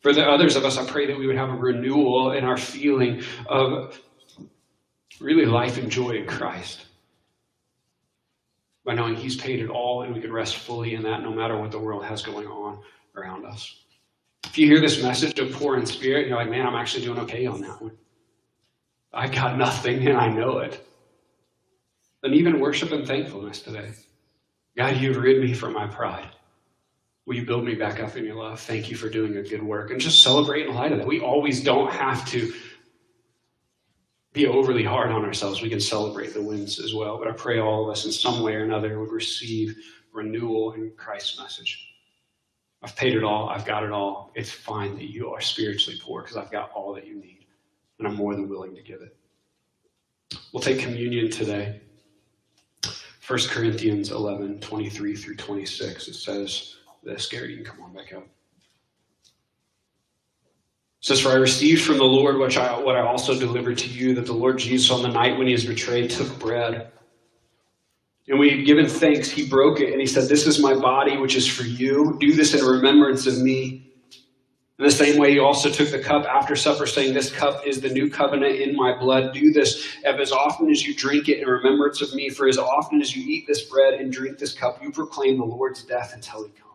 For 0.02 0.14
the 0.14 0.24
others 0.24 0.56
of 0.56 0.66
us, 0.66 0.78
I 0.78 0.86
pray 0.86 1.08
that 1.08 1.18
we 1.18 1.26
would 1.26 1.38
have 1.38 1.50
a 1.50 1.56
renewal 1.56 2.34
in 2.34 2.44
our 2.44 2.58
feeling 2.58 3.24
of 3.48 4.00
really 5.20 5.46
life 5.46 5.78
and 5.78 5.90
joy 5.90 6.12
in 6.12 6.28
Christ. 6.28 6.86
By 8.86 8.94
knowing 8.94 9.16
He's 9.16 9.38
paid 9.38 9.60
it 9.60 9.70
all 9.70 10.04
and 10.04 10.14
we 10.14 10.22
can 10.22 10.32
rest 10.32 10.58
fully 10.58 10.94
in 10.94 11.04
that 11.04 11.24
no 11.24 11.32
matter 11.32 11.58
what 11.58 11.72
the 11.72 11.80
world 11.80 12.04
has 12.04 12.22
going 12.22 12.48
on 12.48 12.80
around 13.16 13.46
us. 13.46 13.83
If 14.46 14.58
you 14.58 14.68
hear 14.68 14.80
this 14.80 15.02
message 15.02 15.40
of 15.40 15.52
poor 15.52 15.78
in 15.78 15.86
spirit, 15.86 16.28
you're 16.28 16.38
like, 16.38 16.50
man, 16.50 16.68
I'm 16.68 16.76
actually 16.76 17.06
doing 17.06 17.20
okay 17.20 17.46
on 17.46 17.62
that 17.62 17.82
one. 17.82 17.98
I 19.14 19.28
got 19.28 19.58
nothing 19.58 20.08
and 20.08 20.18
I 20.18 20.28
know 20.28 20.60
it. 20.60 20.86
Then 22.22 22.34
even 22.34 22.60
worship 22.60 22.92
and 22.92 23.06
thankfulness 23.06 23.62
today. 23.62 23.92
God, 24.78 24.98
you've 24.98 25.18
rid 25.18 25.42
me 25.42 25.54
from 25.54 25.74
my 25.74 25.88
pride. 25.88 26.30
Will 27.26 27.36
you 27.36 27.46
build 27.46 27.64
me 27.64 27.76
back 27.76 28.00
up 28.00 28.18
in 28.18 28.26
your 28.26 28.36
love? 28.36 28.60
Thank 28.60 28.90
you 28.90 28.98
for 28.98 29.10
doing 29.10 29.38
a 29.38 29.44
good 29.44 29.64
work. 29.64 29.92
And 29.92 30.00
just 30.00 30.24
celebrate 30.24 30.68
in 30.68 30.74
light 30.74 30.92
of 30.92 30.98
that. 30.98 31.08
We 31.08 31.20
always 31.20 31.64
don't 31.64 31.92
have 31.92 32.26
to 32.30 32.54
be 34.34 34.48
overly 34.48 34.84
hard 34.84 35.12
on 35.12 35.24
ourselves. 35.24 35.62
We 35.62 35.70
can 35.70 35.80
celebrate 35.80 36.34
the 36.34 36.42
wins 36.42 36.80
as 36.80 36.94
well. 36.94 37.18
But 37.20 37.28
I 37.28 37.32
pray 37.32 37.60
all 37.60 37.84
of 37.84 37.90
us 37.90 38.06
in 38.06 38.12
some 38.12 38.42
way 38.42 38.56
or 38.56 38.64
another 38.64 39.00
would 39.00 39.12
receive 39.12 39.76
renewal 40.12 40.74
in 40.74 40.92
Christ's 40.98 41.40
message. 41.40 41.93
I've 42.84 42.96
paid 42.96 43.16
it 43.16 43.24
all. 43.24 43.48
I've 43.50 43.66
got 43.66 43.84
it 43.84 43.92
all. 43.92 44.32
It's 44.36 44.52
fine 44.52 44.96
that 44.96 45.10
you 45.10 45.32
are 45.32 45.40
spiritually 45.40 46.00
poor 46.02 46.22
because 46.22 46.36
I've 46.36 46.52
got 46.52 46.72
all 46.72 46.94
that 46.96 47.08
you 47.08 47.16
need. 47.16 47.46
And 47.98 48.08
I'm 48.08 48.16
more 48.16 48.36
than 48.36 48.50
willing 48.50 48.76
to 48.76 48.82
give 48.82 49.02
it. 49.02 49.16
We'll 50.52 50.64
take 50.64 50.80
communion 50.80 51.32
today. 51.32 51.82
1 53.26 53.40
Corinthians 53.48 54.12
11, 54.12 54.60
23 54.60 55.16
through 55.16 55.36
26. 55.36 56.10
It 56.10 56.14
says 56.14 56.76
this. 57.04 57.28
Gary, 57.28 57.52
you 57.52 57.64
can 57.64 57.66
come 57.66 57.82
on 57.86 57.94
back 57.94 58.12
up. 58.14 58.24
It 58.24 58.28
says, 61.00 61.22
For 61.22 61.30
I 61.30 61.36
received 61.36 61.84
from 61.84 61.98
the 61.98 62.04
Lord 62.04 62.38
which 62.38 62.58
I, 62.58 62.78
what 62.78 62.98
I 62.98 63.02
also 63.02 63.38
delivered 63.40 63.78
to 63.78 63.88
you, 63.88 64.14
that 64.16 64.26
the 64.26 64.34
Lord 64.34 64.58
Jesus, 64.58 64.92
on 64.92 65.02
the 65.02 65.08
night 65.08 65.38
when 65.38 65.48
he 65.48 65.54
was 65.54 65.66
betrayed, 65.66 66.10
took 66.10 66.38
bread. 66.38 66.92
And 68.28 68.40
when 68.40 68.50
he 68.50 68.58
had 68.58 68.66
given 68.66 68.88
thanks, 68.88 69.30
he 69.30 69.48
broke 69.48 69.82
it 69.82 69.92
and 69.92 70.00
he 70.00 70.08
said, 70.08 70.30
This 70.30 70.48
is 70.48 70.60
my 70.60 70.74
body, 70.74 71.18
which 71.18 71.36
is 71.36 71.48
for 71.48 71.64
you. 71.64 72.18
Do 72.20 72.34
this 72.34 72.54
in 72.54 72.66
remembrance 72.66 73.28
of 73.28 73.40
me. 73.40 73.90
In 74.80 74.86
the 74.86 74.92
same 74.92 75.20
way, 75.20 75.32
he 75.32 75.40
also 75.40 75.70
took 75.70 75.92
the 75.92 76.00
cup 76.00 76.26
after 76.26 76.56
supper, 76.56 76.88
saying, 76.88 77.14
This 77.14 77.32
cup 77.32 77.68
is 77.68 77.82
the 77.82 77.90
new 77.90 78.10
covenant 78.10 78.56
in 78.56 78.76
my 78.76 78.98
blood. 78.98 79.34
Do 79.34 79.52
this 79.52 79.88
as 80.06 80.32
often 80.32 80.70
as 80.70 80.86
you 80.86 80.96
drink 80.96 81.30
it 81.30 81.40
in 81.40 81.48
remembrance 81.48 82.02
of 82.02 82.14
me. 82.16 82.30
For 82.30 82.48
as 82.48 82.58
often 82.58 83.02
as 83.02 83.16
you 83.16 83.24
eat 83.24 83.46
this 83.46 83.64
bread 83.64 83.96
and 83.96 84.12
drink 84.12 84.38
this 84.38 84.54
cup, 84.54 84.82
you 84.82 84.92
proclaim 84.92 85.38
the 85.38 85.46
Lord's 85.46 85.84
death 85.84 86.14
until 86.14 86.44
he 86.46 86.50
comes 86.52 86.73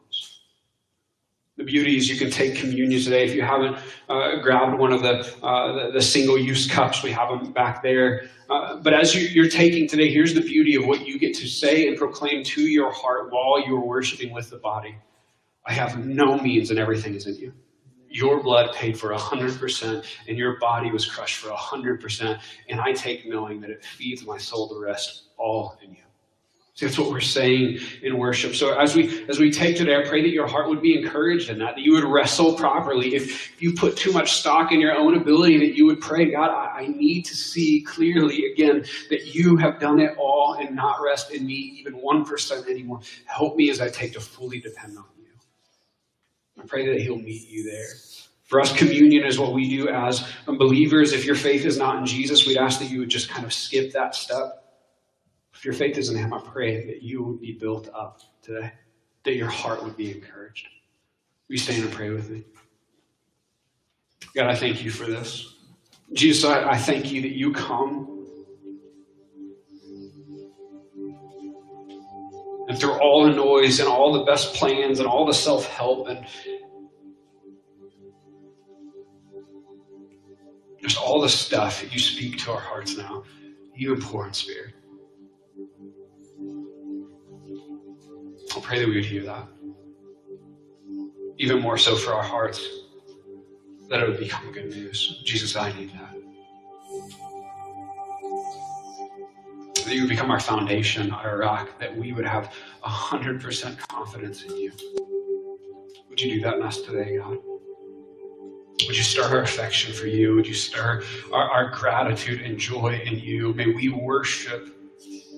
the 1.59 1.64
beauty 1.64 1.96
is 1.96 2.09
you 2.09 2.16
can 2.16 2.30
take 2.30 2.54
communion 2.54 3.02
today. 3.02 3.24
If 3.24 3.34
you 3.34 3.42
haven't 3.42 3.76
uh, 4.09 4.36
grabbed 4.40 4.78
one 4.78 4.92
of 4.92 5.02
the, 5.02 5.26
uh, 5.44 5.72
the, 5.72 5.90
the, 5.94 6.00
single 6.00 6.38
use 6.38 6.70
cups, 6.70 7.02
we 7.02 7.11
have 7.11 7.28
them 7.28 7.52
back 7.52 7.82
there. 7.82 8.28
Uh, 8.48 8.76
but 8.76 8.94
as 8.94 9.12
you, 9.12 9.22
you're 9.22 9.50
taking 9.50 9.88
today, 9.88 10.09
here's 10.09 10.32
the 10.32 10.40
beauty 10.40 10.76
of 10.76 10.86
what 10.86 11.04
you 11.04 11.18
get 11.18 11.34
to 11.34 11.48
say 11.48 11.88
and 11.88 11.98
proclaim 11.98 12.44
to 12.44 12.62
your 12.62 12.92
heart 12.92 13.32
while 13.32 13.61
you're 13.66 13.84
worshiping 13.84 14.32
with 14.32 14.48
the 14.50 14.59
body. 14.59 14.96
I 15.66 15.72
have 15.72 15.98
no 16.06 16.38
means 16.38 16.70
and 16.70 16.78
everything 16.78 17.14
is 17.14 17.26
in 17.26 17.34
you. 17.34 17.52
Your 18.09 18.40
blood 18.40 18.72
paid 18.74 18.98
for 18.98 19.11
100%, 19.11 20.04
and 20.28 20.38
your 20.38 20.59
body 20.61 20.90
was 20.90 21.04
crushed 21.04 21.36
for 21.36 21.50
100%. 21.50 22.40
And 22.70 22.80
I 22.80 22.92
take 22.92 23.28
knowing 23.28 23.61
that 23.61 23.70
it 23.70 23.84
feeds 23.84 24.24
my 24.24 24.38
soul 24.38 24.68
to 24.70 24.80
rest 24.80 25.24
all 25.36 25.76
in 25.82 25.90
you. 25.90 26.07
See, 26.79 26.87
that's 26.87 26.97
what 26.97 27.11
we're 27.11 27.18
saying 27.18 27.81
in 28.03 28.18
worship. 28.18 28.55
So 28.55 28.79
as 28.79 28.95
we 28.95 29.24
as 29.29 29.41
we 29.41 29.51
take 29.51 29.76
today, 29.76 29.97
I 29.97 30.09
pray 30.09 30.22
that 30.22 30.29
your 30.29 30.47
heart 30.47 30.68
would 30.68 30.81
be 30.81 30.97
encouraged 30.97 31.51
in 31.51 31.59
that, 31.59 31.74
that 31.74 31.81
you 31.81 31.93
would 31.95 32.05
wrestle 32.05 32.55
properly. 32.55 33.16
If 33.16 33.61
you 33.61 33.72
put 33.72 33.97
too 33.97 34.12
much 34.12 34.35
stock 34.35 34.70
in 34.70 34.81
your 34.81 34.95
own 34.95 35.16
ability, 35.16 35.59
that 35.59 35.76
you 35.76 35.87
would 35.87 36.01
pray, 36.01 36.31
God, 36.31 36.51
I, 36.51 36.83
I 36.83 36.87
need 36.87 37.24
to 37.24 37.35
see 37.35 37.81
clearly 37.81 38.53
again 38.53 38.85
that 39.11 39.35
you 39.35 39.57
have 39.57 39.81
done 39.81 39.99
it 39.99 40.16
all 40.16 40.55
and 40.55 40.76
not 40.76 41.03
rest 41.03 41.33
in 41.33 41.45
me 41.45 41.55
even 41.81 41.95
one 41.95 42.24
percent 42.24 42.68
anymore. 42.68 43.01
Help 43.24 43.57
me 43.57 43.70
as 43.70 43.81
I 43.81 43.89
take 43.89 44.12
to 44.12 44.20
fully 44.20 44.61
depend 44.61 44.97
on 44.97 45.05
you. 45.18 45.33
I 46.62 46.64
pray 46.64 46.87
that 46.87 47.01
He'll 47.01 47.18
meet 47.18 47.49
you 47.49 47.68
there. 47.68 47.89
For 48.45 48.61
us, 48.61 48.72
communion 48.72 49.26
is 49.26 49.37
what 49.37 49.53
we 49.53 49.68
do 49.68 49.89
as 49.89 50.24
believers. 50.47 51.12
If 51.12 51.24
your 51.24 51.35
faith 51.35 51.64
is 51.64 51.76
not 51.76 51.99
in 51.99 52.07
Jesus, 52.07 52.47
we'd 52.47 52.57
ask 52.57 52.79
that 52.79 52.89
you 52.89 53.01
would 53.01 53.09
just 53.11 53.29
kind 53.29 53.45
of 53.45 53.53
skip 53.53 53.91
that 53.95 54.14
step 54.14 54.67
if 55.59 55.64
your 55.64 55.74
faith 55.74 55.98
in 56.09 56.16
Him, 56.16 56.32
I 56.32 56.40
pray 56.40 56.86
that 56.86 57.02
you 57.02 57.20
would 57.24 57.40
be 57.40 57.50
built 57.50 57.88
up 57.92 58.20
today, 58.42 58.72
that 59.24 59.34
your 59.34 59.48
heart 59.48 59.82
would 59.82 59.96
be 59.96 60.12
encouraged. 60.12 60.68
You 61.48 61.59
stand 61.59 61.82
and 61.82 61.92
pray 61.92 62.11
with 62.11 62.30
me? 62.30 62.44
God, 64.36 64.46
I 64.46 64.54
thank 64.54 64.84
you 64.84 64.92
for 64.92 65.06
this. 65.06 65.56
Jesus, 66.12 66.44
I, 66.44 66.62
I 66.62 66.76
thank 66.76 67.11
you 67.11 67.22
that 67.22 67.36
you 67.36 67.52
come. 67.52 68.24
And 72.68 72.78
through 72.78 72.92
all 73.00 73.24
the 73.24 73.34
noise 73.34 73.80
and 73.80 73.88
all 73.88 74.12
the 74.12 74.24
best 74.24 74.54
plans 74.54 75.00
and 75.00 75.09
all 75.09 75.26
the 75.26 75.34
self 75.34 75.66
help 75.66 76.06
and 76.06 76.24
just 80.80 80.98
all 80.98 81.20
the 81.20 81.28
stuff, 81.28 81.80
that 81.80 81.92
you 81.92 81.98
speak 81.98 82.38
to 82.44 82.52
our 82.52 82.61
hearts 82.61 82.96
now. 82.96 83.24
You 83.74 83.96
pour 83.96 84.24
in 84.24 84.32
spirit. 84.32 84.74
Pray 88.68 88.80
that 88.80 88.86
we 88.86 88.96
would 88.96 89.04
hear 89.06 89.22
that. 89.22 89.48
Even 91.38 91.62
more 91.62 91.78
so 91.78 91.96
for 91.96 92.12
our 92.12 92.22
hearts, 92.22 92.68
that 93.88 94.00
it 94.02 94.06
would 94.06 94.18
become 94.18 94.52
good 94.52 94.68
news. 94.68 95.22
Jesus, 95.24 95.56
I 95.56 95.72
need 95.72 95.90
that. 95.92 96.14
That 99.86 99.94
you 99.94 100.02
would 100.02 100.10
become 100.10 100.30
our 100.30 100.38
foundation, 100.38 101.10
our 101.12 101.38
rock, 101.38 101.78
that 101.78 101.96
we 101.96 102.12
would 102.12 102.26
have 102.26 102.52
100% 102.84 103.78
confidence 103.88 104.42
in 104.42 104.54
you. 104.54 104.72
Would 106.10 106.20
you 106.20 106.34
do 106.34 106.40
that 106.42 106.56
in 106.56 106.62
us 106.62 106.82
today, 106.82 107.16
God? 107.16 107.38
Would 108.86 108.96
you 108.96 109.02
stir 109.02 109.22
our 109.22 109.40
affection 109.40 109.94
for 109.94 110.08
you? 110.08 110.34
Would 110.34 110.46
you 110.46 110.52
stir 110.52 111.02
our, 111.32 111.50
our 111.50 111.70
gratitude 111.70 112.42
and 112.42 112.58
joy 112.58 113.00
in 113.02 113.18
you? 113.18 113.54
May 113.54 113.72
we 113.72 113.88
worship 113.88 114.78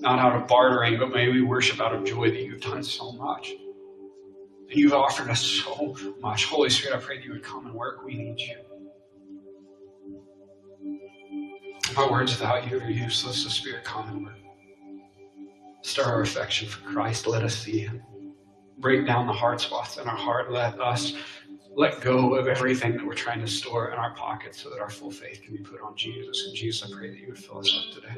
not 0.01 0.19
out 0.19 0.35
of 0.35 0.47
bartering, 0.47 0.97
but 0.97 1.13
may 1.13 1.29
we 1.29 1.41
worship 1.41 1.79
out 1.79 1.93
of 1.93 2.03
joy 2.03 2.29
that 2.29 2.41
you've 2.41 2.61
done 2.61 2.83
so 2.83 3.11
much. 3.13 3.51
And 3.51 4.79
you've 4.79 4.93
offered 4.93 5.29
us 5.29 5.41
so 5.41 5.95
much. 6.19 6.45
Holy 6.45 6.69
Spirit, 6.69 6.97
I 6.97 6.99
pray 6.99 7.17
that 7.17 7.25
you 7.25 7.33
would 7.33 7.43
come 7.43 7.67
and 7.67 7.75
work. 7.75 8.03
We 8.03 8.15
need 8.15 8.39
you. 8.39 8.57
My 11.95 12.09
words 12.09 12.31
without 12.31 12.69
you 12.69 12.79
are 12.79 12.89
useless. 12.89 13.43
The 13.43 13.49
Spirit, 13.49 13.83
come 13.83 14.09
and 14.09 14.25
work. 14.25 14.35
Stir 15.83 16.03
our 16.03 16.21
affection 16.21 16.67
for 16.67 16.81
Christ. 16.91 17.27
Let 17.27 17.43
us 17.43 17.55
see 17.55 17.79
Him. 17.79 18.01
Break 18.79 19.05
down 19.05 19.27
the 19.27 19.33
hard 19.33 19.61
spots 19.61 19.97
in 19.97 20.07
our 20.07 20.15
heart. 20.15 20.51
Let 20.51 20.79
us 20.79 21.13
let 21.75 22.01
go 22.01 22.35
of 22.35 22.47
everything 22.47 22.97
that 22.97 23.05
we're 23.05 23.13
trying 23.13 23.39
to 23.41 23.47
store 23.47 23.91
in 23.91 23.99
our 23.99 24.13
pockets 24.15 24.61
so 24.61 24.69
that 24.69 24.79
our 24.79 24.89
full 24.89 25.11
faith 25.11 25.41
can 25.43 25.55
be 25.55 25.61
put 25.61 25.81
on 25.81 25.95
Jesus. 25.95 26.45
And 26.47 26.55
Jesus, 26.55 26.89
I 26.89 26.95
pray 26.95 27.09
that 27.09 27.19
you 27.19 27.27
would 27.27 27.37
fill 27.37 27.59
us 27.59 27.77
up 27.77 28.01
today. 28.01 28.15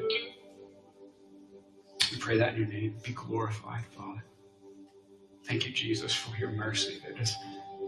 We 2.12 2.18
pray 2.18 2.38
that 2.38 2.54
in 2.54 2.60
your 2.60 2.68
name. 2.68 2.96
Be 3.04 3.12
glorified, 3.12 3.84
Father. 3.86 4.24
Thank 5.46 5.66
you, 5.66 5.72
Jesus, 5.72 6.14
for 6.14 6.36
your 6.36 6.50
mercy 6.52 7.00
that 7.06 7.20
is 7.20 7.34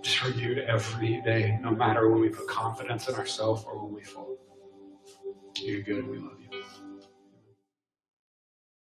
just 0.03 0.23
renewed 0.25 0.59
every 0.61 1.23
day, 1.23 1.59
no 1.63 1.71
matter 1.73 2.09
when 2.11 2.21
we 2.21 2.29
put 2.31 2.49
confidence 2.49 3.09
in 3.09 3.17
ourselves 3.17 3.65
or 3.67 3.85
when 3.85 3.95
we 3.95 4.03
fall. 4.03 4.37
You're 5.61 5.83
good. 5.83 6.09
We 6.09 6.19
love 6.19 6.39
you. 6.53 6.66